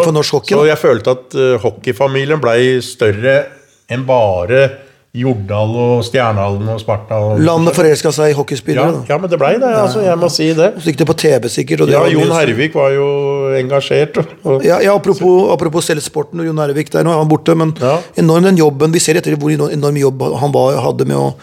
så, 0.00 0.06
for 0.06 0.16
norsk 0.16 0.38
hockey, 0.38 0.54
Så 0.56 0.64
jeg 0.70 0.80
følte 0.80 1.16
at 1.18 1.36
uh, 1.36 1.58
hockeyfamilien 1.64 2.40
blei 2.42 2.80
større 2.84 3.36
enn 3.92 4.06
bare 4.08 4.64
Jordal 5.14 5.74
og 5.78 6.00
Stjernehallen 6.02 6.66
og 6.72 6.80
Sparta. 6.82 7.14
Og, 7.22 7.38
Landet 7.46 7.76
forelska 7.76 8.10
seg 8.14 8.32
i 8.32 8.34
hockeyspillere. 8.34 9.04
Ja, 9.06 9.14
ja, 9.14 9.18
men 9.22 9.30
det 9.30 9.38
blei 9.38 9.52
det. 9.62 9.70
altså, 9.78 10.02
Jeg 10.02 10.18
må 10.18 10.30
si 10.32 10.48
det. 10.58 10.72
Så 10.82 10.90
gikk 10.90 10.98
det 10.98 11.06
på 11.06 11.14
TV, 11.22 11.46
sikkert. 11.54 11.84
Ja, 11.92 12.02
Jon 12.10 12.32
Hervik 12.34 12.74
var 12.74 12.90
jo 12.96 13.06
engasjert. 13.60 14.18
Og, 14.42 14.64
Ja, 14.66 14.80
ja, 14.82 14.94
apropos, 14.98 15.52
apropos 15.54 15.86
selvsporten 15.86 16.40
og 16.42 16.46
Jon 16.50 16.58
Hervik. 16.58 16.90
der, 16.90 17.04
nå 17.06 17.12
er 17.14 17.18
han 17.22 17.28
borte, 17.30 17.54
men 17.54 17.74
Ja. 17.80 18.00
enorm 18.16 18.42
den 18.42 18.56
jobben 18.58 18.90
Vi 18.92 18.98
ser 18.98 19.14
etter 19.14 19.36
hvor 19.36 19.50
enorm 19.50 19.96
jobb 19.96 20.20
han 20.40 20.50
var, 20.52 20.80
hadde 20.82 21.06
med 21.06 21.16
å 21.16 21.34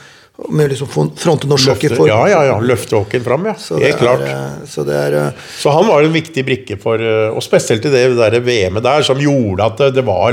med 0.50 0.66
å 0.66 0.70
liksom 0.72 0.90
fronte 0.90 1.48
norsk 1.50 1.70
hockey. 1.70 1.90
for- 1.96 2.08
ja, 2.08 2.22
ja, 2.32 2.44
ja. 2.48 2.60
Løfte 2.60 2.96
hockeyen 2.98 3.24
fram, 3.24 3.46
ja. 3.46 3.54
Så 3.54 3.80
Helt 3.80 3.98
klart. 4.00 4.22
Er, 4.26 4.62
eh, 4.62 4.66
så 4.66 4.86
det 4.88 4.96
er 4.96 5.18
eh, 5.20 5.32
Så 5.60 5.72
han 5.76 5.86
var 5.88 6.02
en 6.04 6.14
viktig 6.14 6.44
brikke 6.48 6.80
for 6.82 6.96
eh, 6.98 7.30
Og 7.30 7.44
spesielt 7.46 7.86
i 7.86 7.92
det 7.94 8.16
der 8.18 8.40
VM-et 8.40 8.84
der, 8.84 9.02
som 9.04 9.18
gjorde 9.22 9.66
at 9.68 9.78
det, 9.78 9.94
det 10.00 10.06
var 10.08 10.32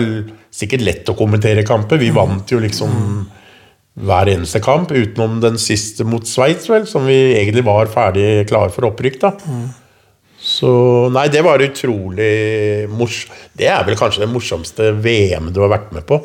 sikkert 0.50 0.84
lett 0.86 1.10
å 1.12 1.16
kommentere 1.18 1.64
kamper. 1.66 1.98
Vi 2.00 2.10
vant 2.10 2.48
jo 2.48 2.58
liksom 2.62 3.26
hver 3.98 4.30
eneste 4.30 4.60
kamp, 4.62 4.92
utenom 4.94 5.40
den 5.42 5.56
siste 5.58 6.04
mot 6.06 6.22
Sveits, 6.22 6.68
vel, 6.70 6.86
som 6.86 7.04
vi 7.04 7.34
egentlig 7.34 7.64
var 7.66 7.86
ferdig 7.90 8.46
klare 8.48 8.70
for 8.70 8.86
opprykk, 8.86 9.18
da. 9.20 9.32
Så 10.48 10.70
Nei, 11.12 11.26
det 11.32 11.42
var 11.44 11.60
utrolig 11.62 12.88
mors... 12.88 13.20
Det 13.58 13.66
er 13.68 13.84
vel 13.86 13.98
kanskje 13.98 14.22
det 14.22 14.30
morsomste 14.32 14.92
VM 15.02 15.50
du 15.52 15.60
har 15.64 15.72
vært 15.72 15.90
med 15.96 16.06
på. 16.08 16.20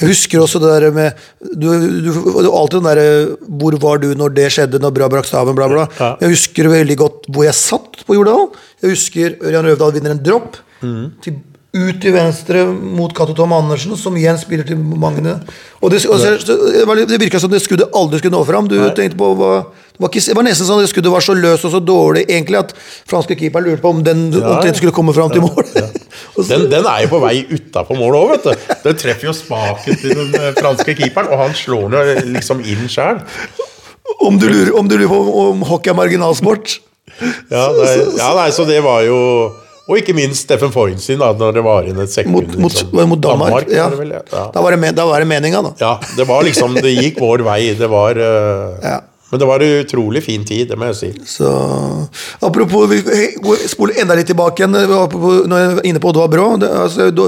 Jeg 0.00 0.10
husker 0.10 0.42
også 0.42 0.60
det 0.62 0.72
der 0.74 0.94
med 0.94 1.20
du, 1.38 1.68
du, 2.02 2.08
du, 2.10 2.48
Alltid 2.50 2.80
den 2.80 2.88
derre 2.88 3.04
Hvor 3.46 3.76
var 3.84 4.00
du 4.02 4.08
når 4.18 4.34
det 4.34 4.48
skjedde, 4.56 4.80
når 4.82 4.96
Bra 4.96 5.08
brakk 5.12 5.28
staven, 5.28 5.54
bla, 5.58 5.68
bla. 5.70 5.86
Ja. 6.00 6.10
Jeg 6.24 6.34
husker 6.34 6.70
veldig 6.72 6.98
godt 6.98 7.30
hvor 7.30 7.46
jeg 7.46 7.56
satt 7.56 8.02
på 8.08 8.18
Jordal. 8.18 8.50
Jeg 8.82 8.96
husker 8.96 9.38
Ørjan 9.40 9.70
Røvdal 9.70 9.96
vinner 9.96 10.16
en 10.16 10.22
dropp. 10.26 10.58
Til, 11.22 11.38
ut 11.72 12.00
til 12.04 12.12
venstre 12.12 12.66
mot 12.68 13.12
Cato 13.16 13.32
Tom 13.36 13.52
Andersen, 13.56 13.94
som 13.96 14.16
igjen 14.20 14.36
spiller 14.40 14.66
til 14.68 14.76
Magne. 14.76 15.38
Og 15.80 15.92
det, 15.92 16.02
og 16.04 16.20
det, 16.20 17.06
det 17.08 17.20
virka 17.20 17.40
som 17.40 17.52
det 17.52 17.62
skuddet 17.64 17.94
aldri 17.96 18.20
skulle 18.20 18.36
nå 18.36 18.42
fram. 18.44 18.68
Du 18.68 18.76
tenkte 18.92 19.16
på 19.16 19.30
hva, 19.38 19.52
det, 19.64 20.02
var 20.02 20.12
ikke, 20.12 20.24
det 20.28 20.36
var 20.36 20.46
nesten 20.46 20.68
sånn 20.68 20.82
at 20.82 20.86
det 20.86 20.92
skuddet 20.92 21.14
var 21.14 21.24
så 21.24 21.36
løst 21.38 21.64
og 21.68 21.72
så 21.72 21.80
dårlig 21.80 22.26
egentlig 22.26 22.60
at 22.60 22.74
franske 23.08 23.38
keeper 23.40 23.64
lurte 23.64 23.80
på 23.84 23.94
om 23.94 24.04
den 24.04 24.26
omtrent 24.36 24.82
skulle 24.82 24.92
komme 24.92 25.16
fram 25.16 25.32
til 25.32 25.46
mål. 25.46 25.64
Ja, 25.72 25.86
ja. 25.88 25.90
Den, 26.48 26.62
den 26.70 26.86
er 26.88 27.02
jo 27.02 27.08
på 27.10 27.18
vei 27.20 27.42
utafor 27.50 27.96
målet 27.98 28.16
òg, 28.16 28.30
vet 28.30 28.44
du. 28.46 28.76
Den 28.86 28.96
treffer 29.00 29.28
jo 29.28 29.32
spaken 29.36 29.98
til 30.00 30.14
den 30.16 30.36
eh, 30.38 30.54
franske 30.56 30.94
keeperen, 30.96 31.28
og 31.28 31.42
han 31.42 31.52
slår 31.56 31.92
den 31.92 32.30
liksom 32.36 32.62
inn 32.64 32.88
sjøl. 32.90 33.20
om, 34.16 34.38
om 34.38 34.38
du 34.40 34.46
lurer 34.96 35.10
på 35.10 35.18
om 35.42 35.64
hockey 35.68 35.92
er 35.92 35.98
marginalsport? 35.98 36.78
Ja, 37.52 37.66
nei, 37.76 37.92
ja, 38.16 38.30
nei, 38.38 38.48
så 38.54 38.64
det 38.68 38.78
var 38.84 39.04
jo 39.04 39.18
Og 39.92 39.98
ikke 40.00 40.14
minst 40.16 40.46
Steffen 40.46 40.72
Foyn 40.72 40.96
sin, 41.02 41.20
da, 41.20 41.28
når 41.36 41.58
det 41.58 41.62
var 41.66 41.84
inn 41.88 41.98
et 42.00 42.08
sekund. 42.12 42.32
Mot, 42.32 42.54
mot, 42.64 42.72
liksom. 42.72 43.08
mot 43.10 43.20
Danmark. 43.20 43.68
ja. 43.68 43.90
var 43.92 43.98
vel, 44.00 44.14
ja. 44.16 44.44
Da 44.54 44.62
var 44.64 44.72
det, 44.72 44.78
men- 44.80 44.96
da 44.96 45.04
var 45.04 45.20
det 45.20 45.28
meninga, 45.28 45.60
da. 45.68 45.72
ja, 45.82 45.90
det 46.16 46.24
var 46.28 46.46
liksom 46.48 46.78
Det 46.80 46.94
gikk 46.96 47.20
vår 47.20 47.44
vei. 47.44 47.60
Det 47.76 47.88
var 47.92 48.16
uh, 48.16 48.78
Ja. 48.92 49.00
Men 49.32 49.40
det 49.40 49.46
var 49.48 49.62
en 49.64 49.78
utrolig 49.80 50.20
fin 50.24 50.42
tid, 50.44 50.66
det 50.68 50.76
må 50.76 50.90
jeg 50.90 50.96
si. 50.98 51.08
Så, 51.24 51.48
apropos, 52.44 52.84
vi 52.90 52.98
spoler 53.68 54.02
enda 54.02 54.16
litt 54.18 54.28
tilbake 54.28 54.60
igjen. 54.60 54.76
Apropos, 54.76 55.46
når 55.48 55.62
jeg 55.62 55.70
var 55.78 55.86
inne 55.88 56.02
på 56.04 56.10
Oddvar 56.10 56.28
Brå. 56.28 56.48
Det, 56.60 56.68
altså, 56.68 57.06
du, 57.16 57.22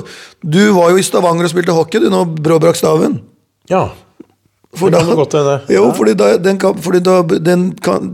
du 0.44 0.60
var 0.76 0.92
jo 0.92 1.00
i 1.00 1.06
Stavanger 1.06 1.48
og 1.48 1.52
spilte 1.54 1.72
hockey 1.72 2.04
du, 2.04 2.10
når 2.12 2.28
Brå 2.44 2.58
brakk 2.60 2.76
staven. 2.76 3.22
Ja. 3.72 3.86
For 4.74 4.90
Det 4.90 5.00
kan 5.00 5.08
jo 5.08 5.16
godt 5.22 5.38
hende. 5.38 5.56
Jo, 5.74 5.86
fordi, 5.96 6.14
da, 6.18 6.36
den, 6.42 6.60
fordi 6.82 7.00
da, 7.04 7.20
den, 7.22 7.66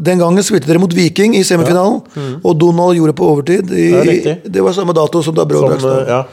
den 0.06 0.22
gangen 0.22 0.44
spilte 0.44 0.68
dere 0.68 0.82
mot 0.82 0.94
Viking 0.96 1.36
i 1.38 1.42
semifinalen, 1.46 2.00
og 2.44 2.60
Donald 2.60 2.96
gjorde 2.98 3.16
på 3.16 3.28
overtid. 3.34 3.70
I, 3.70 3.90
det, 3.92 4.16
i, 4.16 4.34
det 4.54 4.64
var 4.64 4.76
samme 4.76 4.96
dato 4.96 5.22
som 5.22 5.36
da 5.36 5.44
Brå 5.48 5.64
Som, 5.80 5.90
eh, 5.90 6.08
ja. 6.08 6.24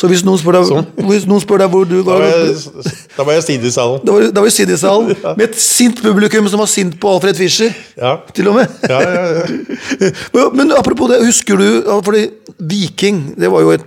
Så 0.00 0.08
hvis 0.08 0.22
noen 0.24 0.40
spør 0.40 0.56
deg, 0.56 0.68
Sånn. 0.70 0.86
hvis 1.10 1.26
noen 1.28 1.42
spør 1.42 1.60
deg 1.60 1.72
hvor 1.74 1.84
du 1.88 1.98
var 2.06 2.22
da 2.24 3.26
var 3.26 3.36
jeg 3.36 3.58
i 3.60 3.72
salen. 3.72 4.00
Da 4.06 4.14
var, 4.14 4.30
da 4.32 4.40
var 4.40 4.48
vi 4.48 4.64
ja. 5.26 5.34
med 5.36 5.44
et 5.44 5.58
sint 5.60 6.00
publikum 6.00 6.48
som 6.48 6.62
var 6.62 6.70
sint 6.72 6.96
på 7.00 7.10
Alfred 7.12 7.36
Fischer. 7.36 7.74
Ja. 7.98 8.14
Til 8.32 8.48
og 8.48 8.56
med. 8.56 8.78
Ja, 8.88 9.00
ja, 9.04 9.24
ja. 9.36 9.44
Men, 10.34 10.56
men 10.56 10.72
apropos 10.72 11.10
det, 11.10 11.18
husker 11.24 11.58
du 11.58 11.66
Fordi 12.04 12.28
Viking 12.58 13.34
det 13.40 13.50
var 13.52 13.64
jo 13.64 13.74
et, 13.74 13.84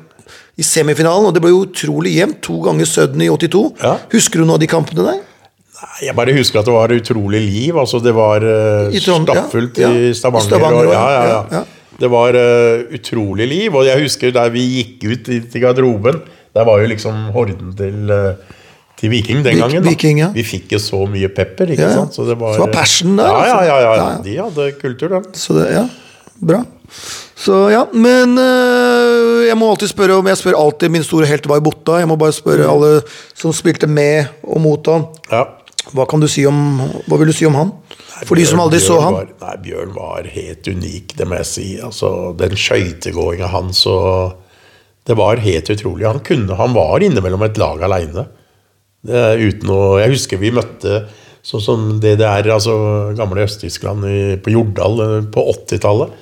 i 0.58 0.64
semifinalen, 0.66 1.26
og 1.26 1.34
det 1.34 1.42
ble 1.42 1.50
jo 1.50 1.64
utrolig 1.66 2.14
jevnt. 2.20 2.44
To 2.46 2.60
ganger 2.62 2.86
Sudden 2.86 3.24
i 3.26 3.30
82. 3.34 3.64
Ja. 3.82 3.96
Husker 4.14 4.40
du 4.40 4.46
noen 4.46 4.60
av 4.60 4.62
de 4.62 4.70
kampene 4.70 5.08
der? 5.08 5.22
Jeg 6.04 6.16
bare 6.16 6.34
husker 6.36 6.60
at 6.62 6.66
det 6.70 6.74
var 6.74 6.92
utrolig 6.96 7.42
liv. 7.44 7.78
Altså 7.80 8.00
Det 8.04 8.14
var 8.16 8.44
uh, 8.44 8.94
stappfullt 8.94 9.78
ja, 9.82 9.90
ja. 9.90 10.10
i 10.10 10.14
Stavanger. 10.18 10.48
Stavanger, 10.48 10.90
og, 10.92 11.54
ja. 11.54 11.64
Det 12.00 12.10
var 12.12 12.36
uh, 12.36 12.94
utrolig 12.98 13.48
liv. 13.48 13.76
Og 13.76 13.86
jeg 13.86 14.02
husker 14.06 14.32
der 14.36 14.50
vi 14.54 14.64
gikk 14.78 15.04
ut 15.12 15.30
i- 15.30 15.40
til 15.52 15.62
garderoben. 15.62 16.22
Der 16.54 16.66
var 16.66 16.80
jo 16.82 16.88
liksom 16.92 17.14
horden 17.34 17.74
til, 17.78 18.12
uh, 18.12 18.34
til 19.00 19.10
Viking 19.14 19.44
den 19.46 19.58
gangen. 19.60 19.84
Da. 19.84 19.90
Viking, 19.90 20.20
ja. 20.20 20.30
Vi 20.34 20.44
fikk 20.44 20.72
jo 20.76 20.80
så 20.80 21.04
mye 21.10 21.28
pepper, 21.34 21.72
ikke 21.76 21.90
sant? 21.94 22.14
Så 22.16 22.26
det 22.30 22.38
var, 22.40 22.54
Så 22.56 22.66
var 22.68 22.74
passion 22.74 23.18
der, 23.18 23.26
Ja, 23.26 23.34
ja, 23.34 23.58
altså. 23.58 23.66
ja, 23.66 23.80
ja, 23.80 23.94
Ja, 23.96 24.10
ja. 24.10 24.22
De 24.24 24.38
hadde 24.44 24.72
kultur, 24.82 25.10
den. 25.18 25.26
Så 25.34 25.54
det, 25.60 25.72
ja, 25.74 25.88
bra. 26.42 26.64
Så 27.44 27.70
ja, 27.74 27.82
men 27.92 28.38
øh, 28.40 29.48
jeg 29.48 29.58
må 29.58 29.70
alltid 29.74 29.90
spørre 29.90 30.16
om 30.22 30.28
Jeg 30.30 30.38
spør 30.38 30.56
alltid 30.60 30.90
min 30.94 31.04
store 31.04 31.26
helt 31.26 31.48
var 31.50 31.58
i 31.60 31.64
Botta. 31.66 31.98
Jeg 32.00 32.08
må 32.08 32.16
bare 32.16 32.32
spørre 32.36 32.70
alle 32.70 33.02
som 33.36 33.52
spilte 33.52 33.88
med 33.90 34.30
og 34.44 34.62
mot 34.62 34.88
han. 34.88 35.06
Ja. 35.32 35.44
Hva 35.92 36.06
kan 36.08 36.22
du 36.24 36.30
si 36.32 36.46
om 36.48 36.80
Hva 37.10 37.18
vil 37.20 37.28
du 37.28 37.36
si 37.36 37.46
om 37.50 37.58
han? 37.60 37.74
For 38.24 38.40
de 38.40 38.46
som 38.48 38.56
Bjørn- 38.60 38.64
aldri 38.70 38.80
så 38.80 39.00
han. 39.04 39.18
Var, 39.18 39.32
nei, 39.42 39.56
Bjørn 39.66 39.92
var 39.98 40.30
helt 40.32 40.68
unik, 40.70 41.16
det 41.20 41.28
må 41.28 41.36
jeg 41.42 41.50
si. 41.50 41.66
Altså, 41.84 42.10
den 42.40 42.56
skøytegåinga 42.56 43.50
hans 43.52 43.84
og 43.90 44.40
Det 45.04 45.18
var 45.20 45.42
helt 45.44 45.68
utrolig. 45.68 46.06
Han, 46.08 46.22
kunne, 46.24 46.56
han 46.56 46.72
var 46.74 47.04
innimellom 47.04 47.42
et 47.44 47.58
lag 47.60 47.82
aleine. 47.84 48.24
Jeg 49.04 50.12
husker 50.14 50.40
vi 50.40 50.54
møtte 50.56 51.02
sånn 51.44 51.64
som 51.66 51.82
DDR, 52.00 52.48
altså 52.54 52.76
gamle 53.18 53.44
Øst-Tyskland, 53.44 54.06
på 54.46 54.54
Jordal 54.54 55.02
eh, 55.04 55.18
på 55.28 55.44
80-tallet. 55.52 56.14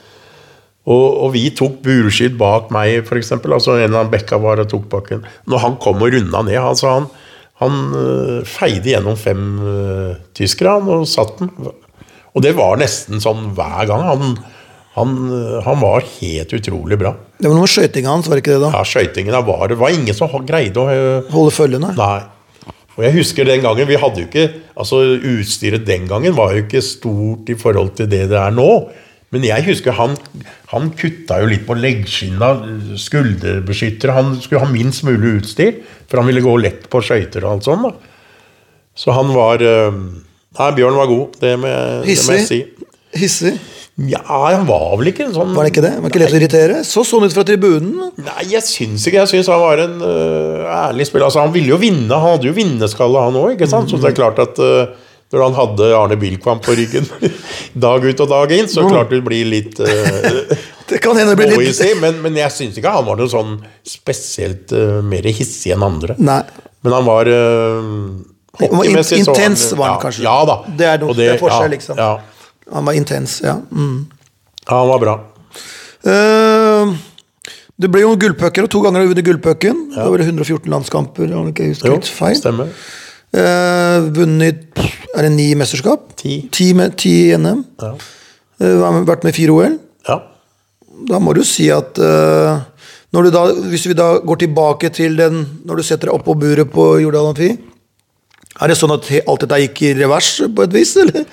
Og, 0.90 1.04
og 1.28 1.28
vi 1.36 1.44
tok 1.54 1.76
burskydd 1.86 2.40
bak 2.42 2.72
meg, 2.74 3.04
f.eks. 3.06 3.30
Altså 3.38 3.76
en 3.84 4.00
av 4.00 4.10
bekka 4.10 4.40
var 4.42 4.64
og 4.64 4.72
tok 4.72 4.88
bakken. 4.90 5.22
Når 5.46 5.62
han 5.62 5.78
kom 5.84 6.02
og 6.02 6.10
runda 6.16 6.42
ned, 6.48 6.58
altså 6.58 6.90
han, 6.96 7.06
han 7.62 7.78
øh, 7.94 8.40
feide 8.48 8.96
gjennom 8.96 9.18
fem 9.20 9.46
øh, 9.62 10.16
tyskere 10.38 10.80
han, 10.80 10.90
og 10.90 11.08
satt 11.10 11.38
den. 11.40 11.52
Og 12.32 12.44
det 12.44 12.56
var 12.58 12.80
nesten 12.82 13.22
sånn 13.22 13.52
hver 13.58 13.86
gang. 13.90 14.06
Han, 14.08 14.36
han, 14.96 15.16
øh, 15.30 15.60
han 15.66 15.82
var 15.84 16.06
helt 16.18 16.56
utrolig 16.58 16.98
bra. 17.00 17.14
Det 17.38 17.50
var 17.50 17.58
noe 17.58 17.68
med 17.68 17.74
skøytinga 17.74 18.16
hans, 18.16 18.30
var 18.30 18.40
det 18.40 18.46
ikke 18.46 18.56
det? 18.56 18.64
da? 18.66 18.72
Ja, 18.76 18.84
Skøytingen 18.86 19.38
var 19.48 19.72
Det 19.72 19.78
var 19.80 19.94
ingen 19.94 20.18
som 20.18 20.34
greide 20.46 20.82
å 20.82 20.88
Holde 21.34 21.54
følge, 21.56 21.80
nei? 21.82 21.94
Nei. 21.98 22.72
Og 22.98 23.06
jeg 23.06 23.16
husker 23.16 23.48
den 23.48 23.64
gangen, 23.64 23.88
vi 23.88 23.98
hadde 23.98 24.20
jo 24.22 24.28
ikke 24.28 24.44
Altså 24.76 25.00
Utstyret 25.16 25.88
den 25.88 26.10
gangen 26.10 26.36
var 26.38 26.54
jo 26.54 26.66
ikke 26.66 26.84
stort 26.86 27.50
i 27.50 27.56
forhold 27.58 27.96
til 27.98 28.10
det 28.12 28.28
det 28.30 28.38
er 28.38 28.54
nå. 28.54 28.68
Men 29.32 29.46
jeg 29.48 29.64
husker 29.70 29.96
han, 29.96 30.18
han 30.74 30.90
kutta 31.00 31.40
jo 31.40 31.50
litt 31.54 31.64
på 31.68 31.78
leggskinna, 31.80 32.52
skulderbeskyttere. 33.00 34.16
Han 34.18 34.34
skulle 34.44 34.64
ha 34.66 34.72
minst 34.72 35.06
mulig 35.08 35.38
utstyr, 35.40 35.78
for 36.12 36.20
han 36.20 36.28
ville 36.28 36.44
gå 36.44 36.56
lett 36.60 36.90
på 36.92 37.00
skøyter 37.06 37.46
og 37.46 37.56
alt 37.56 37.70
sånt. 37.70 37.88
da. 37.88 37.94
Så 39.02 39.16
han 39.16 39.32
var 39.32 39.64
øh, 39.64 40.02
Nei, 40.60 40.72
Bjørn 40.76 40.98
var 41.00 41.08
god, 41.08 41.38
det 41.40 41.54
må 41.62 41.70
jeg, 41.72 42.02
det 42.10 42.18
må 42.28 42.36
jeg 42.36 42.48
si. 42.50 42.58
Hissig? 43.16 43.54
Ja, 44.08 44.22
han 44.24 44.64
var 44.68 44.94
vel 45.00 45.12
ikke 45.12 45.26
en 45.28 45.34
sånn 45.36 45.52
Var 45.54 45.68
det 45.68 45.72
ikke 45.74 45.84
det? 45.84 45.92
Var 46.00 46.06
det 46.06 46.12
ikke 46.12 46.22
lett 46.22 46.34
å 46.34 46.38
irritere? 46.40 46.78
Så 46.88 47.04
sånn 47.06 47.26
ut 47.28 47.36
fra 47.36 47.44
tribunen. 47.48 48.12
Nei, 48.24 48.46
jeg 48.54 48.64
syns 48.66 49.06
ikke. 49.06 49.20
Jeg 49.20 49.32
syns 49.34 49.50
han 49.52 49.62
var 49.62 49.82
en 49.84 49.98
uh, 50.00 50.68
ærlig 50.88 51.10
spiller. 51.10 51.28
Altså, 51.28 51.44
han 51.44 51.54
ville 51.54 51.74
jo 51.74 51.80
vinne. 51.82 52.10
Han 52.10 52.38
hadde 52.38 52.48
jo 52.48 52.56
vinnerskalle, 52.56 53.26
han 53.28 53.40
òg. 53.40 53.64
Så 53.68 54.00
det 54.00 54.14
er 54.14 54.18
klart 54.18 54.40
at 54.42 54.62
øh, 54.64 55.11
når 55.32 55.44
han 55.46 55.56
hadde 55.56 55.90
Arne 55.96 56.18
Bilkvam 56.20 56.60
på 56.64 56.76
ryggen 56.76 57.08
dag 57.86 58.04
ut 58.04 58.24
og 58.26 58.32
dag 58.32 58.52
inn, 58.58 58.68
så 58.72 58.84
klart 58.90 59.12
det 59.14 59.22
blir 59.26 59.48
litt 59.48 59.80
uh, 59.80 60.52
Det 60.90 61.00
kan 61.04 61.16
hende 61.16 61.38
blir 61.40 61.54
litt 61.54 61.62
noisy. 61.62 61.94
Men, 62.02 62.20
men 62.24 62.36
jeg 62.42 62.52
syns 62.52 62.80
ikke 62.82 62.92
han 62.92 63.08
var 63.08 63.20
noe 63.22 63.32
sånn 63.32 63.56
spesielt 63.88 64.74
uh, 64.76 65.00
mer 65.06 65.28
hissig 65.32 65.72
enn 65.76 65.86
andre. 65.88 66.18
Nei. 66.20 66.42
Men 66.84 66.98
han 66.98 67.08
var 67.08 67.30
uh, 67.32 67.86
hockeymessig 68.60 69.22
så 69.24 69.32
intens 69.32 69.68
var 69.78 69.94
han 69.94 69.96
ja, 69.96 70.02
kanskje. 70.04 70.26
Ja 70.26 70.38
da. 70.50 70.58
Det 70.68 70.90
er 70.90 71.04
noe- 71.04 71.16
det, 71.16 71.28
det 71.30 71.36
er 71.38 71.42
forskjell, 71.42 71.70
ja, 71.70 71.76
liksom. 71.78 72.02
Ja, 72.02 72.12
Han 72.76 72.90
var 72.90 72.98
intens, 73.00 73.38
ja. 73.46 73.56
Mm. 73.72 74.02
ja, 74.66 74.74
han 74.74 74.90
var 74.92 75.06
bra. 75.06 75.16
Uh, 76.02 76.92
det 77.82 77.90
ble 77.90 78.04
jo 78.04 78.12
gullpucker, 78.20 78.68
og 78.68 78.74
to 78.74 78.82
ganger 78.84 79.02
har 79.02 79.08
du 79.08 79.14
vunnet 79.14 79.26
gullpucken. 79.26 79.86
Da 79.96 80.10
var 80.12 80.22
det 80.22 80.28
114 80.28 80.68
landskamper, 80.70 81.32
om 81.38 81.48
jeg 81.50 81.56
ikke 81.56 81.70
husker 81.72 81.94
Jo, 81.94 82.02
feil. 82.20 82.38
stemmer. 82.38 82.74
Uh, 83.32 84.12
vunnet 84.12 84.68
Er 85.16 85.28
det 85.28 85.32
ni 85.36 85.52
mesterskap? 85.60 86.12
Ti. 86.20 86.42
Ti, 86.54 86.72
med, 86.78 86.96
ti 87.00 87.16
NM. 87.38 87.64
Ja. 87.82 87.96
Uh, 88.62 89.02
vært 89.08 89.26
med 89.28 89.36
fire 89.38 89.56
OL. 89.56 89.80
ja. 90.10 90.22
Da 91.10 91.18
må 91.24 91.34
du 91.34 91.42
si 91.48 91.66
at 91.74 91.98
uh, 91.98 92.62
da, 93.12 93.42
Hvis 93.72 93.88
vi 93.90 93.98
da 93.98 94.20
går 94.22 94.44
tilbake 94.44 94.92
til 94.94 95.18
den 95.18 95.44
Når 95.66 95.82
du 95.82 95.84
setter 95.88 96.10
deg 96.12 96.18
oppå 96.20 96.36
buret 96.38 96.70
på 96.72 96.86
Jordal 97.02 97.32
Amfi 97.32 97.50
Er 98.60 98.70
det 98.70 98.78
sånn 98.78 98.94
at 98.94 99.08
alt 99.24 99.46
dette 99.46 99.60
gikk 99.64 99.82
i 99.88 99.92
revers 99.98 100.30
på 100.54 100.66
et 100.68 100.76
vis, 100.76 100.94
eller? 101.02 101.26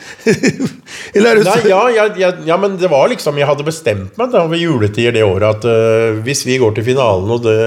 eller 1.19 1.31
er 1.35 1.43
Nei, 1.51 1.57
ja, 1.69 1.83
ja, 1.93 2.07
ja, 2.23 2.33
ja, 2.49 2.59
men 2.61 2.79
det 2.81 2.89
var 2.91 3.11
liksom 3.13 3.39
Jeg 3.43 3.51
hadde 3.51 3.67
bestemt 3.67 4.17
meg 4.21 4.33
da 4.33 4.47
ved 4.49 4.63
juletider 4.63 5.19
det 5.19 5.27
året 5.27 5.59
at 5.59 5.69
uh, 5.69 6.23
hvis 6.25 6.47
vi 6.49 6.61
går 6.63 6.79
til 6.79 6.89
finalen 6.93 7.35
og 7.37 7.45
det, 7.45 7.59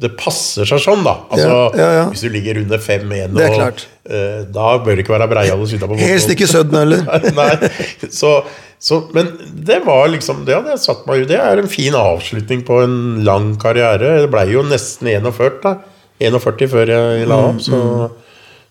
det 0.00 0.14
passer 0.16 0.68
seg 0.70 0.80
sånn, 0.82 1.04
da 1.04 1.18
altså. 1.28 2.08
Hvis 2.14 2.24
du 2.24 2.32
ligger 2.32 2.62
under 2.62 2.80
5-1, 2.80 3.36
Det 3.36 3.48
er 3.50 3.52
og, 3.52 3.60
klart. 3.60 3.88
Øh, 4.10 4.42
da 4.54 4.66
bør 4.84 4.94
det 4.98 5.04
ikke 5.04 5.14
være 5.16 5.28
Breiale 5.30 5.68
sitte 5.70 5.88
på 5.88 5.96
Helst 6.00 6.30
ikke 6.34 6.46
Sødden 6.50 6.78
heller. 6.78 7.04
Nei, 7.38 8.08
så, 8.12 8.34
så, 8.80 9.00
men 9.16 9.30
det 9.64 9.80
var 9.86 10.08
liksom 10.12 10.42
Det 10.44 10.54
hadde 10.58 10.74
jeg 10.74 10.82
satt 10.84 11.06
meg 11.08 11.22
i. 11.24 11.28
Det 11.30 11.38
er 11.40 11.62
en 11.62 11.68
fin 11.72 11.94
avslutning 11.96 12.64
på 12.68 12.82
en 12.84 12.98
lang 13.24 13.54
karriere. 13.62 14.20
Det 14.24 14.30
blei 14.34 14.48
jo 14.52 14.62
nesten 14.68 15.08
41, 15.14 15.60
da. 15.64 15.76
41 16.20 16.68
før 16.70 16.92
jeg 16.94 17.26
la 17.28 17.40
Mm, 17.40 17.56
opp. 17.56 17.64
Så, 17.64 17.80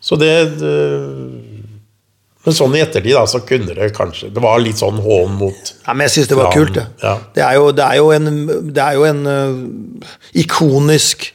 så 0.04 0.16
det, 0.22 0.32
det 0.62 0.74
Men 2.44 2.56
sånn 2.58 2.74
i 2.76 2.82
ettertid, 2.84 3.14
da, 3.16 3.22
så 3.30 3.40
kunne 3.48 3.72
det 3.76 3.90
kanskje 3.96 4.28
Det 4.36 4.42
var 4.44 4.60
litt 4.60 4.80
sånn 4.80 4.98
hån 5.04 5.36
mot 5.40 5.70
Ja, 5.86 5.94
men 5.96 6.06
jeg 6.10 6.14
syns 6.18 6.32
det 6.32 6.38
var 6.40 6.50
kult, 6.52 6.74
det. 6.76 6.84
ja. 7.04 7.14
Det 7.36 7.44
er 7.46 7.54
jo, 7.60 7.70
det 7.76 7.86
er 7.88 8.00
jo 8.02 8.10
en, 8.16 8.28
det 8.76 8.84
er 8.84 8.98
jo 8.98 9.06
en 9.08 9.22
øh, 9.32 9.54
ikonisk 10.44 11.30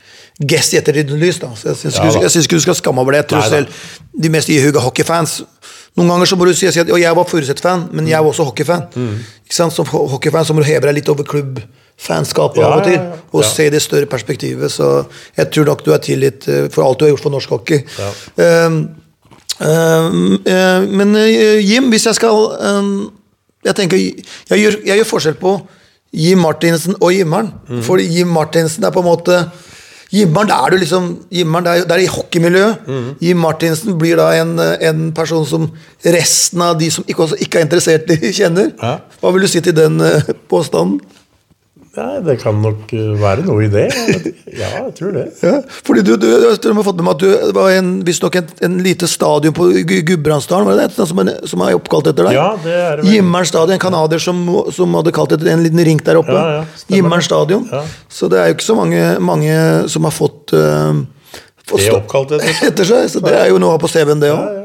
gest 0.47 0.75
i 0.75 0.79
ettertidens 0.79 1.21
lys. 1.21 1.39
da. 1.43 1.51
Så 1.57 1.69
jeg 1.73 1.77
syns 1.77 1.97
Ja, 1.99 2.07
ikke, 2.07 2.57
du 2.57 2.61
skal 2.61 2.75
skamme 2.75 3.01
over 3.01 3.13
det. 3.13 3.25
Jeg 3.25 3.29
tror 3.33 3.41
Nei, 3.41 3.49
selv 3.49 3.67
de 4.23 4.29
mest 4.31 4.49
ihuga 4.49 4.83
hockeyfans 4.83 5.43
Noen 5.99 6.13
ganger 6.13 6.29
så 6.31 6.37
må 6.39 6.47
du 6.47 6.53
si, 6.55 6.69
at 6.69 6.77
«Å, 6.79 6.99
jeg 7.01 7.17
var 7.17 7.27
Furuset-fan, 7.27 7.89
men 7.91 8.07
jeg 8.07 8.23
var 8.23 8.31
også 8.31 8.45
hockeyfan. 8.47 8.85
Mm. 8.95 9.17
Ikke 9.49 9.57
sant? 9.57 9.75
Som 9.75 9.89
hockeyfan 9.89 10.47
så 10.47 10.55
må 10.55 10.63
du 10.63 10.69
heve 10.69 10.87
deg 10.87 11.01
litt 11.01 11.09
over 11.11 11.27
klubbfanskapet 11.27 12.61
Ja, 12.63 12.69
av 12.69 12.77
og 12.79 12.87
til. 12.87 13.01
Og 13.33 13.43
Ja. 13.43 13.49
se 13.49 13.67
det 13.71 13.83
større 13.83 14.07
perspektivet. 14.07 14.71
Så 14.71 15.07
jeg 15.37 15.51
tror 15.51 15.65
nok 15.65 15.83
du 15.85 15.91
er 15.93 15.99
tilgitt 15.99 16.47
øh, 16.47 16.71
for 16.71 16.87
alt 16.87 17.01
du 17.01 17.05
har 17.05 17.11
gjort 17.11 17.25
for 17.25 17.35
norsk 17.35 17.49
hockey. 17.51 17.83
Ja. 17.99 18.67
Um, 18.67 18.79
um, 19.59 20.39
eh, 20.47 20.87
men 20.87 21.17
eh, 21.17 21.59
Jim, 21.67 21.91
hvis 21.91 22.07
jeg 22.07 22.15
skal 22.15 22.31
um, 22.61 23.11
Jeg 23.65 23.75
tenker, 23.75 23.97
jeg 23.99 24.59
gjør, 24.59 24.77
jeg 24.87 24.97
gjør 25.01 25.05
forskjell 25.05 25.35
på 25.35 25.57
Jim 26.15 26.39
Martinsen 26.39 26.95
og 27.01 27.11
Jimmeren. 27.13 27.51
Mm. 27.69 27.83
For 27.83 27.99
Jim 27.99 28.29
Martinsen 28.29 28.85
er 28.85 28.91
på 28.95 29.03
en 29.03 29.05
måte 29.11 29.51
Jimmeren, 30.13 30.49
da 30.49 30.57
er 30.65 30.73
du 30.73 30.81
liksom 30.81 31.09
Jimmer'n, 31.35 31.67
det 31.67 31.85
det 31.89 31.97
er 31.99 32.03
i 32.07 32.09
hockeymiljøet. 32.09 32.87
Mm. 32.89 33.09
Jim 33.21 33.43
Martinsen 33.45 33.99
blir 34.01 34.17
da 34.17 34.31
en, 34.41 34.55
en 34.59 35.03
person 35.13 35.45
som 35.47 35.67
resten 36.05 36.65
av 36.65 36.79
de 36.81 36.89
som 36.91 37.05
ikke, 37.05 37.29
ikke 37.45 37.61
er 37.61 37.67
interessert 37.67 38.09
i, 38.15 38.33
kjenner. 38.39 38.71
Ja. 38.81 38.95
Hva 39.21 39.35
vil 39.35 39.45
du 39.45 39.51
si 39.53 39.61
til 39.65 39.77
den 39.77 40.01
eh, 40.01 40.33
påstanden? 40.49 41.03
Nei, 41.99 42.21
det 42.23 42.37
kan 42.39 42.59
nok 42.63 42.93
øh, 42.95 43.15
være 43.19 43.43
noe 43.47 43.65
i 43.67 43.69
det. 43.73 43.87
Ja, 44.55 44.69
jeg 44.85 44.93
tror 44.99 45.13
det. 45.17 45.25
Ja, 45.43 45.57
fordi 45.87 46.05
du, 46.07 46.13
du, 46.21 46.27
du 46.29 46.69
har 46.71 46.85
fått 46.87 47.01
med 47.01 47.07
meg 47.09 47.17
at 47.17 47.23
du 47.25 47.53
var 47.57 47.73
en, 47.75 47.89
visstnok 48.07 48.39
en, 48.39 48.53
en 48.69 48.77
lite 48.85 49.09
stadion 49.11 49.55
på 49.57 49.67
Gu- 49.89 50.05
Gudbrandsdalen, 50.13 50.69
var 50.69 50.79
det 50.79 50.89
det? 50.95 51.07
Som 51.11 51.21
som 51.51 51.65
er 51.67 51.75
oppkalt 51.77 52.13
etter 52.13 52.29
deg? 52.29 52.39
Ja, 52.39 52.47
det 52.63 52.77
er 52.77 53.01
det 53.01 53.07
vel. 53.07 53.13
Jimmeren 53.17 53.49
stadion, 53.51 53.75
en 53.75 53.83
canadier 53.83 54.23
som, 54.23 54.41
som 54.75 54.95
hadde 55.01 55.13
kalt 55.17 55.35
etter 55.35 55.51
en 55.53 55.65
liten 55.67 55.83
rink 55.91 56.07
der 56.07 56.21
oppe. 56.23 56.35
Ja, 56.39 56.61
ja, 56.61 56.65
Jimmeren 56.95 57.25
stadion. 57.27 57.67
Ja. 57.73 57.83
Så 58.09 58.31
det 58.31 58.39
er 58.43 58.53
jo 58.53 58.59
ikke 58.59 58.69
så 58.71 58.79
mange, 58.79 59.03
mange 59.33 59.59
som 59.91 60.07
har 60.07 60.15
fått, 60.15 60.55
uh, 60.55 61.03
fått 61.67 61.83
Det 61.83 61.91
er 61.91 61.99
oppkalt 61.99 62.37
etter. 62.39 62.63
etter 62.71 62.89
seg. 62.95 63.11
Så 63.17 63.25
det 63.27 63.35
er 63.35 63.51
jo 63.53 63.59
noe 63.63 63.77
på 63.83 63.91
CV-en, 63.91 64.23
det 64.23 64.31
òg. 64.35 64.65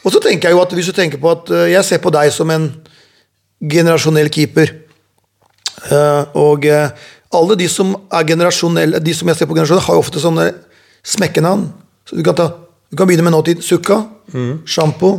Og 0.00 0.14
så 0.14 0.20
tenker 0.24 0.48
jeg 0.48 0.56
jo 0.56 0.62
at 0.64 0.70
hvis 0.76 0.88
du 0.88 0.96
tenker 0.96 1.20
på 1.20 1.28
at 1.34 1.50
eh, 1.52 1.66
jeg 1.74 1.84
ser 1.84 1.98
på 2.00 2.08
deg 2.14 2.30
som 2.32 2.48
en 2.54 2.70
generasjonell 3.60 4.30
keeper. 4.32 4.70
Eh, 5.88 6.24
og 6.36 6.66
eh, 6.68 6.90
alle 7.32 7.56
de 7.56 7.68
som 7.70 7.94
er 8.12 8.24
generasjonelle, 8.28 8.98
de 9.00 9.14
som 9.14 9.28
jeg 9.30 9.36
ser 9.38 9.46
på 9.48 9.54
generasjonelle, 9.56 9.86
har 9.86 9.94
jo 9.96 10.02
ofte 10.04 10.20
sånne 10.22 10.50
smekkenavn. 11.06 11.68
Så 12.08 12.16
du 12.18 12.22
kan, 12.26 12.34
ta, 12.36 12.48
du 12.90 12.96
kan 12.98 13.06
begynne 13.08 13.22
med 13.24 13.32
nåtid. 13.36 13.62
Sukka, 13.64 14.00
sjampo, 14.66 15.12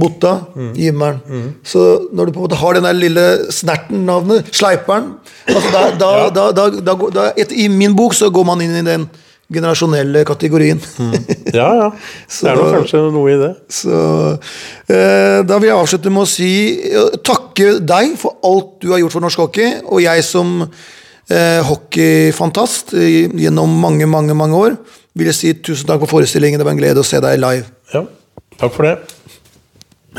Botta, 0.00 0.32
Jimmeren. 0.76 1.20
Så 1.64 1.82
når 2.12 2.26
du 2.26 2.32
på 2.32 2.40
en 2.40 2.46
måte 2.48 2.58
har 2.60 2.74
den 2.76 2.84
der 2.88 2.96
lille 2.96 3.26
snerten-navnet, 3.52 4.50
Sleiperen 4.56 5.14
altså 5.48 5.70
da, 5.72 5.82
da, 6.00 6.10
da, 6.30 6.44
da, 6.52 6.66
da, 6.80 6.94
går- 6.94 7.12
da, 7.14 7.28
I 7.56 7.68
min 7.68 7.94
bok 7.96 8.14
så 8.14 8.28
går 8.30 8.44
man 8.44 8.60
inn 8.64 8.74
i 8.80 8.82
den 8.86 9.06
generasjonelle 9.50 10.24
kategorien. 10.28 10.80
Ja, 11.50 11.68
ja. 11.74 11.88
Det 12.40 12.50
er 12.50 12.58
nok 12.58 12.76
kanskje 12.78 13.02
noe 13.14 13.32
i 13.32 13.38
det. 13.40 13.50
Så 13.74 13.96
eh, 14.86 15.40
da 15.46 15.58
vil 15.58 15.70
jeg 15.70 15.76
avslutte 15.76 16.12
med 16.12 16.24
å 16.24 16.30
si 16.30 16.52
eh, 16.90 17.18
takke 17.26 17.78
deg 17.82 18.14
for 18.20 18.38
alt 18.46 18.78
du 18.84 18.90
har 18.94 19.02
gjort 19.02 19.16
for 19.16 19.26
norsk 19.26 19.44
hockey, 19.44 19.74
og 19.86 20.02
jeg 20.04 20.24
som 20.26 20.60
eh, 20.62 21.60
hockeyfantast 21.66 22.94
eh, 22.98 23.26
gjennom 23.44 23.74
mange, 23.82 24.08
mange, 24.10 24.36
mange 24.38 24.58
år 24.58 24.78
vil 25.18 25.30
jeg 25.32 25.38
si 25.38 25.54
tusen 25.58 25.88
takk 25.88 26.04
for 26.04 26.18
forestillingen. 26.20 26.60
Det 26.60 26.66
var 26.68 26.76
en 26.76 26.82
glede 26.82 27.02
å 27.02 27.06
se 27.06 27.20
deg 27.22 27.40
live. 27.42 27.66
Ja, 27.94 28.04
takk 28.60 28.76
for 28.76 28.86
det. 28.86 28.98